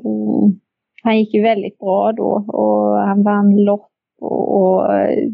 han 1.03 1.19
gick 1.19 1.33
ju 1.33 1.41
väldigt 1.41 1.79
bra 1.79 2.11
då 2.11 2.45
och 2.47 2.97
han 2.97 3.23
vann 3.23 3.63
lopp 3.63 3.89
och, 4.21 4.61
och 4.61 4.93
eh, 4.93 5.29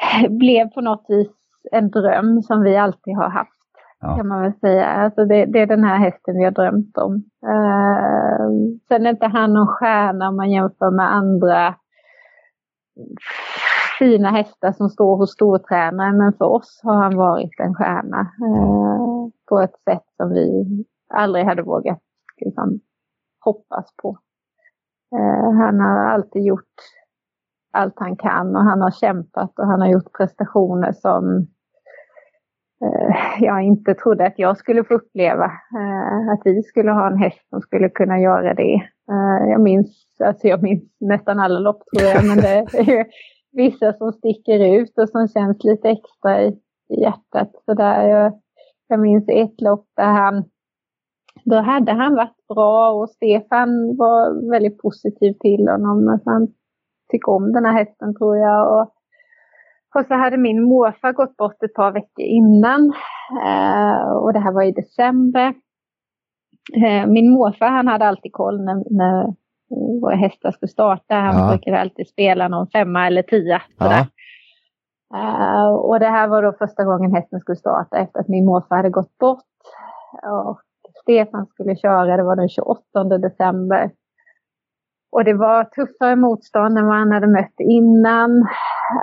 blev 0.30 0.70
på 0.70 0.80
något 0.80 1.04
vis 1.08 1.28
en 1.72 1.90
dröm 1.90 2.42
som 2.42 2.62
vi 2.62 2.76
alltid 2.76 3.16
har 3.16 3.28
haft. 3.28 3.50
Ja. 4.00 4.16
Kan 4.16 4.28
man 4.28 4.42
väl 4.42 4.54
säga. 4.60 4.86
Alltså 4.86 5.24
det, 5.24 5.44
det 5.44 5.60
är 5.60 5.66
den 5.66 5.84
här 5.84 5.98
hästen 5.98 6.36
vi 6.38 6.44
har 6.44 6.50
drömt 6.50 6.98
om. 6.98 7.14
Eh, 7.46 8.46
sen 8.88 9.06
är 9.06 9.10
inte 9.10 9.26
han 9.26 9.52
någon 9.52 9.66
stjärna 9.66 10.28
om 10.28 10.36
man 10.36 10.50
jämför 10.50 10.90
med 10.90 11.14
andra 11.14 11.74
fina 13.98 14.30
hästar 14.30 14.72
som 14.72 14.88
står 14.88 15.16
hos 15.16 15.32
stortränare 15.32 16.12
men 16.12 16.32
för 16.32 16.44
oss 16.44 16.80
har 16.82 16.94
han 16.94 17.16
varit 17.16 17.60
en 17.60 17.74
stjärna 17.74 18.20
eh, 18.20 19.28
på 19.48 19.60
ett 19.60 19.78
sätt 19.84 20.04
som 20.16 20.30
vi 20.30 20.66
aldrig 21.14 21.44
hade 21.44 21.62
vågat 21.62 22.00
liksom, 22.40 22.80
hoppas 23.44 23.94
på. 24.02 24.18
Eh, 25.16 25.52
han 25.52 25.80
har 25.80 26.04
alltid 26.04 26.44
gjort 26.44 26.74
allt 27.72 27.94
han 27.96 28.16
kan 28.16 28.56
och 28.56 28.62
han 28.62 28.80
har 28.80 28.90
kämpat 28.90 29.58
och 29.58 29.66
han 29.66 29.80
har 29.80 29.88
gjort 29.88 30.16
prestationer 30.18 30.92
som 30.92 31.46
eh, 32.84 33.44
jag 33.44 33.62
inte 33.62 33.94
trodde 33.94 34.26
att 34.26 34.38
jag 34.38 34.56
skulle 34.56 34.84
få 34.84 34.94
uppleva. 34.94 35.44
Eh, 35.44 36.32
att 36.32 36.40
vi 36.44 36.62
skulle 36.62 36.90
ha 36.90 37.06
en 37.06 37.18
häst 37.18 37.48
som 37.50 37.60
skulle 37.60 37.88
kunna 37.88 38.20
göra 38.20 38.54
det. 38.54 38.74
Eh, 39.10 39.50
jag 39.50 39.60
minns, 39.60 40.06
alltså 40.24 40.46
jag 40.46 40.62
minns 40.62 40.84
nästan 41.00 41.40
alla 41.40 41.58
lopp 41.58 41.82
tror 41.96 42.08
jag, 42.08 42.26
men 42.26 42.36
det 42.36 42.54
är 42.54 43.06
vissa 43.52 43.92
som 43.92 44.12
sticker 44.12 44.80
ut 44.80 44.98
och 44.98 45.08
som 45.08 45.28
känns 45.28 45.64
lite 45.64 45.88
extra 45.88 46.42
i, 46.42 46.48
i 46.88 47.00
hjärtat. 47.00 47.50
Så 47.64 47.74
där 47.74 48.08
jag, 48.08 48.40
jag 48.88 49.00
minns 49.00 49.24
ett 49.28 49.60
lopp 49.60 49.86
där 49.96 50.12
han 50.12 50.44
då 51.44 51.56
hade 51.56 51.92
han 51.92 52.14
varit 52.14 52.46
bra 52.48 52.90
och 52.90 53.10
Stefan 53.10 53.96
var 53.96 54.50
väldigt 54.50 54.78
positiv 54.78 55.32
till 55.40 55.68
honom. 55.68 56.08
Alltså 56.08 56.30
han 56.30 56.48
tycker 57.10 57.32
om 57.32 57.52
den 57.52 57.64
här 57.64 57.72
hästen 57.72 58.14
tror 58.14 58.36
jag. 58.36 58.72
Och, 58.72 58.92
och 59.94 60.06
så 60.06 60.14
hade 60.14 60.36
min 60.36 60.62
morfar 60.62 61.12
gått 61.12 61.36
bort 61.36 61.62
ett 61.62 61.74
par 61.74 61.92
veckor 61.92 62.24
innan. 62.24 62.92
Eh, 63.46 64.12
och 64.12 64.32
det 64.32 64.38
här 64.38 64.52
var 64.52 64.62
i 64.62 64.72
december. 64.72 65.54
Eh, 66.76 67.06
min 67.06 67.32
morfar 67.32 67.66
han 67.66 67.88
hade 67.88 68.06
alltid 68.06 68.32
koll 68.32 68.64
när, 68.64 68.84
när 68.90 69.34
våra 70.00 70.16
hästar 70.16 70.50
skulle 70.50 70.70
starta. 70.70 71.14
Han 71.14 71.38
ja. 71.38 71.48
brukade 71.48 71.80
alltid 71.80 72.08
spela 72.08 72.48
någon 72.48 72.66
femma 72.66 73.06
eller 73.06 73.22
tia. 73.22 73.62
Ja. 73.78 74.06
Uh, 75.14 75.68
och 75.74 76.00
det 76.00 76.06
här 76.06 76.28
var 76.28 76.42
då 76.42 76.52
första 76.52 76.84
gången 76.84 77.14
hästen 77.14 77.40
skulle 77.40 77.56
starta 77.56 77.98
efter 77.98 78.20
att 78.20 78.28
min 78.28 78.44
morfar 78.44 78.76
hade 78.76 78.90
gått 78.90 79.18
bort. 79.18 79.44
Och 80.22 80.60
Stefan 81.02 81.46
skulle 81.46 81.76
köra, 81.76 82.16
det 82.16 82.22
var 82.22 82.36
den 82.36 82.48
28 82.48 83.04
december. 83.04 83.90
Och 85.12 85.24
det 85.24 85.34
var 85.34 85.64
tuffare 85.64 86.16
motstånd 86.16 86.78
än 86.78 86.86
vad 86.86 86.96
han 86.96 87.12
hade 87.12 87.26
mött 87.26 87.60
innan. 87.60 88.30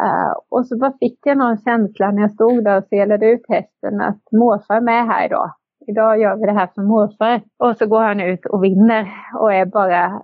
Uh, 0.04 0.34
och 0.50 0.68
så 0.68 0.78
bara 0.78 0.94
fick 1.00 1.20
jag 1.24 1.38
någon 1.38 1.58
känsla 1.58 2.12
när 2.12 2.22
jag 2.22 2.32
stod 2.32 2.64
där 2.64 2.78
och 2.78 2.88
selade 2.88 3.26
ut 3.30 3.46
hästen 3.50 4.02
att 4.02 4.22
morfar 4.32 4.76
är 4.76 4.82
med 4.82 5.06
här 5.06 5.26
idag. 5.26 5.52
Idag 5.88 6.20
gör 6.20 6.36
vi 6.36 6.46
det 6.46 6.60
här 6.60 6.70
för 6.76 6.82
morfar. 6.82 7.42
Och 7.64 7.78
så 7.78 7.88
går 7.88 8.02
han 8.02 8.20
ut 8.20 8.46
och 8.46 8.64
vinner 8.64 9.08
och 9.40 9.54
är 9.54 9.66
bara 9.66 10.22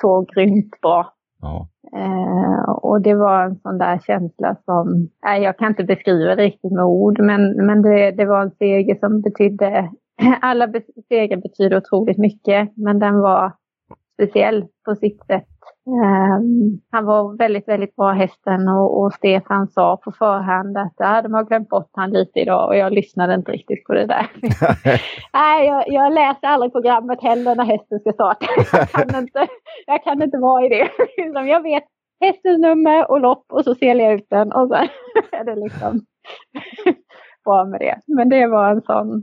så 0.00 0.26
grymt 0.34 0.80
bra. 0.82 1.12
Ja. 1.40 1.68
Uh, 1.96 2.70
och 2.70 3.02
det 3.02 3.14
var 3.14 3.44
en 3.44 3.56
sån 3.56 3.78
där 3.78 3.98
känsla 3.98 4.56
som, 4.64 5.08
nej, 5.24 5.42
jag 5.42 5.58
kan 5.58 5.68
inte 5.68 5.84
beskriva 5.84 6.34
det 6.34 6.42
riktigt 6.42 6.72
med 6.72 6.84
ord, 6.84 7.20
men, 7.20 7.66
men 7.66 7.82
det, 7.82 8.10
det 8.10 8.24
var 8.24 8.42
en 8.42 8.50
seger 8.50 8.94
som 8.94 9.20
betydde 9.20 9.90
alla 10.40 10.72
segrar 11.08 11.36
betyder 11.36 11.76
otroligt 11.76 12.18
mycket, 12.18 12.76
men 12.76 12.98
den 12.98 13.20
var 13.20 13.52
speciell 14.18 14.64
på 14.84 14.94
sitt 14.94 15.26
sätt. 15.26 15.48
Um, 15.86 16.80
han 16.90 17.04
var 17.04 17.36
väldigt, 17.36 17.68
väldigt 17.68 17.96
bra 17.96 18.10
hästen 18.10 18.68
och, 18.68 19.00
och 19.00 19.12
Stefan 19.12 19.68
sa 19.68 19.96
på 19.96 20.12
förhand 20.12 20.76
att 20.76 20.94
ja, 20.96 21.22
de 21.22 21.34
har 21.34 21.44
glömt 21.44 21.68
bort 21.68 21.90
han 21.92 22.10
lite 22.10 22.40
idag 22.40 22.68
och 22.68 22.76
jag 22.76 22.92
lyssnade 22.92 23.34
inte 23.34 23.52
riktigt 23.52 23.84
på 23.84 23.94
det 23.94 24.06
där. 24.06 24.26
Nej, 25.32 25.66
jag, 25.66 25.84
jag, 25.86 26.12
läser 26.12 26.46
aldrig 26.46 26.72
programmet 26.72 27.22
heller 27.22 27.54
när 27.54 27.64
hästen 27.64 28.00
ska 28.00 28.12
starta. 28.12 28.46
jag, 28.72 28.90
kan 28.90 29.22
inte, 29.22 29.46
jag 29.86 30.04
kan 30.04 30.22
inte 30.22 30.38
vara 30.38 30.66
i 30.66 30.68
det. 30.68 30.88
jag 31.48 31.62
vet 31.62 31.84
hästens 32.20 32.60
nummer 32.60 33.10
och 33.10 33.20
lopp 33.20 33.44
och 33.52 33.64
så 33.64 33.74
ser 33.74 33.94
jag 33.94 34.12
ut 34.12 34.26
den 34.30 34.52
och 34.52 34.68
så 34.68 34.74
är 35.32 35.44
det 35.44 35.56
liksom 35.56 36.00
bra 37.44 37.64
med 37.64 37.80
det. 37.80 38.00
Men 38.06 38.28
det 38.28 38.46
var 38.46 38.70
en 38.70 38.82
sån 38.82 39.22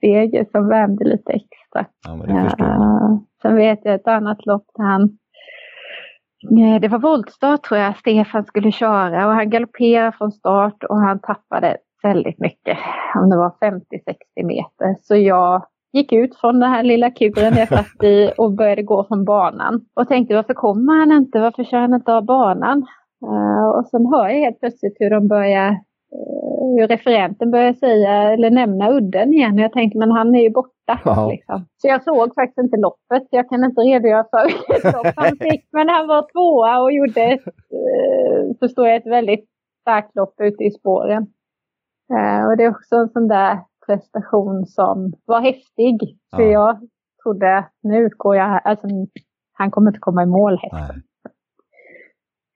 seger 0.00 0.46
som 0.52 0.68
värmde 0.68 1.04
lite 1.04 1.32
extra. 1.32 1.86
Ja, 2.06 2.16
men 2.16 2.36
det 2.36 2.44
förstår 2.44 2.66
man. 2.66 3.26
Sen 3.42 3.56
vet 3.56 3.80
jag 3.82 3.94
ett 3.94 4.08
annat 4.08 4.46
lopp 4.46 4.64
där 4.74 4.84
han 4.84 5.02
eh, 6.58 6.80
det 6.80 6.88
var 6.88 6.98
voltstart 6.98 7.62
tror 7.62 7.80
jag 7.80 7.96
Stefan 7.96 8.44
skulle 8.44 8.72
köra 8.72 9.26
och 9.26 9.32
han 9.32 9.50
galopperade 9.50 10.12
från 10.18 10.32
start 10.32 10.84
och 10.88 11.00
han 11.00 11.20
tappade 11.20 11.76
väldigt 12.02 12.38
mycket. 12.38 12.78
Om 13.14 13.30
det 13.30 13.36
var 13.36 13.50
50-60 13.60 14.44
meter. 14.44 14.96
Så 15.00 15.16
jag 15.16 15.66
gick 15.92 16.12
ut 16.12 16.36
från 16.36 16.60
den 16.60 16.70
här 16.70 16.82
lilla 16.82 17.10
kuren 17.10 17.56
jag 17.56 17.68
satt 17.68 18.02
i 18.02 18.32
och 18.36 18.52
började 18.52 18.82
gå 18.82 19.04
från 19.04 19.24
banan. 19.24 19.80
Och 19.94 20.08
tänkte 20.08 20.34
varför 20.34 20.54
kommer 20.54 20.98
han 20.98 21.12
inte? 21.12 21.40
Varför 21.40 21.64
kör 21.64 21.80
han 21.80 21.94
inte 21.94 22.14
av 22.14 22.24
banan? 22.24 22.86
Och 23.76 23.86
sen 23.86 24.06
hör 24.06 24.28
jag 24.28 24.38
helt 24.38 24.60
plötsligt 24.60 24.96
hur 24.98 25.10
de 25.10 25.28
börjar 25.28 25.76
hur 26.64 26.88
referenten 26.88 27.50
började 27.50 27.78
säga 27.78 28.32
eller 28.32 28.50
nämna 28.50 28.90
udden 28.90 29.32
igen. 29.32 29.58
Jag 29.58 29.72
tänkte 29.72 29.98
men 29.98 30.10
han 30.10 30.34
är 30.34 30.42
ju 30.42 30.50
borta. 30.50 31.00
Ja. 31.04 31.28
Liksom. 31.30 31.66
Så 31.76 31.88
jag 31.88 32.02
såg 32.02 32.34
faktiskt 32.34 32.58
inte 32.58 32.76
loppet. 32.76 33.28
Jag 33.30 33.48
kan 33.48 33.64
inte 33.64 33.80
redogöra 33.80 34.24
för 34.30 34.44
vilket 34.46 34.94
lopp 34.94 35.12
han 35.16 35.36
fick. 35.50 35.68
Men 35.72 35.88
han 35.88 36.06
var 36.06 36.22
tvåa 36.32 36.82
och 36.82 36.92
gjorde, 36.92 37.26
eh, 37.78 38.56
förstår 38.58 38.88
jag, 38.88 38.96
ett 38.96 39.06
väldigt 39.06 39.46
starkt 39.80 40.16
lopp 40.16 40.34
ute 40.40 40.64
i 40.64 40.70
spåren. 40.70 41.22
Eh, 42.14 42.46
och 42.46 42.56
det 42.56 42.64
är 42.64 42.70
också 42.70 42.96
en 42.96 43.08
sån 43.08 43.28
där 43.28 43.58
prestation 43.86 44.66
som 44.66 45.12
var 45.26 45.40
häftig. 45.40 46.18
För 46.36 46.42
ja. 46.42 46.50
jag 46.50 46.88
trodde 47.22 47.58
att 47.58 47.72
nu 47.82 47.96
utgår 47.96 48.36
jag, 48.36 48.60
alltså 48.64 48.86
han 49.52 49.70
kommer 49.70 49.90
inte 49.90 50.00
komma 50.00 50.22
i 50.22 50.26
mål 50.26 50.58
hästen. 50.62 51.02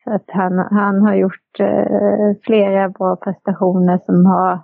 Så 0.05 0.15
att 0.15 0.25
han, 0.27 0.59
han 0.59 1.03
har 1.03 1.15
gjort 1.15 1.61
eh, 1.61 2.41
flera 2.43 2.89
bra 2.89 3.17
prestationer 3.17 4.01
som 4.07 4.27
har 4.27 4.59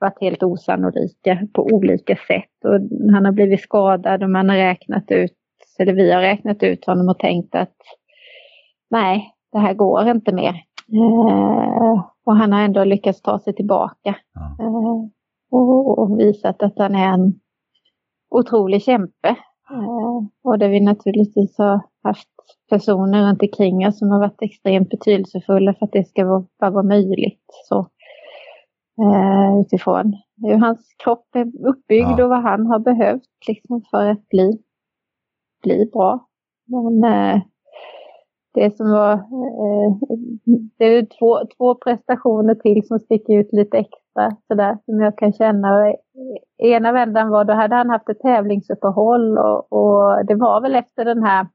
varit 0.00 0.20
helt 0.20 0.42
osannolika 0.42 1.38
på 1.54 1.62
olika 1.72 2.16
sätt. 2.16 2.64
Och 2.64 2.80
han 3.12 3.24
har 3.24 3.32
blivit 3.32 3.60
skadad 3.60 4.22
och 4.22 4.30
man 4.30 4.48
har 4.48 4.56
räknat 4.56 5.10
ut, 5.10 5.36
eller 5.78 5.92
vi 5.92 6.12
har 6.12 6.20
räknat 6.20 6.62
ut 6.62 6.84
honom 6.84 7.08
och 7.08 7.18
tänkt 7.18 7.54
att 7.54 7.76
nej, 8.90 9.34
det 9.52 9.58
här 9.58 9.74
går 9.74 10.08
inte 10.08 10.32
mer. 10.34 10.54
Eh, 10.92 12.04
och 12.24 12.36
han 12.36 12.52
har 12.52 12.60
ändå 12.60 12.84
lyckats 12.84 13.22
ta 13.22 13.38
sig 13.38 13.54
tillbaka. 13.54 14.16
Ja. 14.34 14.64
Eh, 14.64 15.08
och, 15.50 15.98
och, 15.98 16.18
visat 16.18 16.62
att 16.62 16.78
han 16.78 16.94
är 16.94 17.14
en 17.14 17.40
otrolig 18.30 18.82
kämpe. 18.82 19.28
Eh, 19.70 20.22
och 20.44 20.58
det 20.58 20.68
vi 20.68 20.80
naturligtvis 20.80 21.58
har 21.58 21.80
haft 22.08 22.28
personer 22.70 23.22
runt 23.22 23.42
omkring 23.42 23.86
oss 23.86 23.98
som 23.98 24.10
har 24.10 24.18
varit 24.18 24.42
extremt 24.42 24.90
betydelsefulla 24.90 25.74
för 25.74 25.86
att 25.86 25.92
det 25.92 26.08
ska 26.08 26.24
vara, 26.24 26.44
vara 26.58 26.82
möjligt. 26.82 27.44
Så, 27.68 27.78
eh, 29.02 29.60
utifrån 29.60 30.12
hur 30.42 30.56
hans 30.56 30.94
kropp 31.04 31.26
är 31.34 31.66
uppbyggd 31.68 32.18
ja. 32.18 32.24
och 32.24 32.30
vad 32.30 32.42
han 32.42 32.66
har 32.66 32.78
behövt 32.78 33.22
liksom, 33.48 33.82
för 33.90 34.06
att 34.10 34.28
bli, 34.28 34.58
bli 35.62 35.90
bra. 35.92 36.26
Men 36.66 37.04
eh, 37.04 37.42
det 38.54 38.76
som 38.76 38.90
var, 38.90 39.12
eh, 39.12 39.92
det 40.78 40.84
är 40.84 41.06
två, 41.18 41.38
två 41.56 41.74
prestationer 41.74 42.54
till 42.54 42.86
som 42.86 42.98
sticker 42.98 43.38
ut 43.38 43.52
lite 43.52 43.78
extra 43.78 44.36
sådär 44.48 44.78
som 44.84 45.00
jag 45.00 45.18
kan 45.18 45.32
känna. 45.32 45.94
Ena 46.58 46.92
vändan 46.92 47.28
var 47.28 47.44
då 47.44 47.52
hade 47.52 47.74
han 47.74 47.90
haft 47.90 48.08
ett 48.08 48.20
tävlingsuppehåll 48.20 49.38
och, 49.38 49.72
och 49.72 50.26
det 50.26 50.34
var 50.34 50.60
väl 50.60 50.74
efter 50.74 51.04
den 51.04 51.22
här 51.22 51.46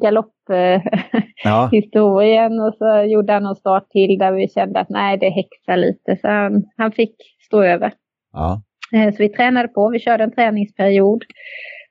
galopphistorien 0.00 2.54
ja. 2.54 2.68
och 2.68 2.74
så 2.74 3.02
gjorde 3.02 3.32
han 3.32 3.46
en 3.46 3.54
start 3.54 3.90
till 3.90 4.18
där 4.18 4.32
vi 4.32 4.48
kände 4.48 4.80
att 4.80 4.88
nej, 4.88 5.18
det 5.18 5.30
häxar 5.30 5.76
lite. 5.76 6.16
Så 6.20 6.28
han, 6.28 6.64
han 6.76 6.92
fick 6.92 7.14
stå 7.46 7.62
över. 7.62 7.92
Ja. 8.32 8.62
Eh, 8.94 9.14
så 9.14 9.22
vi 9.22 9.28
tränade 9.28 9.68
på, 9.68 9.90
vi 9.90 9.98
körde 9.98 10.24
en 10.24 10.32
träningsperiod. 10.32 11.24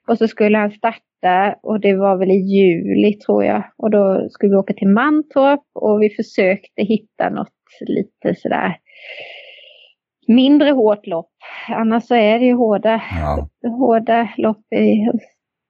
Och 0.07 0.17
så 0.17 0.27
skulle 0.27 0.57
han 0.57 0.71
starta 0.71 1.55
och 1.63 1.79
det 1.79 1.95
var 1.95 2.17
väl 2.17 2.31
i 2.31 2.57
juli 2.57 3.13
tror 3.13 3.43
jag. 3.43 3.63
Och 3.77 3.91
då 3.91 4.27
skulle 4.29 4.49
vi 4.49 4.55
åka 4.55 4.73
till 4.73 4.87
Mantorp 4.87 5.63
och 5.73 6.01
vi 6.01 6.09
försökte 6.09 6.81
hitta 6.81 7.29
något 7.29 7.49
lite 7.87 8.35
sådär 8.35 8.77
mindre 10.27 10.71
hårt 10.71 11.07
lopp. 11.07 11.31
Annars 11.67 12.03
så 12.03 12.15
är 12.15 12.39
det 12.39 12.45
ju 12.45 12.53
hårda, 12.53 13.01
ja. 13.11 13.49
hårda 13.61 14.29
lopp 14.37 14.73
i 14.73 15.09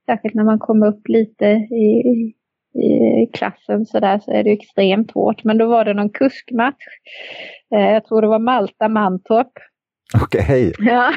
Särskilt 0.06 0.36
när 0.36 0.44
man 0.44 0.60
kommer 0.60 0.88
upp 0.88 1.08
lite 1.08 1.46
i, 1.46 2.34
i 2.80 3.28
klassen 3.34 3.86
så 3.86 4.00
där 4.00 4.20
så 4.20 4.32
är 4.32 4.44
det 4.44 4.52
extremt 4.52 5.12
hårt. 5.12 5.44
Men 5.44 5.58
då 5.58 5.68
var 5.68 5.86
det 5.86 5.94
någon 5.94 6.10
kuskmatch. 6.10 6.86
Eh, 7.76 7.90
jag 7.94 8.06
tror 8.06 8.22
det 8.22 8.28
var 8.28 8.40
Malta 8.40 8.88
Mantorp. 8.90 9.52
Okej. 10.24 10.70
Okay. 10.70 10.74
Ja. 10.80 11.14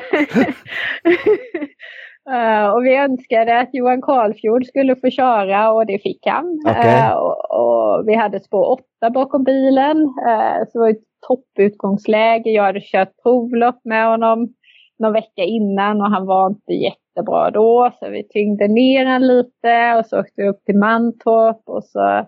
Uh, 2.30 2.68
och 2.74 2.84
vi 2.84 2.96
önskade 2.96 3.60
att 3.60 3.68
Johan 3.72 4.02
Karlfjord 4.02 4.66
skulle 4.66 4.96
få 4.96 5.10
köra 5.10 5.72
och 5.72 5.86
det 5.86 5.98
fick 6.02 6.26
han. 6.26 6.60
Okay. 6.70 7.10
Uh, 7.10 7.12
och, 7.12 7.50
och, 7.50 8.08
vi 8.08 8.14
hade 8.14 8.40
spår 8.40 8.70
åtta 8.70 9.10
bakom 9.10 9.44
bilen. 9.44 9.96
Uh, 9.96 10.64
så 10.68 10.78
det 10.78 10.78
var 10.78 10.90
ett 10.90 11.04
topputgångsläge. 11.28 12.50
Jag 12.50 12.62
hade 12.62 12.80
kört 12.80 13.22
provlopp 13.22 13.80
med 13.84 14.08
honom 14.08 14.48
någon 15.04 15.12
vecka 15.12 15.42
innan 15.42 16.00
och 16.00 16.10
han 16.10 16.26
var 16.26 16.46
inte 16.46 16.72
jättebra 16.72 17.50
då. 17.50 17.90
Så 17.98 18.10
vi 18.10 18.28
tyngde 18.28 18.68
ner 18.68 19.06
han 19.06 19.26
lite 19.26 19.94
och 19.98 20.06
så 20.06 20.20
åkte 20.20 20.42
vi 20.42 20.48
upp 20.48 20.64
till 20.64 20.78
Mantorp 20.78 21.62
och 21.66 21.84
så 21.84 22.26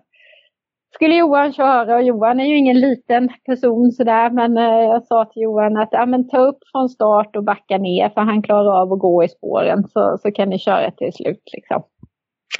skulle 0.94 1.16
Johan 1.16 1.52
köra 1.52 1.96
och 1.96 2.02
Johan 2.02 2.40
är 2.40 2.44
ju 2.44 2.56
ingen 2.56 2.80
liten 2.80 3.28
person 3.46 3.92
sådär 3.92 4.30
men 4.30 4.56
eh, 4.56 4.64
jag 4.64 5.06
sa 5.06 5.24
till 5.24 5.42
Johan 5.42 5.76
att 5.76 5.88
ja, 5.92 6.06
men 6.06 6.28
ta 6.28 6.38
upp 6.38 6.58
från 6.72 6.88
start 6.88 7.36
och 7.36 7.44
backa 7.44 7.78
ner 7.78 8.08
för 8.08 8.20
han 8.20 8.42
klarar 8.42 8.80
av 8.82 8.92
att 8.92 8.98
gå 8.98 9.24
i 9.24 9.28
spåren 9.28 9.88
så, 9.88 10.18
så 10.22 10.30
kan 10.30 10.48
ni 10.48 10.58
köra 10.58 10.90
till 10.90 11.12
slut 11.12 11.42
liksom. 11.52 11.82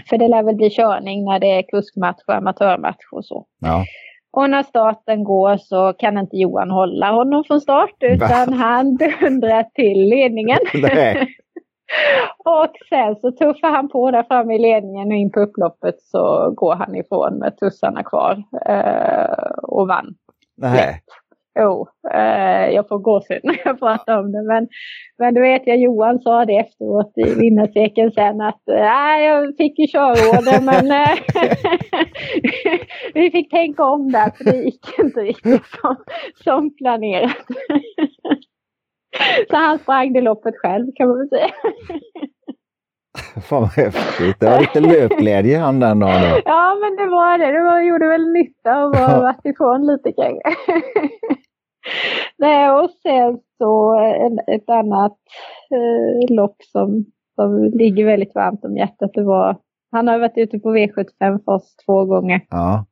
För 0.09 0.19
det 0.19 0.29
lär 0.29 0.43
väl 0.43 0.55
bli 0.57 0.71
körning 0.71 1.25
när 1.25 1.39
det 1.41 1.51
är 1.51 1.63
kuskmatch 1.63 2.23
och 2.27 2.35
amatörmatch 2.35 3.13
och 3.13 3.25
så. 3.25 3.47
Ja. 3.61 3.85
Och 4.37 4.51
när 4.51 4.63
starten 4.63 5.25
går 5.25 5.57
så 5.57 5.93
kan 5.93 6.19
inte 6.19 6.37
Johan 6.37 6.71
hålla 6.71 7.13
honom 7.13 7.45
från 7.45 7.61
start 7.61 7.97
utan 8.01 8.51
Va? 8.51 8.57
han 8.57 8.97
dundrar 8.97 9.63
till 9.63 10.09
ledningen. 10.09 10.59
och 12.45 12.73
sen 12.89 13.17
så 13.17 13.31
tuffar 13.33 13.71
han 13.71 13.89
på 13.89 14.11
där 14.11 14.23
framme 14.23 14.55
i 14.55 14.59
ledningen 14.59 15.09
och 15.09 15.15
in 15.15 15.33
på 15.33 15.41
upploppet 15.41 16.01
så 16.01 16.53
går 16.57 16.75
han 16.75 16.97
ifrån 16.97 17.39
med 17.39 17.57
tussarna 17.57 18.03
kvar 18.03 18.43
eh, 18.67 19.59
och 19.63 19.89
vann. 19.89 20.15
Nej. 20.57 21.01
Jo, 21.59 21.87
eh, 22.15 22.69
jag 22.75 22.89
får 22.89 22.99
gåshud 22.99 23.41
när 23.43 23.61
jag 23.65 23.79
pratar 23.79 24.19
om 24.19 24.33
det. 24.33 24.43
Men, 24.43 24.69
men 25.19 25.35
du 25.35 25.41
vet 25.41 25.67
jag 25.67 25.79
Johan 25.79 26.19
sa 26.19 26.45
det 26.45 26.57
efteråt 26.57 27.13
i 27.17 27.35
vinnarcirkeln 27.35 28.13
sen 28.13 28.41
att 28.41 28.69
äh, 28.69 29.25
jag 29.25 29.57
fick 29.57 29.79
ju 29.79 29.87
körorder 29.87 30.61
men 30.71 30.91
eh, 30.91 31.19
vi 33.15 33.31
fick 33.31 33.51
tänka 33.51 33.85
om 33.85 34.13
där 34.13 34.31
för 34.31 34.45
det 34.45 34.57
gick 34.57 34.99
inte 34.99 35.21
riktigt 35.21 35.67
som, 35.67 35.97
som 36.45 36.77
planerat. 36.77 37.47
Så 39.51 39.57
han 39.57 39.79
sprang 39.79 40.13
det 40.13 40.21
loppet 40.21 40.55
själv 40.57 40.87
kan 40.97 41.09
man 41.09 41.19
väl 41.19 41.29
säga. 41.29 41.51
Fan 43.43 43.61
vad 43.61 43.71
häftigt. 43.71 44.41
Det 44.41 44.47
var 44.51 44.61
lite 44.61 44.81
löpglädje 44.81 45.59
han 45.59 45.81
den 45.81 45.99
dagen. 45.99 46.43
Ja 46.45 46.79
men 46.81 46.97
det 46.97 47.07
var 47.11 47.39
det. 47.39 47.53
Det 47.53 47.63
var, 47.63 47.81
gjorde 47.81 48.09
väl 48.09 48.33
nytta 48.33 48.73
att 48.73 48.97
vara 48.97 49.21
varit 49.29 49.47
ifrån 49.47 49.87
lite 49.87 50.13
kanske. 50.13 50.57
Nej, 52.39 52.71
och 52.71 52.91
sen 52.91 53.39
så 53.59 53.99
ett 54.47 54.71
annat 54.71 55.19
eh, 55.71 56.35
lopp 56.35 56.57
som, 56.63 57.05
som 57.35 57.65
ligger 57.65 58.05
väldigt 58.05 58.35
varmt 58.35 58.65
om 58.65 58.77
hjärtat. 58.77 59.11
Det 59.15 59.23
var, 59.23 59.57
han 59.93 60.09
har 60.09 60.19
varit 60.19 60.39
ute 60.39 60.59
på 60.59 60.77
V75 60.77 61.45
för 61.45 61.53
oss 61.53 61.77
två 61.87 62.05
gånger. 62.05 62.41
Ja. 62.51 62.87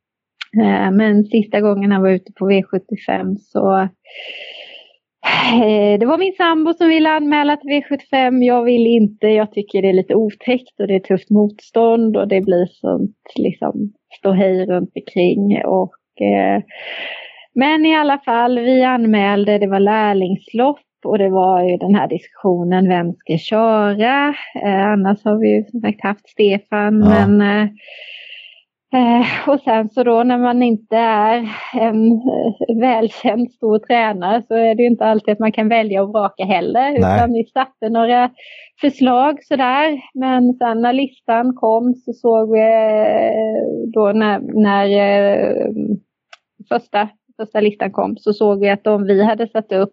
Eh, 0.63 0.91
men 0.91 1.25
sista 1.25 1.61
gången 1.61 1.93
han 1.93 2.03
var 2.03 2.11
ute 2.11 2.33
på 2.33 2.51
V75 2.51 3.37
så 3.37 3.77
eh, 5.53 5.99
det 5.99 6.07
var 6.07 6.19
min 6.19 6.35
sambo 6.37 6.75
som 6.75 6.89
ville 6.89 7.11
anmäla 7.11 7.57
till 7.57 7.71
V75. 7.71 8.43
Jag 8.43 8.63
vill 8.63 8.87
inte. 8.87 9.27
Jag 9.27 9.53
tycker 9.53 9.83
det 9.83 9.89
är 9.89 9.93
lite 9.93 10.15
otäckt 10.15 10.81
och 10.81 10.87
det 10.87 10.95
är 10.95 11.01
tufft 11.01 11.31
motstånd 11.31 12.17
och 12.17 12.29
det 12.29 12.41
blir 12.41 12.67
sånt 12.67 13.17
liksom 13.37 13.93
ståhej 14.19 14.67
runt 14.67 14.93
omkring. 14.97 15.65
Och 15.65 16.23
eh, 16.23 16.63
men 17.55 17.87
i 17.87 17.97
alla 17.97 18.19
fall, 18.19 18.59
vi 18.59 18.83
anmälde, 18.83 19.59
det 19.59 19.67
var 19.67 19.81
lärlingslopp 19.81 20.79
och 21.05 21.19
det 21.19 21.29
var 21.29 21.63
ju 21.63 21.77
den 21.77 21.95
här 21.95 22.09
diskussionen, 22.09 22.89
vem 22.89 23.13
ska 23.13 23.39
köra? 23.39 24.35
Eh, 24.65 24.87
annars 24.87 25.25
har 25.25 25.39
vi 25.39 25.57
ju 25.57 25.65
som 25.65 25.81
sagt 25.81 26.03
haft 26.03 26.29
Stefan, 26.29 27.01
ja. 27.01 27.27
men 27.27 27.41
eh, 27.41 27.69
eh, 28.95 29.49
och 29.49 29.61
sen 29.61 29.89
så 29.89 30.03
då 30.03 30.23
när 30.23 30.39
man 30.39 30.63
inte 30.63 30.97
är 30.97 31.37
en 31.75 32.13
eh, 32.13 32.81
välkänd 32.81 33.51
stor 33.53 33.79
tränare 33.79 34.43
så 34.49 34.55
är 34.55 34.75
det 34.75 34.83
ju 34.83 34.89
inte 34.89 35.07
alltid 35.07 35.33
att 35.33 35.39
man 35.39 35.53
kan 35.53 35.69
välja 35.69 36.03
och 36.03 36.09
vraka 36.09 36.45
heller. 36.45 36.91
Nej. 36.91 36.99
Utan 36.99 37.33
vi 37.33 37.45
satte 37.45 37.89
några 37.89 38.31
förslag 38.81 39.45
sådär. 39.45 40.01
Men 40.15 40.55
sen 40.55 40.81
när 40.81 40.93
listan 40.93 41.55
kom 41.55 41.95
så 41.95 42.13
såg 42.13 42.53
vi 42.53 42.61
eh, 42.61 43.91
då 43.95 44.13
när, 44.13 44.41
när 44.63 44.87
första 46.69 47.09
första 47.37 47.61
listan 47.61 47.93
kom 47.93 48.17
så 48.17 48.33
såg 48.33 48.61
vi 48.61 48.71
att 48.71 48.85
de 48.85 49.05
vi 49.05 49.25
hade 49.25 49.49
satt 49.49 49.73
upp 49.73 49.93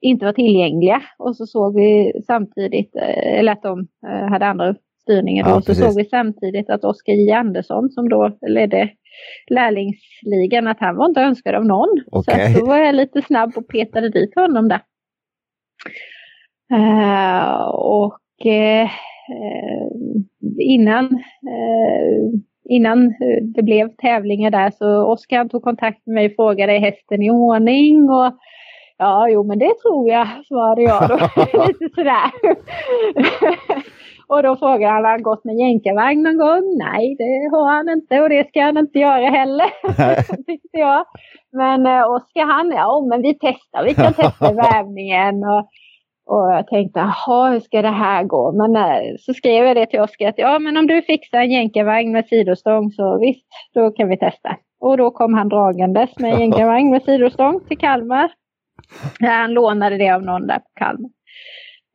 inte 0.00 0.24
var 0.24 0.32
tillgängliga 0.32 1.02
och 1.18 1.36
så 1.36 1.46
såg 1.46 1.74
vi 1.74 2.12
samtidigt, 2.26 2.96
eh, 2.96 3.38
eller 3.38 3.52
att 3.52 3.62
de 3.62 3.88
eh, 4.06 4.28
hade 4.28 4.46
andra 4.46 4.74
styrningar 5.02 5.44
då, 5.44 5.50
ja, 5.50 5.60
så 5.60 5.74
såg 5.74 5.96
vi 5.96 6.04
samtidigt 6.04 6.70
att 6.70 6.84
Oskar 6.84 7.12
J 7.12 7.32
Andersson 7.32 7.90
som 7.90 8.08
då 8.08 8.38
ledde 8.46 8.90
lärlingsligan, 9.50 10.66
att 10.66 10.80
han 10.80 10.96
var 10.96 11.06
inte 11.08 11.20
önskad 11.20 11.54
av 11.54 11.64
någon. 11.64 11.88
Okay. 12.12 12.54
Så 12.54 12.60
då 12.60 12.66
var 12.66 12.78
jag 12.78 12.94
lite 12.94 13.22
snabb 13.22 13.52
och 13.56 13.68
petade 13.68 14.08
dit 14.08 14.34
honom 14.34 14.68
där. 14.68 14.80
Uh, 16.72 17.60
och 17.68 18.20
uh, 18.46 18.90
innan 20.60 21.04
uh, 21.04 22.40
innan 22.68 23.06
eh, 23.06 23.42
det 23.54 23.62
blev 23.62 23.88
tävlingar 23.88 24.50
där 24.50 24.70
så 24.70 25.12
Oskar 25.12 25.48
tog 25.48 25.62
kontakt 25.62 26.06
med 26.06 26.14
mig 26.14 26.26
och 26.26 26.32
frågade 26.36 26.72
är 26.72 26.80
hästen 26.80 27.22
i 27.22 27.30
ordning 27.30 28.10
och 28.10 28.32
ja, 28.98 29.28
jo 29.28 29.44
men 29.44 29.58
det 29.58 29.72
tror 29.82 30.10
jag, 30.10 30.28
svarade 30.48 30.82
jag 30.82 31.08
då. 31.08 31.16
Lite 31.66 31.94
sådär. 31.94 32.30
och 34.28 34.42
då 34.42 34.56
frågade 34.56 34.92
han, 34.92 35.04
har 35.04 35.10
han 35.10 35.22
gått 35.22 35.44
med 35.44 35.56
jänkarvagn 35.56 36.22
någon 36.22 36.38
gång? 36.38 36.78
Nej, 36.78 37.16
det 37.18 37.56
har 37.56 37.72
han 37.72 37.88
inte 37.88 38.20
och 38.20 38.28
det 38.28 38.48
ska 38.48 38.62
han 38.62 38.78
inte 38.78 38.98
göra 38.98 39.30
heller, 39.30 39.70
tyckte 40.46 40.78
jag. 40.78 41.04
Men 41.52 41.86
eh, 41.86 42.10
Oskar 42.10 42.46
han, 42.46 42.70
ja 42.70 43.06
men 43.10 43.22
vi 43.22 43.34
testar, 43.34 43.84
vi 43.84 43.94
kan 43.94 44.14
testa 44.14 44.52
vävningen. 44.52 45.44
Och, 45.44 45.68
och 46.26 46.52
jag 46.52 46.66
tänkte, 46.66 47.00
jaha, 47.00 47.50
hur 47.50 47.60
ska 47.60 47.82
det 47.82 47.88
här 47.88 48.24
gå? 48.24 48.52
Men 48.52 48.76
eh, 48.76 49.14
så 49.18 49.34
skrev 49.34 49.64
jag 49.64 49.76
det 49.76 49.86
till 49.86 50.00
Oskar 50.00 50.28
att 50.28 50.38
ja, 50.38 50.58
men 50.58 50.76
om 50.76 50.86
du 50.86 51.02
fixar 51.02 51.38
en 51.38 51.50
jänkarvagn 51.50 52.12
med 52.12 52.26
sidostång 52.26 52.90
så 52.90 53.18
visst, 53.18 53.46
då 53.74 53.90
kan 53.90 54.08
vi 54.08 54.16
testa. 54.16 54.56
Och 54.80 54.96
då 54.96 55.10
kom 55.10 55.34
han 55.34 55.48
dragandes 55.48 56.18
med 56.18 56.32
en 56.32 56.40
jänkarvagn 56.40 56.90
med 56.90 57.02
sidostång 57.02 57.60
till 57.68 57.78
Kalmar. 57.78 58.30
Han 59.20 59.52
lånade 59.52 59.98
det 59.98 60.10
av 60.10 60.22
någon 60.22 60.46
där 60.46 60.58
på 60.58 60.70
Kalmar. 60.74 61.10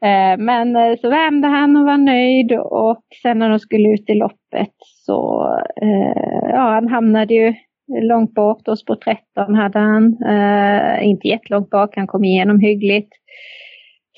Eh, 0.06 0.38
men 0.38 0.76
eh, 0.76 0.98
så 1.02 1.10
värmde 1.10 1.48
han 1.48 1.78
och 1.78 1.86
var 1.86 1.98
nöjd 1.98 2.52
och 2.60 3.04
sen 3.22 3.40
när 3.40 3.50
de 3.50 3.60
skulle 3.60 3.94
ut 3.94 4.10
i 4.10 4.14
loppet 4.14 4.76
så, 5.06 5.50
ja, 6.52 6.60
han 6.60 6.88
hamnade 6.88 7.34
ju 7.34 7.54
långt 8.02 8.34
bak 8.34 8.62
då, 8.66 8.76
spår 8.76 8.96
13 8.96 9.56
hade 9.56 9.80
han. 9.80 10.18
Inte 11.02 11.28
jättelångt 11.28 11.70
bak, 11.70 11.96
han 11.96 12.08
kom 12.08 12.24
igenom 12.24 12.60
hyggligt. 12.60 13.20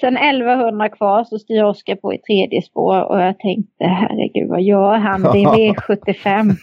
Sen 0.04 0.18
1100 0.18 0.90
kvar 0.90 1.24
så 1.24 1.40
styr 1.40 1.64
Oskar 1.64 1.96
på 1.96 2.14
i 2.14 2.18
tredje 2.18 2.62
spår 2.62 3.04
och 3.04 3.22
jag 3.22 3.40
tänkte 3.40 3.86
herregud 3.86 4.50
vad 4.50 4.62
gör 4.62 4.96
han? 4.96 5.22
Det 5.22 5.28
är 5.28 5.74
V75. 5.74 6.56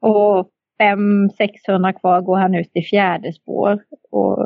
och 0.00 0.48
500-600 0.82 2.00
kvar 2.00 2.20
går 2.20 2.36
han 2.36 2.54
ut 2.54 2.70
i 2.74 2.82
fjärde 2.82 3.32
spår. 3.32 3.78
Och, 4.10 4.38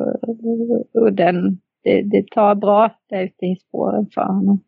och 0.95 1.13
den, 1.13 1.59
det, 1.85 2.03
det 2.03 2.31
tar 2.31 2.55
bra 2.55 2.91
där 3.11 3.23
ute 3.23 3.47
i 3.47 3.57
spåren 3.57 4.07
för 4.15 4.23
honom. 4.23 4.61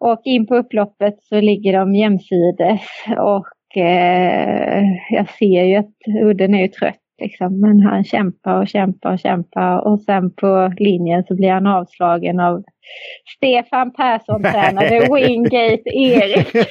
Och 0.00 0.20
in 0.24 0.46
på 0.46 0.56
upploppet 0.56 1.22
så 1.22 1.40
ligger 1.40 1.72
de 1.72 1.94
jämsides 1.94 2.80
och 3.18 3.76
eh, 3.82 4.82
jag 5.10 5.30
ser 5.30 5.64
ju 5.64 5.76
att 5.76 6.24
udden 6.24 6.54
är 6.54 6.62
ju 6.62 6.68
trött 6.68 7.01
Liksom. 7.22 7.60
Men 7.60 7.80
han 7.80 8.04
kämpar 8.04 8.60
och 8.60 8.68
kämpar 8.68 9.12
och 9.12 9.18
kämpar 9.18 9.88
och 9.88 10.00
sen 10.00 10.30
på 10.30 10.72
linjen 10.78 11.24
så 11.24 11.34
blir 11.34 11.50
han 11.50 11.66
avslagen 11.66 12.40
av 12.40 12.62
Stefan 13.36 13.92
Persson 13.92 14.42
tränade 14.42 15.08
Wingate 15.14 15.90
Erik. 15.90 16.56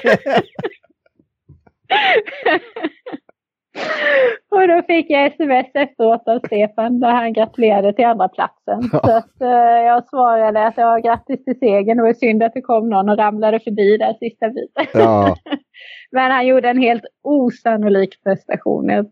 och 4.52 4.68
då 4.68 4.82
fick 4.88 5.10
jag 5.10 5.26
sms 5.26 5.68
efteråt 5.74 6.28
av 6.28 6.40
Stefan 6.46 7.00
där 7.00 7.12
han 7.12 7.34
gratulerade 7.34 7.94
till 7.94 8.06
andra 8.06 8.28
platsen. 8.28 8.80
Ja. 8.92 9.00
Så 9.00 9.12
att, 9.12 9.42
uh, 9.42 9.82
jag 9.86 10.10
svarade 10.10 10.68
att 10.68 10.78
ja, 10.78 10.98
grattis 10.98 11.44
till 11.46 11.60
segern. 11.60 11.98
Det 11.98 12.04
var 12.04 12.14
synd 12.14 12.44
att 12.44 12.54
det 12.54 12.62
kom 12.62 12.90
någon 12.90 13.10
och 13.10 13.18
ramlade 13.18 13.60
förbi 13.60 13.98
där 13.98 14.14
sista 14.14 14.50
biten. 14.50 14.86
Ja. 14.94 15.36
Men 16.12 16.32
han 16.32 16.48
gjorde 16.48 16.70
en 16.70 16.82
helt 16.82 17.04
osannolik 17.24 18.24
prestation. 18.24 18.88
Det, 18.88 19.06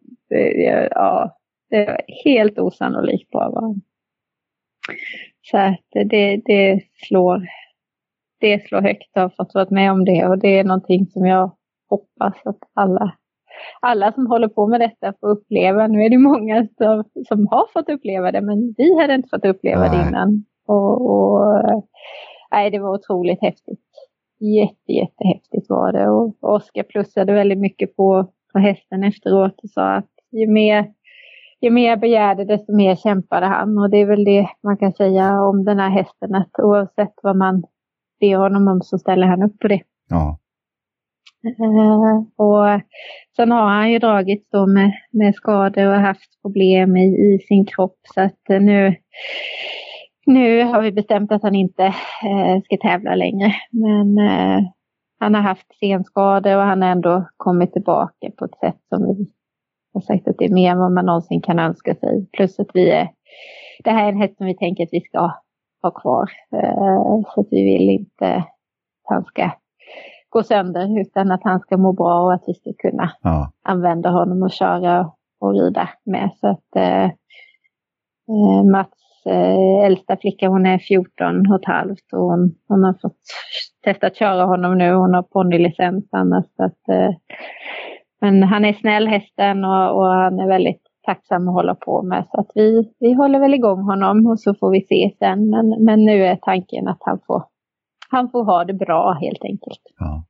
ja, 0.92 1.36
det 1.70 1.86
var 1.86 2.02
helt 2.26 2.60
osannolikt 2.60 3.30
bra 3.32 3.50
var 3.50 3.76
Så 5.42 5.58
att 5.58 6.10
det, 6.10 6.42
det, 6.46 6.82
slår, 7.08 7.48
det 8.40 8.68
slår 8.68 8.82
högt 8.82 9.18
att 9.18 9.24
ha 9.24 9.30
fått 9.46 9.54
vara 9.54 9.68
med 9.70 9.92
om 9.92 10.06
det 10.06 10.28
och 10.28 10.40
det 10.40 10.60
är 10.60 10.64
någonting 10.64 11.06
som 11.06 11.26
jag 11.26 11.52
hoppas 11.90 12.36
att 12.46 12.60
alla, 12.74 13.16
alla 13.82 14.12
som 14.12 14.28
håller 14.28 14.48
på 14.48 14.68
med 14.68 14.82
detta 14.82 15.14
får 15.20 15.28
uppleva. 15.28 15.88
Nu 15.88 16.04
är 16.04 16.10
det 16.10 16.18
många 16.18 16.68
som, 16.78 17.04
som 17.28 17.48
har 17.48 17.68
fått 17.74 17.90
uppleva 17.90 18.32
det 18.32 18.42
men 18.42 18.74
vi 18.78 19.02
hade 19.02 19.16
inte 19.16 19.30
fått 19.30 19.46
uppleva 19.46 19.82
nej. 19.82 19.90
det 19.90 20.10
innan. 20.10 20.46
Och, 20.68 21.10
och, 21.12 21.64
nej, 22.52 22.72
det 22.72 22.80
var 22.80 22.94
otroligt 22.94 23.42
häftigt. 23.42 23.86
Jätte, 24.40 24.92
jättehäftigt 24.92 25.70
var 25.70 25.92
det 25.92 26.10
och 26.10 26.54
Oskar 26.56 26.84
plussade 26.84 27.34
väldigt 27.34 27.60
mycket 27.60 27.96
på, 27.96 28.32
på 28.54 28.60
hästen 28.60 29.04
efteråt 29.04 29.60
och 29.64 29.70
sa 29.70 29.96
att 29.96 30.19
ju 30.32 30.48
mer 30.48 30.94
ju 31.62 31.70
mer 31.70 31.90
jag 31.90 32.00
begärde 32.00 32.46
desto 32.46 32.76
mer 32.76 32.96
kämpade 32.96 33.46
han 33.46 33.78
och 33.78 33.90
det 33.90 33.98
är 33.98 34.06
väl 34.06 34.24
det 34.24 34.48
man 34.64 34.78
kan 34.78 34.94
säga 34.94 35.42
om 35.42 35.66
den 35.66 35.80
här 35.80 35.90
hästen 35.90 36.36
att 36.36 36.52
oavsett 36.58 37.14
vad 37.24 37.36
man 37.36 37.64
ber 38.20 38.36
honom 38.36 38.68
om 38.68 38.82
så 38.82 38.98
ställer 38.98 39.28
han 39.28 39.44
upp 39.44 39.60
på 39.60 39.68
det. 39.68 39.82
Ja. 40.10 40.40
Uh, 41.60 42.18
och 42.36 42.82
sen 43.36 43.52
har 43.52 43.70
han 43.70 43.92
ju 43.92 44.00
dragits 44.00 44.50
då 44.50 44.68
med, 44.68 44.92
med 45.12 45.36
skador 45.36 45.88
och 45.88 46.02
haft 46.02 46.42
problem 46.42 46.98
i, 46.98 47.06
i 47.06 47.40
sin 47.48 47.66
kropp 47.66 48.00
så 48.14 48.22
att 48.22 48.42
uh, 48.50 48.60
nu, 48.62 48.96
nu 50.26 50.64
har 50.64 50.82
vi 50.82 50.92
bestämt 50.92 51.32
att 51.32 51.44
han 51.44 51.56
inte 51.56 51.84
uh, 51.84 52.62
ska 52.64 52.78
tävla 52.78 53.16
längre. 53.16 53.54
Men 53.72 54.18
han 55.20 55.36
har 55.36 55.42
haft 55.42 55.80
senskador 55.80 56.56
och 56.56 56.64
han 56.64 56.82
har 56.82 56.90
ändå 56.90 57.30
kommit 57.38 57.74
tillbaka 57.74 58.32
på 58.38 58.46
ett 58.46 58.60
sätt 58.60 58.80
som 58.90 59.04
vi 59.04 59.32
har 59.94 60.02
sagt 60.02 60.28
att 60.28 60.38
det 60.38 60.46
är 60.46 60.54
mer 60.54 60.72
än 60.72 60.80
vad 60.80 60.92
man 60.92 61.06
någonsin 61.06 61.42
kan 61.42 61.60
önska 61.60 61.96
sig. 61.96 62.28
Plus 62.38 62.60
att 62.60 62.70
vi 62.74 62.92
är, 62.92 63.10
det 63.84 63.92
här 63.92 64.06
är 64.06 64.10
en 64.10 64.22
häst 64.22 64.38
som 64.38 64.46
vi 64.46 64.58
tänker 64.58 64.84
att 64.84 64.90
vi 64.92 65.02
ska 65.02 65.32
ha 65.82 65.92
kvar. 65.92 66.32
Så 67.34 67.42
att 67.42 67.48
vi 67.52 67.64
vill 67.64 67.90
inte 67.90 68.36
att 68.36 68.46
han 69.04 69.26
ska 69.26 69.52
gå 70.30 70.44
sönder 70.44 71.02
utan 71.02 71.32
att 71.32 71.44
han 71.44 71.60
ska 71.60 71.78
må 71.78 71.94
bra 71.94 72.22
och 72.22 72.34
att 72.34 72.44
vi 72.48 72.54
ska 72.54 72.74
kunna 72.90 73.12
ja. 73.22 73.52
använda 73.64 74.10
honom 74.10 74.44
och 74.44 74.52
köra 74.52 75.12
och 75.40 75.54
rida 75.54 75.90
med. 76.06 76.30
Så 76.40 76.48
att 76.48 76.76
eh, 76.76 77.06
eh 77.06 78.64
Mats 78.72 79.26
eh, 79.26 79.86
äldsta 79.86 80.18
flicka 80.18 80.48
hon 80.48 80.66
är 80.66 80.78
14 80.78 81.52
och 81.52 81.60
ett 81.60 81.66
halvt 81.66 82.14
och 82.14 82.20
hon, 82.20 82.56
hon 82.68 82.84
har 82.84 82.94
fått 83.02 83.18
testa 83.84 84.08
att 84.08 84.16
köra 84.16 84.46
honom 84.46 84.78
nu. 84.78 84.94
Hon 84.94 85.14
har 85.14 85.24
ponnylicens 85.24 86.10
annars. 86.12 86.46
Så 86.56 86.64
att, 86.64 86.90
eh, 86.90 87.12
men 88.22 88.44
han 88.44 88.66
är 88.66 88.74
snäll 88.74 89.08
hästen 89.08 89.66
och, 89.66 89.98
och 89.98 90.06
han 90.06 90.40
är 90.40 90.48
väldigt 90.48 90.82
tacksam 91.06 91.48
att 91.48 91.54
hålla 91.54 91.76
på 91.76 92.04
med. 92.04 92.26
Så 92.32 92.40
att 92.40 92.52
vi, 92.56 92.94
vi 93.00 93.14
håller 93.14 93.40
väl 93.40 93.54
igång 93.54 93.82
honom 93.82 94.28
och 94.28 94.40
så 94.40 94.56
får 94.56 94.72
vi 94.72 94.82
se 94.82 95.16
sen. 95.20 95.50
Men, 95.50 95.86
men 95.86 96.06
nu 96.06 96.26
är 96.26 96.36
tanken 96.36 96.88
att 96.88 97.00
han 97.02 97.20
får 97.28 97.44
han 98.10 98.30
får 98.32 98.44
ha 98.44 98.66
det 98.66 98.74
bra 98.74 99.18
helt 99.22 99.44
enkelt. 99.44 99.84
Ja. 100.00 100.24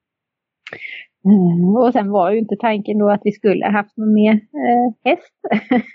Mm, 1.26 1.76
och 1.76 1.94
sen 1.94 2.12
var 2.12 2.32
ju 2.32 2.40
inte 2.40 2.56
tanken 2.56 2.98
då 2.98 3.10
att 3.10 3.22
vi 3.24 3.32
skulle 3.32 3.66
haft 3.66 3.98
någon 3.98 4.14
mer 4.14 4.34
eh, 4.34 4.88
häst. 5.06 5.40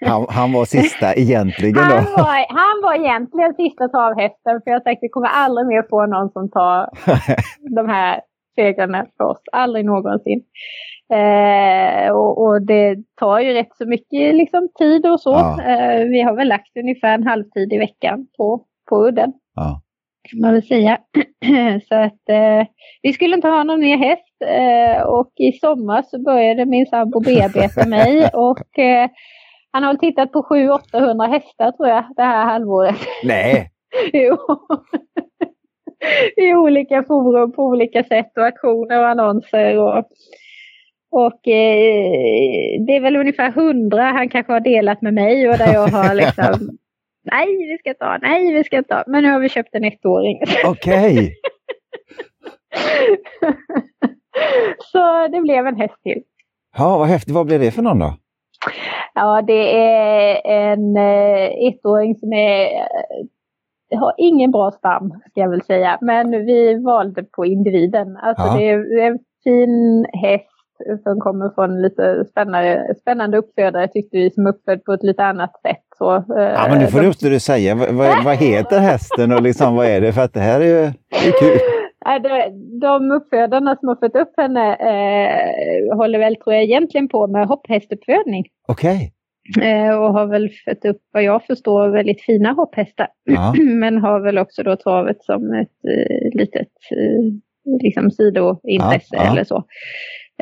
Han, 0.11 0.27
han, 0.29 0.53
var 0.53 0.65
sista 0.65 1.15
egentligen 1.15 1.75
då? 1.75 1.81
Han 1.81 2.13
var, 2.17 2.37
han 2.63 2.77
var 2.83 2.95
egentligen 2.95 3.55
sista 3.55 3.89
travhästen 3.89 4.61
för 4.65 4.71
jag 4.71 4.85
tänkte 4.85 5.05
vi 5.07 5.09
kommer 5.09 5.29
aldrig 5.29 5.67
mer 5.67 5.87
få 5.91 6.07
någon 6.07 6.31
som 6.31 6.51
tar 6.51 6.91
de 7.79 7.89
här 7.89 8.21
segrarna 8.55 9.07
för 9.17 9.25
oss. 9.25 9.43
Aldrig 9.53 9.85
någonsin. 9.85 10.43
Eh, 11.13 12.11
och, 12.11 12.47
och, 12.47 12.63
det 12.63 12.97
tar 13.21 13.41
ju 13.41 13.53
rätt 13.53 13.77
så 13.79 13.87
mycket 13.87 14.35
liksom, 14.35 14.69
tid 14.79 15.07
och 15.07 15.21
så. 15.21 15.31
Ja. 15.31 15.63
Eh, 15.63 16.05
vi 16.05 16.21
har 16.23 16.37
väl 16.37 16.49
lagt 16.49 16.77
ungefär 16.77 17.15
en 17.15 17.27
halvtid 17.27 17.73
i 17.73 17.79
veckan 17.79 18.27
på, 18.37 18.65
på 18.89 19.07
udden. 19.07 19.33
Ja 19.55 19.81
kan 20.31 20.41
man 20.41 20.53
väl 20.53 20.63
säga. 20.63 20.99
så 21.89 21.95
att 21.95 22.29
eh, 22.29 22.67
vi 23.03 23.13
skulle 23.13 23.37
inte 23.37 23.49
ha 23.49 23.63
någon 23.63 23.81
mer 23.81 23.97
häst 23.97 24.43
eh, 24.47 25.03
och 25.03 25.33
i 25.37 25.53
sommar 25.53 26.03
så 26.03 26.23
började 26.23 26.67
min 26.67 26.87
sambo 26.87 27.21
bearbeta 27.21 27.89
mig 27.89 28.31
och 28.35 28.79
eh, 28.79 29.11
han 29.71 29.83
har 29.83 29.95
tittat 29.95 30.33
på 30.33 30.43
700-800 30.43 31.29
hästar 31.29 31.73
tror 31.73 31.89
jag 31.89 32.05
det 32.17 32.23
här 32.23 32.45
halvåret. 32.45 32.97
Nej! 33.25 33.71
jo. 34.13 34.37
I 36.37 36.55
olika 36.55 37.03
forum 37.03 37.53
på 37.53 37.63
olika 37.65 38.05
sätt 38.05 38.33
och 38.37 38.47
aktioner 38.47 38.99
och 38.99 39.09
annonser 39.09 39.79
och 39.79 40.09
och 41.11 41.49
eh, 41.49 42.81
det 42.87 42.97
är 42.97 43.01
väl 43.01 43.17
ungefär 43.17 43.51
hundra 43.51 44.03
han 44.03 44.29
kanske 44.29 44.53
har 44.53 44.61
delat 44.61 45.03
med 45.03 45.15
mig 45.15 45.49
och 45.49 45.59
där 45.59 45.73
jag 45.73 45.89
har 45.89 46.15
liksom 46.15 46.79
nej 47.33 47.47
vi 47.47 47.79
ska 47.79 47.95
ta, 47.95 48.19
nej 48.23 48.53
vi 48.53 48.65
ska 48.65 48.83
ta. 48.83 49.05
Men 49.07 49.23
nu 49.23 49.31
har 49.31 49.41
vi 49.41 49.49
köpt 49.49 49.75
en 49.75 49.85
ettåring. 49.85 50.41
Okej. 50.65 51.15
Okay. 51.15 51.35
så 54.93 55.29
det 55.29 55.41
blev 55.41 55.67
en 55.67 55.77
häst 55.77 56.03
till. 56.03 56.23
Ja, 56.77 56.99
vad 56.99 57.09
häftigt. 57.09 57.35
Vad 57.35 57.47
blev 57.47 57.61
det 57.61 57.71
för 57.71 57.83
någon 57.83 57.99
då? 57.99 58.15
Ja, 59.15 59.43
det 59.43 59.77
är 59.77 60.41
en 60.47 60.97
eh, 60.97 61.69
ettåring 61.69 62.15
som 62.15 62.33
är, 62.33 62.69
har 63.95 64.15
ingen 64.19 64.51
bra 64.51 64.71
stam, 64.71 65.11
ska 65.31 65.41
jag 65.41 65.51
väl 65.51 65.63
säga. 65.63 65.99
Men 66.01 66.31
vi 66.31 66.83
valde 66.85 67.23
på 67.23 67.47
individen. 67.47 68.17
Alltså 68.17 68.47
ja. 68.47 68.57
det 68.57 68.71
är 68.71 69.07
en 69.07 69.19
fin 69.45 70.07
häst 70.13 70.51
som 71.03 71.21
kommer 71.21 71.51
från 71.55 71.83
lite 71.83 72.25
spännande, 72.31 72.95
spännande 73.01 73.39
uppfödare 73.39 73.89
tyckte 73.89 74.17
vi 74.17 74.31
som 74.31 74.47
uppfödd 74.47 74.85
på 74.85 74.93
ett 74.93 75.03
lite 75.03 75.25
annat 75.25 75.61
sätt. 75.63 75.85
Så, 75.99 76.17
eh, 76.17 76.23
ja 76.37 76.67
men 76.69 76.79
nu 76.79 76.87
får 76.87 77.03
de... 77.03 77.13
du 77.21 77.31
du 77.31 77.41
säga. 77.41 77.75
Vad, 77.75 78.25
vad, 78.25 78.37
heter 78.37 78.79
hästen 78.79 79.33
och 79.33 79.43
liksom 79.43 79.77
vad 79.77 79.87
är 79.87 80.01
det? 80.01 80.13
För 80.13 80.23
att 80.23 80.33
det 80.33 80.41
här 80.41 80.61
är 80.61 80.65
ju 80.65 80.85
är 81.29 81.41
kul. 81.41 81.59
De 82.81 83.11
uppfödarna 83.11 83.77
som 83.77 83.89
har 83.89 83.97
fött 83.97 84.17
upp 84.17 84.33
henne 84.37 84.75
eh, 84.75 85.97
håller 85.97 86.19
väl 86.19 86.37
tror 86.37 86.55
jag 86.55 86.63
egentligen 86.63 87.09
på 87.09 87.27
med 87.27 87.47
hopphästuppfödning. 87.47 88.45
Okej. 88.69 88.97
Okay. 88.97 89.11
Eh, 89.63 89.95
och 89.99 90.13
har 90.13 90.27
väl 90.27 90.51
fött 90.65 90.85
upp 90.85 91.01
vad 91.13 91.23
jag 91.23 91.45
förstår 91.45 91.89
väldigt 91.89 92.23
fina 92.23 92.53
hopphästar. 92.53 93.09
Ja. 93.25 93.55
Men 93.81 93.99
har 93.99 94.21
väl 94.21 94.39
också 94.39 94.63
då 94.63 94.77
travet 94.77 95.25
som 95.25 95.53
ett 95.55 95.85
eh, 95.89 96.39
litet 96.39 96.73
eh, 96.91 97.35
liksom 97.83 98.11
sidointresse 98.11 99.17
ja, 99.17 99.25
ja. 99.25 99.33
eller 99.33 99.45
så. 99.45 99.65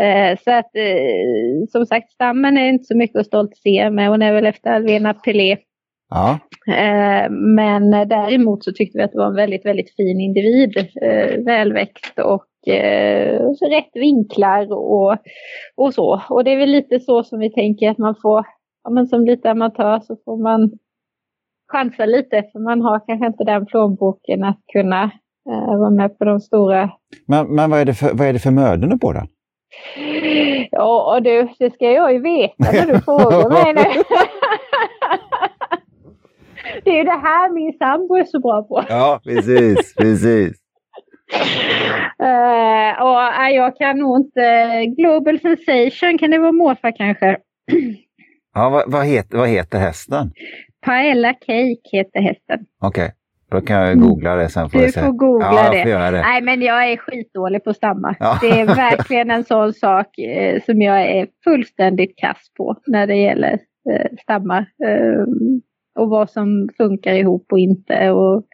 Eh, 0.00 0.38
så 0.44 0.50
att 0.50 0.76
eh, 0.76 1.66
som 1.68 1.86
sagt 1.86 2.11
stammen 2.11 2.57
är 2.57 2.68
inte 2.68 2.84
så 2.84 2.96
mycket 2.96 3.20
att 3.20 3.26
stoltsera 3.26 3.90
med. 3.90 4.09
Hon 4.09 4.22
är 4.22 4.32
väl 4.32 4.46
efter 4.46 4.70
Alvena 4.70 5.14
Pelé. 5.14 5.57
Ja. 6.11 6.38
Eh, 6.68 7.30
men 7.30 7.90
däremot 7.90 8.64
så 8.64 8.72
tyckte 8.72 8.98
vi 8.98 9.05
att 9.05 9.12
det 9.12 9.18
var 9.18 9.26
en 9.26 9.34
väldigt, 9.34 9.66
väldigt 9.66 9.96
fin 9.96 10.20
individ. 10.20 10.74
Välväxt 11.44 12.18
och 12.18 12.46
rätt 13.70 13.90
vinklar 13.94 14.72
och, 14.72 15.16
och 15.76 15.94
så. 15.94 16.22
Och 16.30 16.44
det 16.44 16.50
är 16.50 16.57
väl 16.57 16.70
lite 16.70 17.00
så 17.00 17.24
som 17.24 17.38
vi 17.38 17.50
tänker 17.50 17.90
att 17.90 17.98
man 17.98 18.14
får, 18.22 18.46
ja, 18.85 18.91
men 18.91 19.07
som 19.07 19.24
lite 19.24 19.51
amatör 19.51 20.01
så 20.01 20.16
får 20.24 20.43
man 20.43 20.70
chansa 21.72 22.07
lite 22.07 22.45
för 22.53 22.59
man 22.59 22.80
har 22.80 23.07
kanske 23.07 23.26
inte 23.26 23.45
den 23.45 23.66
plånboken 23.66 24.45
att 24.45 24.61
kunna 24.72 25.05
uh, 25.51 25.78
vara 25.78 25.91
med 25.91 26.18
på 26.18 26.24
de 26.24 26.41
stora. 26.41 26.91
Men, 27.26 27.55
men 27.55 27.70
vad, 27.70 27.80
är 27.80 27.85
det 27.85 27.95
för, 27.95 28.11
vad 28.14 28.26
är 28.26 28.33
det 28.33 28.39
för 28.39 28.51
mödorna 28.51 28.99
på 28.99 29.12
den? 29.12 29.26
Ja 30.70 31.20
du, 31.24 31.49
det 31.59 31.74
ska 31.74 31.91
jag 31.91 32.12
ju 32.12 32.20
veta 32.20 32.55
när 32.59 32.87
du 32.87 33.01
frågar 33.05 33.51
mig 33.51 33.74
nu. 33.74 33.83
det 36.85 36.91
är 36.91 36.97
ju 36.97 37.05
det 37.05 37.20
här 37.22 37.51
min 37.51 37.72
sambo 37.78 38.16
är 38.16 38.24
så 38.24 38.41
bra 38.41 38.62
på. 38.62 38.85
ja, 38.89 39.20
precis, 39.24 39.95
precis. 39.95 40.62
Uh, 42.22 43.03
och 43.03 43.18
uh, 43.18 43.51
jag 43.55 43.76
kan 43.76 43.99
nog 43.99 44.20
inte... 44.20 44.87
Global 44.87 45.41
Sensation, 45.41 46.18
kan 46.18 46.30
det 46.30 46.39
vara 46.39 46.53
morfar 46.53 46.97
kanske? 46.97 47.37
ja, 48.55 48.70
vad, 48.70 48.92
vad, 48.92 49.07
heter, 49.07 49.38
vad 49.38 49.48
heter 49.48 49.78
hästen? 49.78 50.32
Paella 50.86 51.32
Cake 51.32 51.88
heter 51.92 52.20
hästen. 52.20 52.66
Okej. 52.80 53.05
Okay. 53.05 53.14
Då 53.53 53.61
kan 53.61 53.76
jag 53.76 54.00
googla 54.00 54.36
det 54.36 54.48
sen. 54.48 54.70
Får 54.70 54.78
du 54.78 54.92
får 54.92 55.12
googla 55.12 55.46
ja, 55.53 55.70
det. 55.70 56.11
det. 56.11 56.11
Nej, 56.11 56.42
men 56.42 56.62
jag 56.62 56.90
är 56.92 56.96
skitdålig 56.96 57.64
på 57.64 57.70
att 57.70 57.76
stamma. 57.76 58.16
Ja. 58.20 58.38
Det 58.40 58.61
är 58.61 58.66
verkligen 58.66 59.30
en 59.30 59.44
sån 59.44 59.72
sak 59.72 60.18
eh, 60.18 60.62
som 60.62 60.82
jag 60.82 61.03
är 61.03 61.26
fullständigt 61.44 62.18
kass 62.18 62.53
på 62.57 62.76
när 62.86 63.07
det 63.07 63.16
gäller 63.16 63.59
eh, 63.90 64.16
stammar. 64.22 64.61
Eh, 64.61 65.24
och 65.94 66.09
vad 66.11 66.30
som 66.30 66.68
funkar 66.76 67.12
ihop 67.14 67.46
och 67.53 67.59
inte. 67.59 68.11
Och 68.11 68.44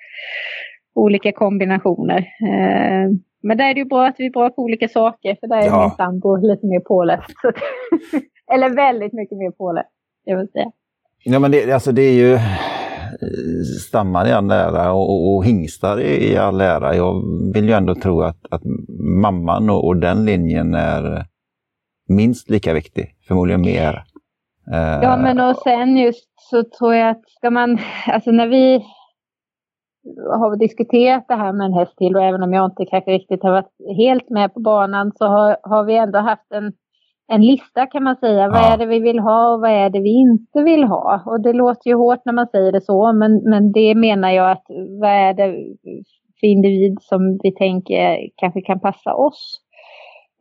olika 0.95 1.33
kombinationer. 1.33 2.19
Eh, 2.19 3.11
men 3.43 3.57
där 3.57 3.71
är 3.71 3.75
det 3.75 3.81
ju 3.81 3.87
bra 3.87 4.07
att 4.07 4.17
vi 4.19 4.27
är 4.27 4.31
bra 4.31 4.51
på 4.51 4.63
olika 4.63 4.89
saker. 4.89 5.37
För 5.41 5.47
där 5.47 5.57
är 5.57 5.67
ja. 5.67 5.83
min 5.83 5.91
sambo 5.91 6.37
lite 6.37 6.67
mer 6.67 6.81
påläst. 6.81 7.35
Eller 8.55 8.71
väldigt 8.71 9.13
mycket 9.13 9.39
mer 9.39 9.51
påläst, 9.51 9.89
jag 10.25 10.37
vill 10.39 10.49
säga. 10.49 10.71
Ja, 11.25 11.39
men 11.39 11.51
det, 11.51 11.73
alltså 11.73 11.93
det 11.93 12.03
är 12.03 12.13
ju 12.13 12.39
stammar 13.89 14.29
i 14.29 14.33
all 14.33 14.51
ära 14.51 14.93
och, 14.93 15.35
och 15.35 15.45
hingstar 15.45 16.01
i 16.01 16.37
all 16.37 16.61
ära. 16.61 16.97
Jag 16.97 17.23
vill 17.55 17.69
ju 17.69 17.75
ändå 17.75 17.95
tro 17.95 18.23
att, 18.23 18.39
att 18.51 18.63
mamman 19.23 19.71
och, 19.71 19.87
och 19.87 19.97
den 19.97 20.25
linjen 20.25 20.75
är 20.75 21.27
minst 22.09 22.51
lika 22.51 22.75
viktig, 22.75 23.15
förmodligen 23.29 23.61
mer. 23.61 24.05
Ja, 25.03 25.17
men 25.17 25.41
och 25.41 25.57
sen 25.57 25.97
just 25.97 26.29
så 26.51 26.65
tror 26.65 26.95
jag 26.95 27.11
att 27.11 27.31
ska 27.31 27.51
man, 27.51 27.79
alltså 28.07 28.31
när 28.31 28.47
vi 28.47 28.85
har 30.41 30.57
diskuterat 30.57 31.25
det 31.29 31.35
här 31.35 31.53
med 31.53 31.65
en 31.65 31.73
häst 31.73 31.97
till 31.97 32.17
och 32.17 32.23
även 32.23 32.43
om 32.43 32.53
jag 32.53 32.67
inte 32.67 32.85
kanske 32.85 33.11
riktigt 33.11 33.43
har 33.43 33.51
varit 33.51 33.97
helt 33.97 34.31
med 34.31 34.55
på 34.55 34.61
banan 34.61 35.13
så 35.15 35.27
har, 35.27 35.57
har 35.63 35.85
vi 35.85 35.97
ändå 35.97 36.19
haft 36.19 36.53
en 36.53 36.73
en 37.29 37.41
lista 37.47 37.87
kan 37.87 38.05
man 38.05 38.17
säga. 38.17 38.41
Ja. 38.41 38.49
Vad 38.49 38.73
är 38.73 38.77
det 38.77 38.87
vi 38.87 38.99
vill 38.99 39.19
ha 39.19 39.55
och 39.55 39.61
vad 39.61 39.71
är 39.71 39.91
det 39.91 40.01
vi 40.01 40.13
inte 40.21 40.63
vill 40.63 40.85
ha? 40.85 41.23
Och 41.27 41.43
det 41.43 41.53
låter 41.53 41.91
ju 41.91 41.97
hårt 41.97 42.25
när 42.25 42.33
man 42.33 42.47
säger 42.47 42.73
det 42.73 42.81
så, 42.81 43.13
men, 43.13 43.51
men 43.51 43.73
det 43.73 43.95
menar 43.95 44.31
jag 44.31 44.51
att 44.51 44.65
vad 45.01 45.11
är 45.11 45.35
det 45.35 45.53
för 46.41 46.47
individ 46.47 46.97
som 47.01 47.39
vi 47.43 47.55
tänker 47.55 48.19
kanske 48.37 48.61
kan 48.61 48.81
passa 48.81 49.15
oss? 49.15 49.61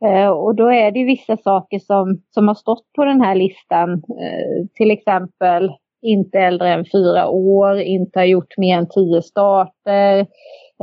Eh, 0.04 0.28
och 0.28 0.54
då 0.54 0.72
är 0.72 0.90
det 0.90 1.04
vissa 1.04 1.36
saker 1.36 1.78
som, 1.78 2.22
som 2.30 2.48
har 2.48 2.54
stått 2.54 2.92
på 2.96 3.04
den 3.04 3.20
här 3.20 3.34
listan. 3.34 3.92
Eh, 3.92 4.66
till 4.74 4.90
exempel 4.90 5.70
inte 6.02 6.38
äldre 6.38 6.68
än 6.72 6.84
fyra 6.92 7.28
år, 7.28 7.80
inte 7.80 8.18
har 8.18 8.26
gjort 8.26 8.58
mer 8.58 8.78
än 8.78 8.88
tio 8.88 9.22
starter, 9.22 10.26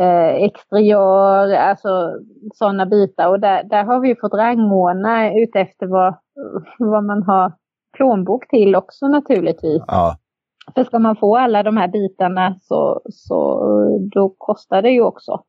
eh, 0.01 0.43
exteriör, 0.43 1.53
alltså 1.53 1.89
sådana 2.53 2.85
bitar. 2.85 3.29
Och 3.29 3.39
där, 3.39 3.63
där 3.63 3.83
har 3.83 3.99
vi 3.99 4.15
fått 4.15 4.33
rangordna 4.33 5.33
utefter 5.33 5.87
vad, 5.87 6.15
vad 6.79 7.03
man 7.03 7.23
har 7.23 7.53
plånbok 7.97 8.47
till 8.47 8.75
också 8.75 9.07
naturligtvis. 9.07 9.83
Ja. 9.87 10.17
För 10.75 10.83
ska 10.83 10.99
man 10.99 11.15
få 11.15 11.37
alla 11.37 11.63
de 11.63 11.77
här 11.77 11.87
bitarna 11.87 12.55
så, 12.61 13.01
så 13.09 13.61
då 14.11 14.35
kostar 14.37 14.81
det 14.81 14.89
ju 14.89 15.01
också. 15.01 15.43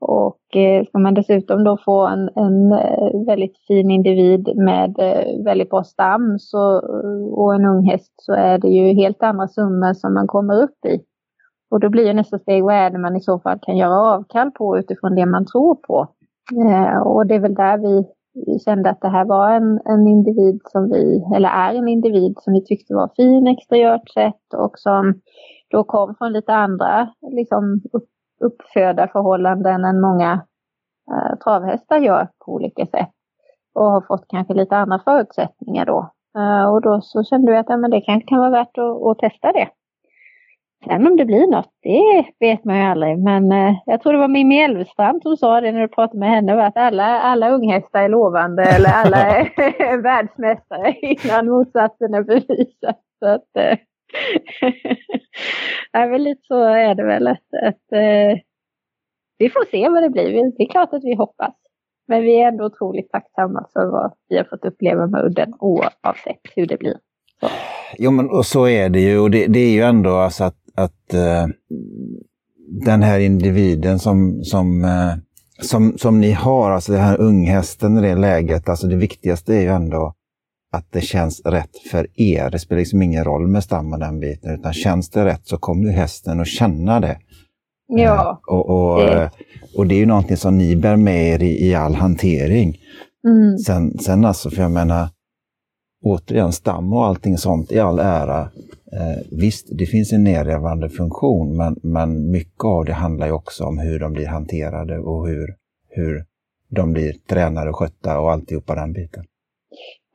Och 0.00 0.56
eh, 0.56 0.84
ska 0.84 0.98
man 0.98 1.14
dessutom 1.14 1.64
då 1.64 1.78
få 1.84 2.06
en, 2.06 2.30
en 2.34 2.72
eh, 2.72 3.26
väldigt 3.26 3.58
fin 3.66 3.90
individ 3.90 4.56
med 4.56 4.98
eh, 4.98 5.44
väldigt 5.44 5.70
bra 5.70 5.84
stam 5.84 6.38
så, 6.38 6.78
och 7.32 7.54
en 7.54 7.64
ung 7.64 7.90
häst 7.90 8.12
så 8.16 8.32
är 8.32 8.58
det 8.58 8.68
ju 8.68 8.94
helt 8.94 9.22
andra 9.22 9.48
summor 9.48 9.94
som 9.94 10.14
man 10.14 10.26
kommer 10.26 10.62
upp 10.62 10.84
i. 10.84 11.00
Och 11.70 11.80
då 11.80 11.88
blir 11.88 12.06
ju 12.06 12.12
nästa 12.12 12.38
steg, 12.38 12.64
vad 12.64 12.74
är 12.74 12.90
det 12.90 12.98
man 12.98 13.16
i 13.16 13.20
så 13.20 13.38
fall 13.38 13.58
kan 13.62 13.76
göra 13.76 14.14
avkall 14.14 14.50
på 14.50 14.78
utifrån 14.78 15.14
det 15.14 15.26
man 15.26 15.46
tror 15.46 15.74
på? 15.74 16.08
Eh, 16.54 16.98
och 16.98 17.26
det 17.26 17.34
är 17.34 17.40
väl 17.40 17.54
där 17.54 17.78
vi, 17.78 18.04
kände 18.64 18.90
att 18.90 19.00
det 19.00 19.08
här 19.08 19.24
var 19.24 19.50
en, 19.50 19.80
en 19.84 20.06
individ 20.06 20.60
som 20.64 20.90
vi, 20.90 21.24
eller 21.36 21.48
är 21.48 21.74
en 21.74 21.88
individ 21.88 22.34
som 22.40 22.52
vi 22.52 22.64
tyckte 22.64 22.94
var 22.94 23.10
fin 23.16 23.46
exteriört 23.46 24.10
sett 24.10 24.54
och 24.56 24.78
som 24.78 25.20
då 25.70 25.84
kom 25.84 26.14
från 26.14 26.32
lite 26.32 26.54
andra 26.54 27.08
liksom, 27.30 27.82
upp, 27.92 28.08
uppföda 28.40 29.08
förhållanden 29.08 29.84
än 29.84 30.00
många 30.00 30.32
eh, 31.12 31.38
travhästar 31.44 31.98
gör 31.98 32.28
på 32.44 32.52
olika 32.52 32.86
sätt. 32.86 33.10
Och 33.74 33.84
har 33.84 34.00
fått 34.00 34.24
kanske 34.28 34.54
lite 34.54 34.76
andra 34.76 34.98
förutsättningar 34.98 35.86
då. 35.86 36.10
Eh, 36.38 36.72
och 36.72 36.80
då 36.82 37.00
så 37.02 37.24
kände 37.24 37.52
vi 37.52 37.58
att 37.58 37.68
ja, 37.68 37.76
men 37.76 37.90
det 37.90 38.00
kanske 38.00 38.28
kan 38.28 38.38
vara 38.38 38.50
värt 38.50 38.78
att, 38.78 39.06
att 39.06 39.18
testa 39.18 39.52
det. 39.52 39.68
Sen 40.88 41.06
om 41.06 41.16
det 41.16 41.24
blir 41.24 41.46
något, 41.46 41.70
det 41.82 42.24
vet 42.46 42.64
man 42.64 42.76
ju 42.76 42.82
aldrig. 42.82 43.18
Men 43.18 43.52
eh, 43.52 43.74
jag 43.86 44.02
tror 44.02 44.12
det 44.12 44.18
var 44.18 44.28
Mimmi 44.28 44.60
Elvstrand 44.60 45.22
som 45.22 45.36
sa 45.36 45.60
det 45.60 45.72
när 45.72 45.80
du 45.80 45.88
pratade 45.88 46.18
med 46.18 46.30
henne, 46.30 46.66
att 46.66 46.76
alla, 46.76 47.20
alla 47.20 47.50
unghästar 47.50 48.02
är 48.02 48.08
lovande 48.08 48.62
eller 48.62 48.90
alla 48.90 49.16
är 49.26 50.02
världsmästare 50.02 50.94
innan 51.00 51.48
motsatsen 51.48 52.14
är 52.14 52.22
bevisad. 52.22 52.94
Så 53.18 53.26
att, 53.26 53.56
eh, 53.56 53.78
är 55.92 56.10
väl 56.10 56.22
lite 56.22 56.42
så 56.46 56.62
är 56.62 56.94
det 56.94 57.04
väl 57.04 57.26
att, 57.26 57.54
att 57.62 57.92
eh, 57.92 58.38
vi 59.38 59.50
får 59.50 59.70
se 59.70 59.88
vad 59.88 60.02
det 60.02 60.10
blir. 60.10 60.52
Det 60.56 60.62
är 60.62 60.68
klart 60.68 60.92
att 60.92 61.04
vi 61.04 61.14
hoppas. 61.14 61.54
Men 62.08 62.22
vi 62.22 62.42
är 62.42 62.48
ändå 62.48 62.64
otroligt 62.64 63.10
tacksamma 63.10 63.66
för 63.72 63.86
vad 63.86 64.12
vi 64.28 64.36
har 64.36 64.44
fått 64.44 64.64
uppleva 64.64 65.06
med 65.06 65.24
udden 65.24 65.54
oavsett 65.58 66.40
hur 66.54 66.66
det 66.66 66.76
blir. 66.76 66.96
Så. 67.40 67.48
Jo, 67.98 68.10
men 68.10 68.30
och 68.30 68.46
så 68.46 68.68
är 68.68 68.88
det 68.88 69.00
ju. 69.00 69.18
Och 69.18 69.30
det, 69.30 69.46
det 69.46 69.58
är 69.58 69.70
ju 69.70 69.82
ändå 69.82 70.10
alltså 70.10 70.44
att, 70.44 70.56
att 70.76 71.14
uh, 71.14 71.46
den 72.68 73.02
här 73.02 73.18
individen 73.18 73.98
som, 73.98 74.44
som, 74.44 74.84
uh, 74.84 75.14
som, 75.60 75.98
som 75.98 76.20
ni 76.20 76.32
har, 76.32 76.70
alltså 76.70 76.92
den 76.92 77.00
här 77.00 77.20
unghästen 77.20 77.98
i 77.98 78.00
det 78.00 78.14
läget, 78.14 78.68
alltså 78.68 78.86
det 78.86 78.96
viktigaste 78.96 79.54
är 79.54 79.60
ju 79.60 79.68
ändå 79.68 80.14
att 80.72 80.92
det 80.92 81.00
känns 81.00 81.40
rätt 81.40 81.76
för 81.90 82.20
er. 82.20 82.50
Det 82.50 82.58
spelar 82.58 82.78
liksom 82.80 83.02
ingen 83.02 83.24
roll 83.24 83.46
med 83.46 83.64
stam 83.64 83.92
och 83.92 83.98
den 83.98 84.20
biten, 84.20 84.54
utan 84.54 84.72
känns 84.72 85.10
det 85.10 85.24
rätt 85.24 85.46
så 85.46 85.58
kommer 85.58 85.84
ju 85.84 85.90
hästen 85.90 86.40
att 86.40 86.48
känna 86.48 87.00
det. 87.00 87.18
Ja. 87.88 88.40
Uh, 88.48 88.54
och, 88.54 88.94
och, 88.94 89.00
det. 89.00 89.30
och 89.76 89.86
det 89.86 89.94
är 89.94 89.98
ju 89.98 90.06
någonting 90.06 90.36
som 90.36 90.58
ni 90.58 90.76
bär 90.76 90.96
med 90.96 91.34
er 91.34 91.42
i, 91.42 91.68
i 91.68 91.74
all 91.74 91.94
hantering. 91.94 92.76
Mm. 93.28 93.58
Sen, 93.58 93.98
sen 93.98 94.24
alltså, 94.24 94.50
för 94.50 94.62
jag 94.62 94.70
menar, 94.70 95.08
återigen 96.04 96.52
stam 96.52 96.92
och 96.92 97.04
allting 97.06 97.38
sånt 97.38 97.72
i 97.72 97.78
all 97.78 97.98
ära. 97.98 98.50
Eh, 98.92 99.22
visst, 99.30 99.68
det 99.78 99.86
finns 99.86 100.12
en 100.12 100.24
nergrävande 100.24 100.88
funktion, 100.88 101.56
men, 101.56 101.76
men 101.82 102.30
mycket 102.30 102.64
av 102.64 102.84
det 102.84 102.92
handlar 102.92 103.26
ju 103.26 103.32
också 103.32 103.64
om 103.64 103.78
hur 103.78 103.98
de 103.98 104.12
blir 104.12 104.26
hanterade 104.26 104.98
och 104.98 105.28
hur, 105.28 105.54
hur 105.88 106.24
de 106.68 106.92
blir 106.92 107.12
tränade 107.12 107.70
och 107.70 107.76
skötta 107.76 108.20
och 108.20 108.32
alltihopa 108.32 108.74
den 108.74 108.92
biten. 108.92 109.24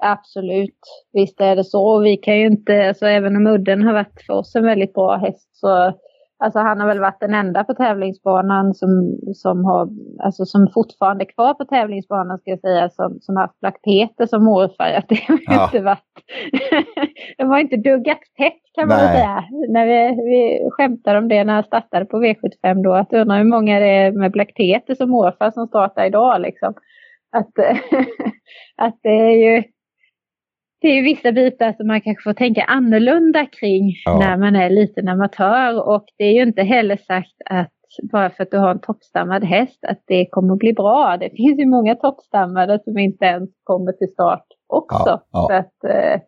Absolut, 0.04 0.80
visst 1.14 1.42
är 1.42 1.56
det 1.56 1.64
så. 1.64 2.00
Vi 2.00 2.18
kan 2.18 2.40
ju 2.40 2.46
inte, 2.46 2.88
alltså 2.88 3.06
även 3.06 3.36
om 3.36 3.48
Udden 3.48 3.82
har 3.82 3.94
varit 3.94 4.22
för 4.28 4.34
oss 4.34 4.56
en 4.56 4.66
väldigt 4.66 4.94
bra 4.94 5.18
häst 5.18 5.50
så 5.52 5.94
Alltså 6.44 6.60
han 6.60 6.80
har 6.80 6.88
väl 6.88 7.00
varit 7.00 7.20
den 7.20 7.34
enda 7.34 7.64
på 7.64 7.74
tävlingsbanan 7.74 8.74
som, 8.74 9.18
som, 9.34 9.66
har, 9.66 9.90
alltså 10.24 10.46
som 10.46 10.68
fortfarande 10.74 11.24
är 11.24 11.34
kvar 11.34 11.54
på 11.54 11.66
tävlingsbanan 11.66 12.38
ska 12.38 12.50
jag 12.50 12.60
säga, 12.60 12.90
som, 12.90 13.20
som 13.22 13.36
har 13.36 13.44
haft 13.44 13.60
Black 13.60 13.82
Peter 13.82 14.26
som 14.26 14.44
morfar. 14.44 15.04
Det 15.10 15.16
har 15.28 15.40
ja. 15.42 15.64
inte 15.66 15.80
varit... 15.80 16.04
de 17.38 17.50
har 17.50 17.60
inte 17.60 17.78
duggat 17.78 18.20
tätt 18.38 18.62
kan 18.76 18.88
man 18.88 18.98
Nej. 18.98 19.16
säga. 19.16 19.44
När 19.70 19.86
vi, 19.86 20.24
vi 20.24 20.70
skämtade 20.72 21.18
om 21.18 21.28
det 21.28 21.44
när 21.44 21.56
jag 21.56 21.66
startade 21.66 22.06
på 22.06 22.24
V75 22.24 22.84
då, 22.84 22.94
att 22.94 23.14
undra 23.14 23.36
hur 23.36 23.44
många 23.44 23.80
det 23.80 23.90
är 23.90 24.12
med 24.12 24.32
Black 24.32 24.56
Peter 24.56 24.96
som 24.96 25.10
morfar 25.10 25.52
som 25.52 25.68
startar 25.68 26.06
idag 26.06 26.42
liksom. 26.42 26.74
Att, 27.32 27.52
att 28.78 29.00
det 29.04 29.10
är 29.10 29.56
ju 29.56 29.64
det 30.82 30.88
är 30.88 31.04
vissa 31.04 31.32
bitar 31.32 31.74
som 31.74 31.88
man 31.88 32.02
kanske 32.02 32.24
får 32.24 32.34
tänka 32.34 32.64
annorlunda 32.64 33.46
kring 33.46 33.94
ja. 34.06 34.20
när 34.20 34.38
man 34.38 34.56
är 34.56 34.70
liten 34.70 35.08
amatör. 35.08 35.88
Och 35.88 36.06
det 36.18 36.24
är 36.24 36.32
ju 36.32 36.42
inte 36.42 36.64
heller 36.64 36.98
sagt 36.98 37.36
att 37.46 37.72
bara 38.12 38.30
för 38.30 38.44
att 38.44 38.52
du 38.52 38.58
har 38.58 38.72
en 38.72 38.80
toppstammad 38.80 39.44
häst 39.44 39.80
att 39.88 40.04
det 40.08 40.26
kommer 40.32 40.54
att 40.54 40.60
bli 40.60 40.74
bra. 40.74 41.18
Det 41.18 41.30
finns 41.30 41.60
ju 41.60 41.66
många 41.66 41.96
toppstammade 41.96 42.80
som 42.84 42.98
inte 42.98 43.26
ens 43.26 43.50
kommer 43.64 43.92
till 43.92 44.14
start 44.14 44.46
också. 44.68 45.10
Ja, 45.10 45.24
ja. 45.32 45.48
Så 45.50 45.54
att, 45.54 45.94
eh, 45.94 46.22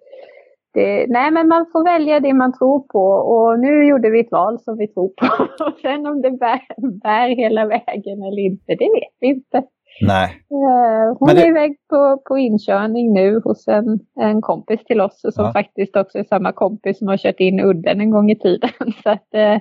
det, 0.74 1.06
nej, 1.10 1.32
men 1.32 1.48
man 1.48 1.66
får 1.72 1.84
välja 1.84 2.20
det 2.20 2.34
man 2.34 2.58
tror 2.58 2.80
på 2.80 3.06
och 3.34 3.60
nu 3.60 3.88
gjorde 3.88 4.10
vi 4.10 4.20
ett 4.20 4.32
val 4.32 4.60
som 4.60 4.78
vi 4.78 4.88
tror 4.88 5.08
på. 5.08 5.44
Och 5.66 5.80
sen 5.82 6.06
om 6.08 6.22
det 6.22 6.32
bär, 6.32 6.62
bär 7.04 7.28
hela 7.28 7.66
vägen 7.66 8.24
eller 8.24 8.40
inte, 8.40 8.76
det 8.76 8.90
vet 9.00 9.16
vi 9.20 9.28
inte. 9.28 9.64
Nej. 10.02 10.30
Uh, 10.52 11.18
hon 11.20 11.36
det... 11.36 11.42
är 11.42 11.48
iväg 11.48 11.76
på, 11.90 12.22
på 12.28 12.38
inkörning 12.38 13.14
nu 13.14 13.42
hos 13.44 13.68
en, 13.68 14.00
en 14.20 14.42
kompis 14.42 14.84
till 14.86 15.02
oss 15.02 15.22
som 15.22 15.46
ja. 15.46 15.54
faktiskt 15.54 15.96
också 15.96 16.18
är 16.18 16.24
samma 16.24 16.52
kompis 16.52 16.98
som 16.98 17.08
har 17.08 17.18
kört 17.18 17.40
in 17.40 17.60
udden 17.60 18.02
en 18.02 18.12
gång 18.12 18.32
i 18.32 18.40
tiden. 18.40 18.70
Så 19.04 19.10
att, 19.10 19.28
uh, 19.36 19.60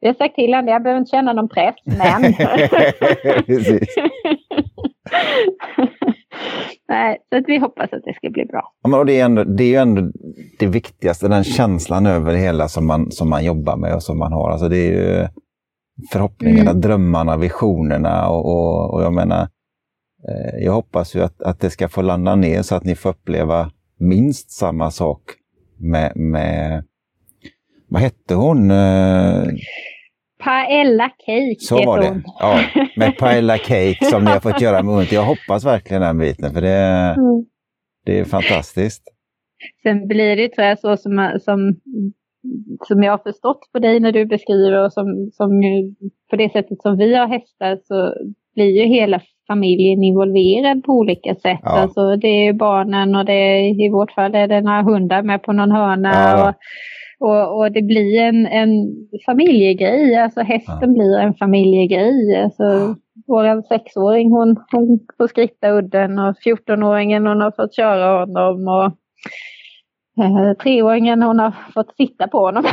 vi 0.00 0.06
har 0.06 0.14
sagt 0.14 0.34
till 0.34 0.54
honom, 0.54 0.68
jag 0.68 0.82
behöver 0.82 0.98
inte 0.98 1.10
känna 1.10 1.32
någon 1.32 1.48
press, 1.48 1.74
men... 1.84 2.22
Nej, 6.88 7.18
så 7.30 7.38
att 7.38 7.44
vi 7.46 7.58
hoppas 7.58 7.92
att 7.92 8.04
det 8.04 8.14
ska 8.14 8.30
bli 8.30 8.44
bra. 8.44 8.72
Ja, 8.82 8.88
men 8.88 9.00
och 9.00 9.06
det, 9.06 9.20
är 9.20 9.24
ändå, 9.24 9.44
det 9.44 9.64
är 9.64 9.68
ju 9.68 9.76
ändå 9.76 10.12
det 10.58 10.66
viktigaste, 10.66 11.28
den 11.28 11.44
känslan 11.44 12.06
över 12.06 12.32
det 12.32 12.38
hela 12.38 12.68
som 12.68 12.86
man, 12.86 13.10
som 13.10 13.30
man 13.30 13.44
jobbar 13.44 13.76
med 13.76 13.94
och 13.94 14.02
som 14.02 14.18
man 14.18 14.32
har. 14.32 14.50
Alltså 14.50 14.68
det 14.68 14.76
är 14.76 14.92
ju 14.92 15.28
förhoppningarna, 16.12 16.70
mm. 16.70 16.80
drömmarna, 16.80 17.36
visionerna 17.36 18.28
och, 18.28 18.46
och, 18.46 18.94
och 18.94 19.02
jag 19.02 19.12
menar, 19.12 19.48
eh, 20.28 20.64
jag 20.64 20.72
hoppas 20.72 21.16
ju 21.16 21.22
att, 21.22 21.42
att 21.42 21.60
det 21.60 21.70
ska 21.70 21.88
få 21.88 22.02
landa 22.02 22.34
ner 22.34 22.62
så 22.62 22.74
att 22.74 22.84
ni 22.84 22.94
får 22.94 23.10
uppleva 23.10 23.70
minst 23.98 24.50
samma 24.50 24.90
sak 24.90 25.20
med, 25.78 26.16
med 26.16 26.84
vad 27.88 28.02
hette 28.02 28.34
hon? 28.34 28.70
Eh, 28.70 29.44
Paella 30.44 31.10
Cake 31.26 31.56
Så 31.60 31.86
var 31.86 32.00
det. 32.00 32.22
Ja, 32.38 32.60
med 32.96 33.16
Paella 33.18 33.58
Cake 33.58 34.04
som 34.04 34.24
ni 34.24 34.30
har 34.30 34.40
fått 34.40 34.60
göra 34.60 34.82
med 34.82 34.94
ont. 34.94 35.12
Jag 35.12 35.24
hoppas 35.24 35.64
verkligen 35.64 36.02
den 36.02 36.18
biten 36.18 36.54
för 36.54 36.60
det, 36.60 37.14
mm. 37.18 37.44
det 38.04 38.18
är 38.18 38.24
fantastiskt. 38.24 39.02
Sen 39.82 40.08
blir 40.08 40.36
det 40.36 40.48
tror 40.48 40.66
jag 40.66 40.78
så 40.78 40.96
som, 40.96 41.38
som 41.44 41.74
som 42.86 43.02
jag 43.02 43.12
har 43.12 43.32
förstått 43.32 43.60
på 43.72 43.78
dig 43.78 44.00
när 44.00 44.12
du 44.12 44.24
beskriver 44.26 44.84
och 44.84 44.92
som, 44.92 45.30
som 45.32 45.50
på 46.30 46.36
det 46.36 46.52
sättet 46.52 46.82
som 46.82 46.96
vi 46.96 47.14
har 47.14 47.26
hästar 47.26 47.78
så 47.84 48.14
blir 48.54 48.82
ju 48.82 48.86
hela 48.86 49.20
familjen 49.46 50.02
involverad 50.02 50.84
på 50.84 50.92
olika 50.92 51.34
sätt. 51.34 51.60
Ja. 51.62 51.70
Alltså 51.70 52.16
det 52.16 52.28
är 52.48 52.52
barnen 52.52 53.16
och 53.16 53.24
det 53.24 53.32
är, 53.32 53.86
i 53.86 53.90
vårt 53.90 54.12
fall 54.12 54.34
är 54.34 54.48
det 54.48 54.60
några 54.60 54.82
hundar 54.82 55.22
med 55.22 55.42
på 55.42 55.52
någon 55.52 55.70
hörna. 55.70 56.12
Ja. 56.12 56.48
Och, 56.48 56.54
och, 57.28 57.58
och, 57.58 57.72
det 57.72 57.82
blir 57.82 58.20
en, 58.20 58.46
en 58.46 58.70
familjegrej, 59.26 60.16
alltså 60.16 60.40
hästen 60.40 60.78
ja. 60.80 60.86
blir 60.86 61.18
en 61.18 61.34
familjegrej. 61.34 62.42
Alltså. 62.42 62.94
Vår 63.26 63.62
sexåring 63.62 64.30
hon, 64.30 64.56
hon 64.72 64.98
får 65.16 65.26
skritta 65.26 65.70
udden 65.70 66.18
och 66.18 66.34
14-åringen 66.46 67.28
hon 67.28 67.40
har 67.40 67.50
fått 67.56 67.76
köra 67.76 68.18
honom. 68.18 68.68
Och, 68.68 68.92
Eh, 70.20 70.56
treåringen 70.56 71.22
hon 71.22 71.38
har 71.38 71.54
fått 71.74 71.96
sitta 71.96 72.28
på 72.28 72.38
honom. 72.38 72.64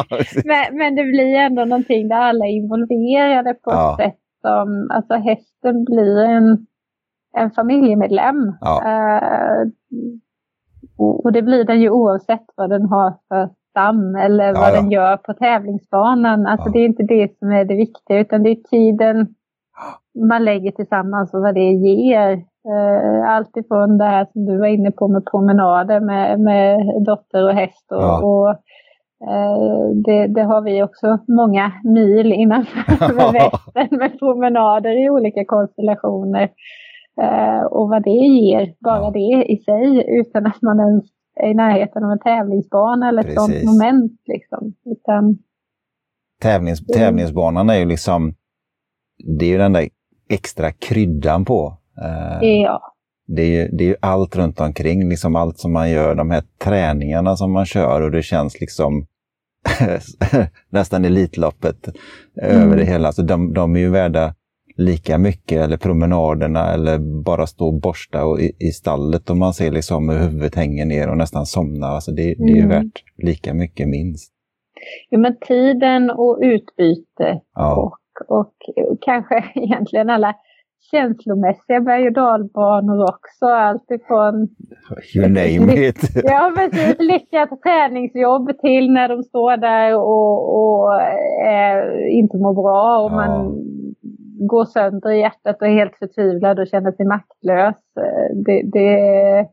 men, 0.44 0.78
men, 0.78 0.94
det 0.94 1.04
blir 1.04 1.34
ändå 1.34 1.64
någonting 1.64 2.08
där 2.08 2.16
alla 2.16 2.46
är 2.46 2.50
involverade 2.50 3.54
på 3.54 3.70
ja. 3.70 3.92
ett 3.92 3.96
sätt 3.96 4.20
som, 4.40 4.88
alltså 4.90 5.14
hästen 5.14 5.84
blir 5.84 6.18
en, 6.18 6.66
en 7.36 7.50
familjemedlem. 7.50 8.56
Ja. 8.60 8.82
Uh, 8.86 9.68
och 10.98 11.32
det 11.32 11.42
blir 11.42 11.64
den 11.64 11.80
ju 11.80 11.90
oavsett 11.90 12.46
vad 12.56 12.70
den 12.70 12.86
har 12.86 13.14
för 13.28 13.50
stam 13.70 14.14
eller 14.16 14.54
vad 14.54 14.68
ja, 14.68 14.80
den 14.80 14.90
gör 14.90 15.16
på 15.16 15.34
tävlingsbanan. 15.34 16.46
Alltså 16.46 16.70
det 16.70 16.78
är 16.78 16.84
inte 16.84 17.02
det 17.02 17.38
som 17.38 17.52
är 17.52 17.64
det 17.64 17.74
viktiga 17.74 18.18
utan 18.18 18.42
det 18.42 18.50
är 18.50 18.68
tiden 18.70 19.34
man 20.28 20.44
lägger 20.44 20.70
tillsammans 20.70 21.34
och 21.34 21.40
vad 21.40 21.54
det 21.54 21.72
ger. 21.72 22.51
Eh, 22.68 23.30
allt 23.30 23.56
ifrån 23.56 23.98
det 23.98 24.04
här 24.04 24.26
som 24.32 24.46
du 24.46 24.58
var 24.58 24.66
inne 24.66 24.90
på 24.90 25.08
med 25.08 25.24
promenader 25.30 26.00
med, 26.00 26.40
med 26.40 26.78
dotter 27.06 27.44
och 27.44 27.54
häst 27.54 27.92
och, 27.92 28.02
ja. 28.02 28.22
och 28.24 28.56
Det, 30.04 30.26
det, 30.26 30.42
har 30.42 30.62
vi 30.62 30.82
också 30.82 31.18
många 31.28 31.72
mil 31.84 32.32
innanför 32.32 33.32
västen 33.32 33.98
med 33.98 34.18
promenader 34.18 35.04
i 35.04 35.10
olika 35.10 35.44
konstellationer. 35.44 36.50
Och 37.70 37.88
vad 37.88 38.02
det 38.02 38.10
ger, 38.10 38.74
bara 38.80 39.10
det 39.10 39.44
i 39.48 39.56
sig, 39.56 40.04
utan 40.20 40.46
att 40.46 40.62
man 40.62 40.80
ens 40.80 41.04
är 41.40 41.50
i 41.50 41.54
närheten 41.54 42.04
av 42.04 42.10
en 42.10 42.18
tävlingsbana 42.18 43.08
eller 43.08 43.24
ett 43.24 43.40
sånt 43.40 43.64
moment. 43.64 44.20
Liksom. 44.26 44.74
Utan, 44.84 45.38
Tävlings, 46.42 46.86
tävlingsbanan 46.86 47.70
är 47.70 47.78
ju 47.78 47.84
liksom, 47.84 48.34
det 49.38 49.44
är 49.44 49.50
ju 49.50 49.58
den 49.58 49.72
där 49.72 49.88
extra 50.28 50.72
kryddan 50.72 51.44
på. 51.44 51.81
Ja. 52.40 52.80
Det 53.26 53.42
är, 53.42 53.46
ju, 53.46 53.68
det 53.68 53.84
är 53.84 53.88
ju 53.88 53.96
allt 54.00 54.36
runt 54.36 54.60
omkring, 54.60 55.08
liksom 55.08 55.36
allt 55.36 55.58
som 55.58 55.72
man 55.72 55.90
gör, 55.90 56.14
de 56.14 56.30
här 56.30 56.42
träningarna 56.64 57.36
som 57.36 57.52
man 57.52 57.66
kör 57.66 58.00
och 58.00 58.10
det 58.10 58.22
känns 58.22 58.60
liksom 58.60 59.06
nästan 60.70 61.04
Elitloppet 61.04 61.88
mm. 62.42 62.62
över 62.62 62.76
det 62.76 62.84
hela. 62.84 63.12
Så 63.12 63.22
de, 63.22 63.54
de 63.54 63.76
är 63.76 63.80
ju 63.80 63.90
värda 63.90 64.34
lika 64.76 65.18
mycket, 65.18 65.64
eller 65.64 65.76
promenaderna, 65.76 66.72
eller 66.72 66.98
bara 67.22 67.46
stå 67.46 67.66
och 67.66 67.80
borsta 67.80 68.24
och 68.24 68.40
i, 68.40 68.52
i 68.58 68.70
stallet 68.70 69.30
och 69.30 69.36
man 69.36 69.54
ser 69.54 69.70
liksom 69.70 70.08
hur 70.08 70.18
huvudet 70.18 70.54
hänger 70.54 70.86
ner 70.86 71.08
och 71.08 71.16
nästan 71.16 71.46
somnar. 71.46 71.88
Alltså 71.88 72.10
det, 72.10 72.22
det 72.22 72.52
är 72.52 72.56
ju 72.56 72.62
mm. 72.62 72.68
värt 72.68 73.04
lika 73.16 73.54
mycket 73.54 73.88
minst. 73.88 74.32
Jo, 75.10 75.20
men 75.20 75.36
tiden 75.36 76.10
och 76.10 76.38
utbyte 76.42 77.40
ja. 77.54 77.76
och, 77.76 78.38
och 78.38 78.54
kanske 79.00 79.44
egentligen 79.54 80.10
alla 80.10 80.34
känslomässiga 80.92 81.80
berg 81.80 82.06
och 82.06 82.12
dalbanor 82.12 83.02
också. 83.02 83.46
Alltifrån 83.46 84.48
you 85.14 85.28
name 85.28 85.88
it. 85.88 86.00
ja, 86.24 86.52
precis. 86.56 86.96
Lyckat 86.98 87.62
träningsjobb 87.62 88.58
till 88.60 88.92
när 88.92 89.08
de 89.08 89.22
står 89.22 89.56
där 89.56 89.96
och, 89.96 90.56
och 90.58 91.00
äh, 91.46 92.18
inte 92.18 92.36
mår 92.36 92.54
bra 92.54 92.98
och 93.04 93.10
ja. 93.10 93.16
man 93.16 93.54
går 94.48 94.64
sönder 94.64 95.10
i 95.10 95.20
hjärtat 95.20 95.56
och 95.60 95.66
är 95.66 95.72
helt 95.72 95.96
förtvivlad 95.96 96.58
och 96.58 96.66
känner 96.66 96.92
sig 96.92 97.06
maktlös. 97.06 97.76
Det, 98.46 98.62
det, 98.72 99.48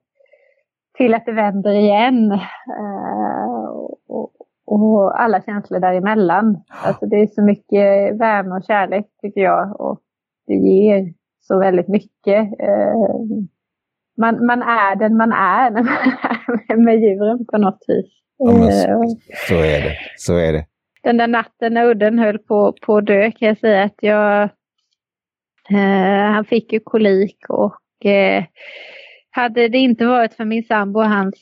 till 0.97 1.13
att 1.13 1.25
det 1.25 1.31
vänder 1.31 1.71
igen. 1.71 2.31
Äh, 2.31 3.69
och, 4.07 4.31
och 4.65 5.21
alla 5.21 5.41
känslor 5.41 5.79
däremellan. 5.79 6.63
Alltså 6.85 7.05
det 7.05 7.15
är 7.15 7.27
så 7.27 7.41
mycket 7.41 8.19
värme 8.19 8.55
och 8.55 8.63
kärlek 8.63 9.05
tycker 9.21 9.41
jag. 9.41 9.81
Och 9.81 9.99
det 10.47 10.53
ger 10.53 11.13
så 11.49 11.59
väldigt 11.59 11.87
mycket. 11.87 12.39
Eh, 12.59 13.09
man, 14.17 14.45
man 14.45 14.61
är 14.61 14.95
den 14.95 15.17
man 15.17 15.31
är 15.31 15.69
när 15.71 15.83
man 15.83 15.97
är 16.67 16.85
med 16.85 16.99
djuren 16.99 17.45
på 17.45 17.57
något 17.57 17.83
vis. 17.87 18.05
Ja, 18.37 18.71
så, 18.71 18.89
eh, 18.89 19.09
så 19.47 19.55
är 19.55 19.81
det. 19.83 19.95
Så 20.17 20.35
är 20.35 20.53
det. 20.53 20.65
Den 21.03 21.17
där 21.17 21.27
natten 21.27 21.73
när 21.73 21.85
Udden 21.85 22.19
höll 22.19 22.39
på, 22.39 22.73
på 22.81 22.97
att 22.97 23.05
dö 23.05 23.31
kan 23.31 23.47
jag 23.47 23.57
säga 23.57 23.83
att 23.83 23.97
jag... 24.01 24.43
Eh, 25.71 26.31
han 26.33 26.45
fick 26.45 26.73
ju 26.73 26.79
kolik 26.79 27.37
och 27.49 28.05
eh, 28.05 28.43
hade 29.31 29.67
det 29.67 29.77
inte 29.77 30.05
varit 30.05 30.33
för 30.33 30.45
min 30.45 30.63
sambo 30.63 30.99
och 30.99 31.09
hans 31.09 31.35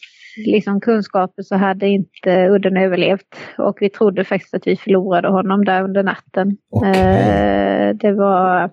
liksom, 0.45 0.81
kunskaper 0.81 1.43
så 1.43 1.55
hade 1.55 1.87
inte 1.87 2.47
Udden 2.49 2.77
överlevt. 2.77 3.35
Och 3.57 3.77
vi 3.81 3.89
trodde 3.89 4.23
faktiskt 4.23 4.53
att 4.53 4.67
vi 4.67 4.75
förlorade 4.75 5.27
honom 5.27 5.65
där 5.65 5.83
under 5.83 6.03
natten. 6.03 6.57
Okay. 6.69 6.91
Eh, 6.91 7.95
det 7.95 8.11
var 8.11 8.71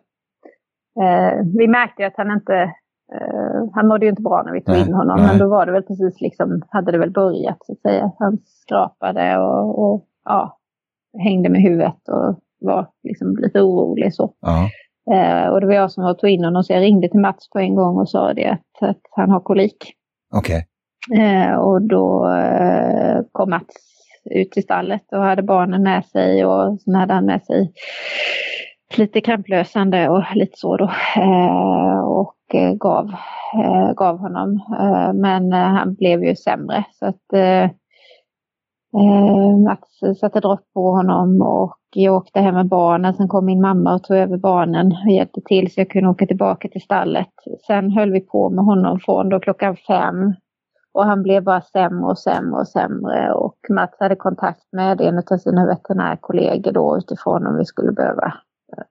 vi 1.59 1.69
märkte 1.69 2.07
att 2.07 2.17
han 2.17 2.31
inte, 2.31 2.55
eh, 3.15 3.69
han 3.75 3.89
mådde 3.89 4.07
ju 4.07 4.11
inte 4.11 4.23
bra 4.23 4.43
när 4.43 4.53
vi 4.53 4.61
tog 4.61 4.75
nej, 4.75 4.87
in 4.87 4.95
honom, 4.95 5.17
nej. 5.17 5.27
men 5.27 5.39
då 5.39 5.49
var 5.49 5.67
det 5.67 5.73
väl 5.73 5.83
precis 5.83 6.21
liksom, 6.21 6.63
hade 6.69 6.93
det 6.93 6.99
väl 6.99 7.11
börjat 7.13 7.59
så 7.61 7.73
att 7.73 7.81
säga. 7.81 8.13
Han 8.19 8.39
skrapade 8.45 9.39
och, 9.39 9.79
och 9.79 10.05
ja, 10.25 10.59
hängde 11.19 11.49
med 11.49 11.63
huvudet 11.63 12.09
och 12.09 12.41
var 12.61 12.89
liksom 13.03 13.37
lite 13.37 13.61
orolig 13.61 14.15
så. 14.15 14.35
Ja. 14.41 14.69
Eh, 15.15 15.49
och 15.49 15.61
det 15.61 15.67
var 15.67 15.75
jag 15.75 15.91
som 15.91 16.05
var 16.05 16.15
tog 16.15 16.31
in 16.31 16.45
honom 16.45 16.65
så 16.65 16.73
jag 16.73 16.83
ringde 16.83 17.09
till 17.09 17.21
Mats 17.21 17.51
på 17.51 17.59
en 17.59 17.75
gång 17.75 17.99
och 17.99 18.09
sa 18.09 18.33
det 18.33 18.47
att, 18.47 18.89
att 18.89 19.01
han 19.11 19.31
har 19.31 19.41
kolik. 19.41 19.77
Okej. 20.35 20.67
Okay. 21.11 21.25
Eh, 21.25 21.55
och 21.55 21.83
då 21.83 22.31
eh, 22.31 23.21
kom 23.33 23.51
Mats 23.51 23.75
ut 24.31 24.53
till 24.53 24.63
stallet 24.63 25.03
och 25.13 25.23
hade 25.23 25.43
barnen 25.43 25.83
med 25.83 26.05
sig 26.05 26.45
och 26.45 26.81
sen 26.81 26.95
hade 26.95 27.15
han 27.15 27.27
med 27.27 27.45
sig 27.45 27.73
lite 28.99 29.21
kramplösande 29.21 30.09
och 30.09 30.25
lite 30.35 30.59
så 30.59 30.77
då. 30.77 30.85
Eh, 31.17 31.99
och 31.99 32.55
eh, 32.55 32.75
gav, 32.75 33.11
eh, 33.65 33.93
gav 33.97 34.19
honom. 34.19 34.61
Eh, 34.81 35.13
men 35.13 35.53
eh, 35.53 35.59
han 35.59 35.95
blev 35.95 36.25
ju 36.25 36.37
sämre 36.37 36.85
så 36.93 37.07
att 37.07 37.25
Mats 39.65 40.21
satte 40.21 40.41
dropp 40.41 40.73
på 40.75 40.91
honom 40.91 41.43
och 41.43 41.79
jag 41.95 42.15
åkte 42.15 42.41
hem 42.41 42.55
med 42.55 42.69
barnen. 42.69 43.15
Sen 43.15 43.29
kom 43.29 43.45
min 43.45 43.61
mamma 43.61 43.95
och 43.95 44.03
tog 44.03 44.17
över 44.17 44.37
barnen 44.37 44.87
och 44.87 45.13
hjälpte 45.13 45.41
till 45.41 45.73
så 45.73 45.81
jag 45.81 45.91
kunde 45.91 46.09
åka 46.09 46.27
tillbaka 46.27 46.69
till 46.69 46.81
stallet. 46.81 47.33
Sen 47.67 47.91
höll 47.91 48.13
vi 48.13 48.21
på 48.21 48.51
med 48.51 48.65
honom 48.65 49.01
från 49.01 49.29
då 49.29 49.41
klockan 49.41 49.77
fem 49.77 50.35
och 50.95 51.05
han 51.05 51.23
blev 51.23 51.45
bara 51.45 51.61
sämre 51.61 52.07
och 52.07 52.19
sämre 52.19 52.61
och 52.61 52.69
sämre 52.69 53.33
och 53.33 53.57
Mats 53.71 53.97
hade 54.01 54.17
kontakt 54.17 54.73
med 54.73 55.01
en 55.01 55.19
av 55.19 55.37
sina 55.37 55.67
veterinärkollegor 55.67 56.73
då 56.73 56.99
utifrån 56.99 57.47
om 57.47 57.57
vi 57.59 57.65
skulle 57.65 57.93
behöva 57.93 58.35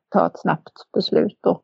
ta 0.09 0.25
ett 0.27 0.39
snabbt 0.39 0.73
beslut. 0.93 1.39
Då. 1.43 1.61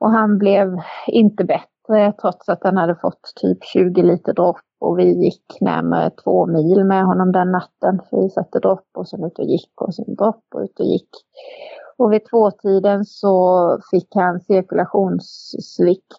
Och 0.00 0.10
han 0.10 0.38
blev 0.38 0.76
inte 1.06 1.44
bättre 1.44 2.12
trots 2.20 2.48
att 2.48 2.64
han 2.64 2.76
hade 2.76 2.94
fått 2.94 3.32
typ 3.40 3.64
20 3.64 4.02
liter 4.02 4.32
dropp 4.32 4.60
och 4.80 4.98
vi 4.98 5.24
gick 5.24 5.60
närmare 5.60 6.10
två 6.10 6.46
mil 6.46 6.84
med 6.84 7.04
honom 7.04 7.32
den 7.32 7.52
natten. 7.52 8.00
För 8.10 8.22
vi 8.22 8.30
satte 8.30 8.58
dropp 8.58 8.88
och 8.98 9.08
sen 9.08 9.24
ut 9.24 9.38
och 9.38 9.44
gick 9.44 9.80
och 9.80 9.94
sen 9.94 10.14
dropp 10.14 10.44
och 10.54 10.60
ut 10.60 10.80
och 10.80 10.86
gick. 10.86 11.10
Och 11.98 12.12
vid 12.12 12.24
tvåtiden 12.30 13.04
så 13.04 13.78
fick 13.90 14.08
han 14.14 14.40
cirkulationssvikt 14.40 16.16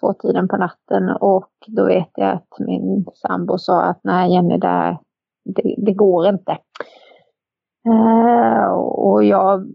tvåtiden 0.00 0.48
på 0.48 0.56
natten 0.56 1.10
och 1.20 1.50
då 1.66 1.86
vet 1.86 2.10
jag 2.14 2.30
att 2.30 2.58
min 2.58 3.06
sambo 3.14 3.58
sa 3.58 3.82
att 3.82 4.00
nej 4.04 4.32
Jenny, 4.32 4.58
det, 4.58 4.98
det, 5.44 5.74
det 5.78 5.92
går 5.92 6.28
inte. 6.28 6.58
Uh, 7.88 8.72
och 8.80 9.24
jag 9.24 9.66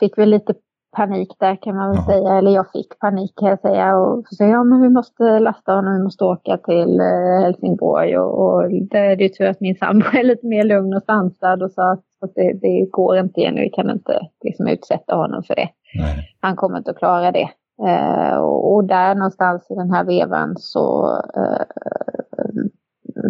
fick 0.00 0.18
väl 0.18 0.30
lite 0.30 0.54
panik 0.96 1.36
där 1.38 1.56
kan 1.56 1.76
man 1.76 1.90
väl 1.90 1.98
Aha. 1.98 2.10
säga. 2.10 2.38
Eller 2.38 2.50
jag 2.50 2.70
fick 2.70 2.98
panik 2.98 3.32
kan 3.36 3.48
jag 3.48 3.60
säga. 3.60 3.96
Och 3.96 4.24
så 4.30 4.44
ja 4.44 4.64
men 4.64 4.82
vi 4.82 4.88
måste 4.88 5.38
lasta 5.38 5.74
honom, 5.74 5.96
vi 5.96 6.02
måste 6.02 6.24
åka 6.24 6.56
till 6.56 7.00
uh, 7.00 7.40
Helsingborg. 7.42 8.18
Och, 8.18 8.38
och 8.44 8.70
det 8.90 8.98
är 8.98 9.16
ju 9.16 9.28
tur 9.28 9.46
att 9.46 9.60
min 9.60 9.76
sambo 9.76 10.06
är 10.06 10.24
lite 10.24 10.46
mer 10.46 10.64
lugn 10.64 10.94
och 10.94 11.02
sansad 11.02 11.62
och 11.62 11.70
sa 11.70 11.92
att, 11.92 12.34
det, 12.34 12.52
det, 12.62 12.88
går 12.90 13.18
inte 13.18 13.40
igen, 13.40 13.54
vi 13.54 13.70
kan 13.70 13.90
inte 13.90 14.20
liksom 14.44 14.66
utsätta 14.66 15.14
honom 15.14 15.42
för 15.42 15.54
det. 15.54 15.68
Nej. 15.98 16.36
Han 16.40 16.56
kommer 16.56 16.78
inte 16.78 16.90
att 16.90 16.98
klara 16.98 17.32
det. 17.32 17.48
Uh, 17.82 18.36
och, 18.38 18.74
och, 18.74 18.84
där 18.84 19.14
någonstans 19.14 19.70
i 19.70 19.74
den 19.74 19.90
här 19.90 20.04
vevan 20.04 20.54
så 20.56 21.06
uh, 21.36 21.62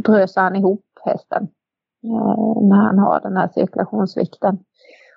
drösade 0.05 0.45
han 0.45 0.57
ihop 0.57 0.85
hästen. 1.05 1.49
Eh, 2.07 2.63
när 2.69 2.77
han 2.77 2.99
har 2.99 3.21
den 3.21 3.37
här 3.37 3.49
cirkulationssvikten. 3.49 4.59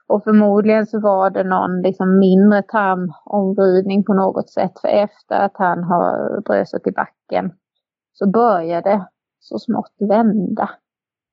Och 0.07 0.23
förmodligen 0.23 0.87
så 0.87 0.99
var 0.99 1.29
det 1.29 1.43
någon 1.43 1.81
liksom 1.81 2.19
mindre 2.19 2.61
tarmomvridning 2.61 4.03
på 4.03 4.13
något 4.13 4.49
sätt. 4.49 4.71
För 4.81 4.87
efter 4.87 5.35
att 5.35 5.57
han 5.57 5.83
har 5.83 6.41
brösat 6.41 6.87
i 6.87 6.91
backen 6.91 7.51
så 8.13 8.31
börjar 8.31 8.81
det 8.81 9.07
så 9.39 9.59
smått 9.59 9.95
vända. 9.99 10.69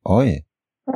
Oj! 0.05 0.43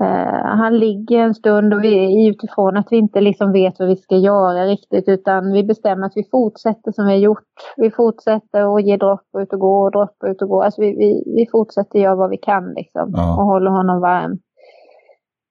Uh, 0.00 0.46
han 0.62 0.78
ligger 0.78 1.18
en 1.18 1.34
stund 1.34 1.74
och 1.74 1.84
vi 1.84 2.28
utifrån 2.28 2.76
att 2.76 2.86
vi 2.90 2.96
inte 2.96 3.20
liksom 3.20 3.52
vet 3.52 3.78
vad 3.78 3.88
vi 3.88 3.96
ska 3.96 4.16
göra 4.16 4.66
riktigt 4.66 5.08
utan 5.08 5.52
vi 5.52 5.64
bestämmer 5.64 6.06
att 6.06 6.16
vi 6.16 6.28
fortsätter 6.30 6.92
som 6.92 7.06
vi 7.06 7.12
har 7.12 7.18
gjort. 7.18 7.52
Vi 7.76 7.90
fortsätter 7.90 8.76
att 8.76 8.84
ge 8.84 8.96
dropp 8.96 9.28
ut 9.38 9.52
och 9.52 9.60
gå 9.60 9.82
och 9.84 9.92
dropp 9.92 10.16
ut 10.26 10.42
och 10.42 10.48
gå. 10.48 10.62
Alltså 10.62 10.80
vi, 10.80 10.96
vi, 10.96 11.32
vi 11.36 11.46
fortsätter 11.52 11.98
göra 11.98 12.14
vad 12.14 12.30
vi 12.30 12.36
kan 12.36 12.72
liksom 12.76 13.12
ja. 13.16 13.36
och 13.36 13.44
håller 13.44 13.70
honom 13.70 14.00
varm. 14.00 14.38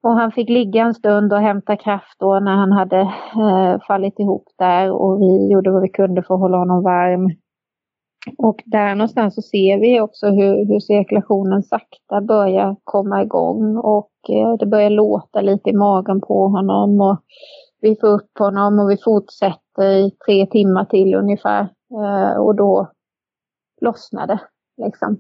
Och 0.03 0.11
han 0.11 0.31
fick 0.31 0.49
ligga 0.49 0.81
en 0.81 0.93
stund 0.93 1.33
och 1.33 1.39
hämta 1.39 1.77
kraft 1.77 2.15
då 2.19 2.39
när 2.39 2.55
han 2.55 2.71
hade 2.71 2.99
eh, 3.35 3.81
fallit 3.87 4.19
ihop 4.19 4.47
där 4.57 4.91
och 4.91 5.21
vi 5.21 5.51
gjorde 5.51 5.71
vad 5.71 5.81
vi 5.81 5.89
kunde 5.89 6.23
för 6.23 6.33
att 6.33 6.39
hålla 6.39 6.57
honom 6.57 6.83
varm. 6.83 7.29
Och 8.37 8.63
där 8.65 8.95
någonstans 8.95 9.35
så 9.35 9.41
ser 9.41 9.79
vi 9.79 10.01
också 10.01 10.27
hur, 10.27 10.65
hur 10.65 10.79
cirkulationen 10.79 11.63
sakta 11.63 12.21
börjar 12.21 12.75
komma 12.83 13.23
igång 13.23 13.77
och 13.77 14.11
eh, 14.29 14.53
det 14.59 14.65
börjar 14.65 14.89
låta 14.89 15.41
lite 15.41 15.69
i 15.69 15.73
magen 15.73 16.21
på 16.21 16.47
honom 16.47 17.01
och 17.01 17.17
vi 17.81 17.95
får 18.01 18.07
upp 18.07 18.31
honom 18.39 18.79
och 18.79 18.89
vi 18.91 18.97
fortsätter 18.97 19.91
i 19.91 20.11
tre 20.25 20.45
timmar 20.45 20.85
till 20.85 21.15
ungefär 21.15 21.61
eh, 21.91 22.37
och 22.41 22.55
då 22.55 22.91
lossnar 23.81 24.27
det 24.27 24.39
liksom. 24.77 25.17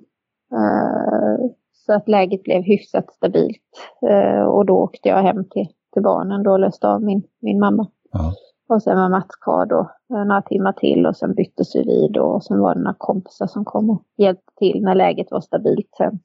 Eh, 0.53 1.49
så 1.89 1.95
att 1.95 2.07
läget 2.07 2.43
blev 2.43 2.61
hyfsat 2.61 3.13
stabilt. 3.13 3.61
Eh, 4.09 4.41
och 4.41 4.65
då 4.65 4.77
åkte 4.77 5.09
jag 5.09 5.23
hem 5.23 5.49
till, 5.49 5.67
till 5.93 6.03
barnen 6.03 6.43
då 6.43 6.51
och 6.51 6.59
löste 6.59 6.87
av 6.87 7.03
min, 7.03 7.23
min 7.41 7.59
mamma. 7.59 7.87
Ja. 8.11 8.33
Och 8.69 8.83
sen 8.83 8.97
var 8.97 9.09
Mats 9.09 9.35
kvar 9.35 9.65
då 9.65 9.79
eh, 10.15 10.25
några 10.25 10.41
timmar 10.41 10.71
till 10.71 11.05
och 11.05 11.15
sen 11.17 11.33
byttes 11.35 11.75
vi 11.75 11.83
vid 11.83 12.17
och 12.17 12.43
sen 12.43 12.59
var 12.59 12.75
det 12.75 12.81
några 12.81 12.95
kompisar 12.97 13.47
som 13.47 13.65
kom 13.65 13.89
och 13.89 14.03
hjälpte 14.17 14.53
till 14.57 14.81
när 14.83 14.95
läget 14.95 15.31
var 15.31 15.41
stabilt 15.41 15.89
sen. 15.97 16.19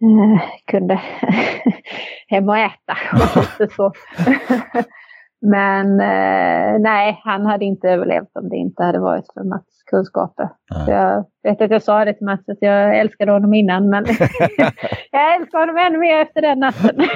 eh, 0.00 0.42
kunde 0.64 0.94
hem 2.28 2.48
och 2.48 2.58
äta. 2.58 2.96
Och 3.64 3.72
så. 3.72 3.92
Men 5.46 6.00
eh, 6.00 6.80
nej, 6.80 7.20
han 7.24 7.46
hade 7.46 7.64
inte 7.64 7.88
överlevt 7.88 8.30
om 8.34 8.48
det 8.48 8.56
inte 8.56 8.82
hade 8.82 9.00
varit 9.00 9.32
för 9.34 9.44
Mats 9.44 9.82
kunskaper. 9.90 10.48
Så 10.84 10.90
jag 10.90 11.24
vet 11.42 11.60
att 11.60 11.70
jag 11.70 11.82
sa 11.82 12.04
det 12.04 12.14
till 12.14 12.26
Mats 12.26 12.48
att 12.48 12.58
jag 12.60 12.98
älskade 12.98 13.32
honom 13.32 13.54
innan, 13.54 13.90
men 13.90 14.04
jag 15.10 15.34
älskar 15.34 15.58
honom 15.58 15.76
ännu 15.76 15.98
mer 15.98 16.20
efter 16.20 16.42
den 16.42 16.58
natten. 16.58 16.96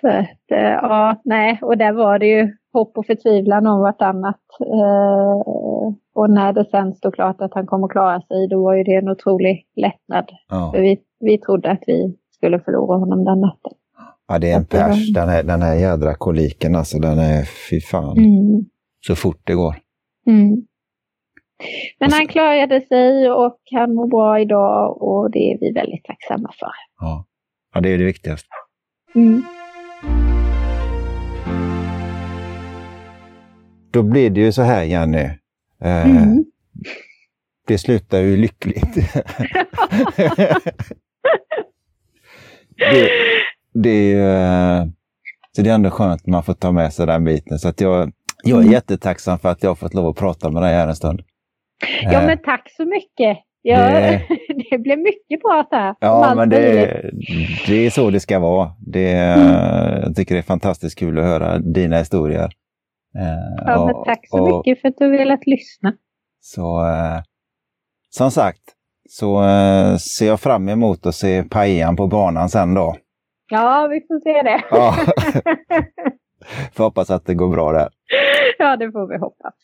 så 0.00 0.08
att, 0.08 0.50
eh, 0.50 0.78
ja, 0.82 1.20
nej, 1.24 1.58
och 1.62 1.78
där 1.78 1.92
var 1.92 2.18
det 2.18 2.26
ju 2.26 2.56
hopp 2.72 2.98
och 2.98 3.06
förtvivlan 3.06 3.66
om 3.66 3.80
vartannat. 3.80 4.40
Eh, 4.60 5.40
och 6.14 6.30
när 6.30 6.52
det 6.52 6.64
sen 6.64 6.94
stod 6.94 7.14
klart 7.14 7.40
att 7.40 7.54
han 7.54 7.66
kommer 7.66 7.88
klara 7.88 8.20
sig, 8.20 8.48
då 8.48 8.62
var 8.64 8.74
ju 8.74 8.82
det 8.82 8.94
en 8.94 9.08
otrolig 9.08 9.66
lättnad. 9.76 10.30
Ja. 10.48 10.70
För 10.74 10.82
vi, 10.82 11.00
vi 11.20 11.38
trodde 11.38 11.70
att 11.70 11.82
vi 11.86 12.16
skulle 12.30 12.60
förlora 12.60 12.98
honom 12.98 13.24
den 13.24 13.40
natten. 13.40 13.72
Ja, 14.28 14.38
det 14.38 14.50
är 14.50 14.56
en 14.56 14.64
pers. 14.66 15.12
Den 15.12 15.28
här, 15.28 15.42
den 15.42 15.62
här 15.62 15.74
jädra 15.74 16.14
koliken 16.14 16.74
alltså, 16.76 16.98
den 16.98 17.18
är 17.18 17.44
fy 17.70 17.80
fan. 17.80 18.18
Mm. 18.18 18.64
Så 19.06 19.16
fort 19.16 19.40
det 19.44 19.54
går. 19.54 19.76
Mm. 20.26 20.66
Men 22.00 22.12
han 22.12 22.26
klarade 22.26 22.80
sig 22.80 23.30
och 23.30 23.58
han 23.70 23.94
mår 23.94 24.06
bra 24.06 24.40
idag 24.40 25.02
och 25.02 25.30
det 25.30 25.38
är 25.38 25.58
vi 25.60 25.72
väldigt 25.72 26.04
tacksamma 26.04 26.52
för. 26.58 26.70
Ja, 27.00 27.26
ja 27.74 27.80
det 27.80 27.88
är 27.88 27.98
det 27.98 28.04
viktigaste. 28.04 28.48
Mm. 29.14 29.42
Då 33.90 34.02
blir 34.02 34.30
det 34.30 34.40
ju 34.40 34.52
så 34.52 34.62
här, 34.62 34.84
Jenny. 34.84 35.28
Eh, 35.82 36.06
Mm. 36.06 36.44
Det 37.66 37.78
slutar 37.78 38.18
ju 38.18 38.36
lyckligt. 38.36 38.94
det, 42.76 43.10
det, 43.74 44.12
är, 44.12 44.80
eh, 44.80 44.86
så 45.56 45.62
det 45.62 45.70
är 45.70 45.74
ändå 45.74 45.90
skönt 45.90 46.20
att 46.20 46.26
man 46.26 46.42
får 46.42 46.54
ta 46.54 46.72
med 46.72 46.92
sig 46.92 47.06
den 47.06 47.24
biten. 47.24 47.58
Så 47.58 47.68
att 47.68 47.80
jag, 47.80 48.12
jag 48.44 48.56
är 48.58 48.60
Mm. 48.62 48.72
jättetacksam 48.72 49.38
för 49.38 49.48
att 49.48 49.62
jag 49.62 49.70
har 49.70 49.74
fått 49.74 49.94
lov 49.94 50.06
att 50.06 50.16
prata 50.16 50.50
med 50.50 50.62
dig 50.62 50.74
här 50.74 50.88
en 50.88 50.96
stund. 50.96 51.22
Ja, 52.02 52.20
Eh, 52.20 52.26
men 52.26 52.38
tack 52.38 52.70
så 52.76 52.84
mycket. 52.84 53.38
Ja, 53.62 53.78
Det- 53.90 54.22
det, 54.70 54.78
blev 54.78 54.98
mycket 54.98 55.40
prat 55.42 55.68
här. 55.70 55.88
om 55.90 55.94
Ja, 56.00 56.32
men 56.36 56.48
det, 56.48 56.58
det 57.66 57.74
är 57.86 57.90
så 57.90 58.10
det 58.10 58.20
ska 58.20 58.38
vara. 58.38 58.70
Det, 58.86 59.12
Mm. 59.12 60.02
Jag 60.02 60.16
tycker 60.16 60.34
det 60.34 60.40
är 60.40 60.42
fantastiskt 60.42 60.98
kul 60.98 61.18
att 61.18 61.24
höra 61.24 61.58
dina 61.58 61.98
historier. 61.98 62.44
Eh, 63.18 63.66
Ja, 63.66 63.86
men 63.86 63.94
och- 63.96 64.04
tack 64.06 64.20
så 64.28 64.42
och- 64.42 64.66
mycket 64.66 64.80
för 64.80 64.88
att 64.88 64.94
du 64.98 65.10
velat 65.10 65.46
lyssna. 65.46 65.92
Så 66.40 66.80
som 68.10 68.30
sagt, 68.30 68.60
så 69.08 69.42
ser 69.98 70.26
jag 70.26 70.40
fram 70.40 70.68
emot 70.68 71.06
att 71.06 71.14
se 71.14 71.42
Pajan 71.42 71.96
på 71.96 72.06
banan 72.06 72.48
sen 72.48 72.74
då. 72.74 72.96
Ja, 73.50 73.88
vi 73.90 74.00
får 74.00 74.20
se 74.20 74.42
det. 74.42 74.62
Ja. 74.70 74.94
Får 76.72 76.84
hoppas 76.84 77.10
att 77.10 77.26
det 77.26 77.34
går 77.34 77.48
bra 77.48 77.72
där. 77.72 77.88
ja, 78.58 78.76
det 78.76 78.92
får 78.92 79.08
vi 79.08 79.18
hoppas. 79.18 79.54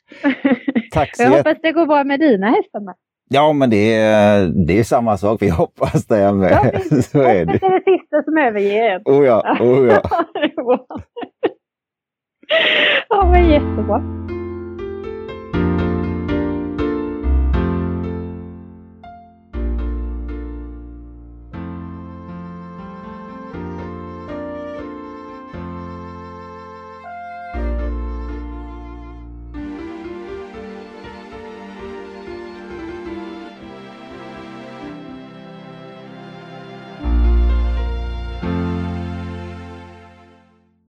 Tack 0.92 1.16
så 1.16 1.22
Jag 1.22 1.30
hoppas 1.30 1.56
det 1.62 1.72
går 1.72 1.86
bra 1.86 2.04
med 2.04 2.20
dina 2.20 2.46
hästar 2.46 2.80
med. 2.80 2.94
Ja, 3.30 3.52
men 3.52 3.70
det 3.70 3.94
är, 3.94 4.46
det 4.66 4.78
är 4.78 4.84
samma 4.84 5.16
sak. 5.16 5.42
Vi 5.42 5.48
hoppas 5.48 6.06
det 6.06 6.18
Ja, 6.18 6.32
med. 6.32 6.80
vi 6.90 7.02
Så 7.02 7.20
är 7.22 7.44
det. 7.44 7.58
det 7.58 7.66
är 7.66 7.70
det 7.70 7.98
sista 7.98 8.22
som 8.22 8.38
överger 8.38 8.90
en. 8.94 9.02
Oh 9.04 9.26
ja, 9.26 9.56
oh 9.60 9.86
ja. 9.92 10.02
det 10.34 10.40
är 10.40 10.64
bra. 10.64 10.86
ja, 13.08 13.26
men 13.32 13.50
jättebra. 13.50 14.02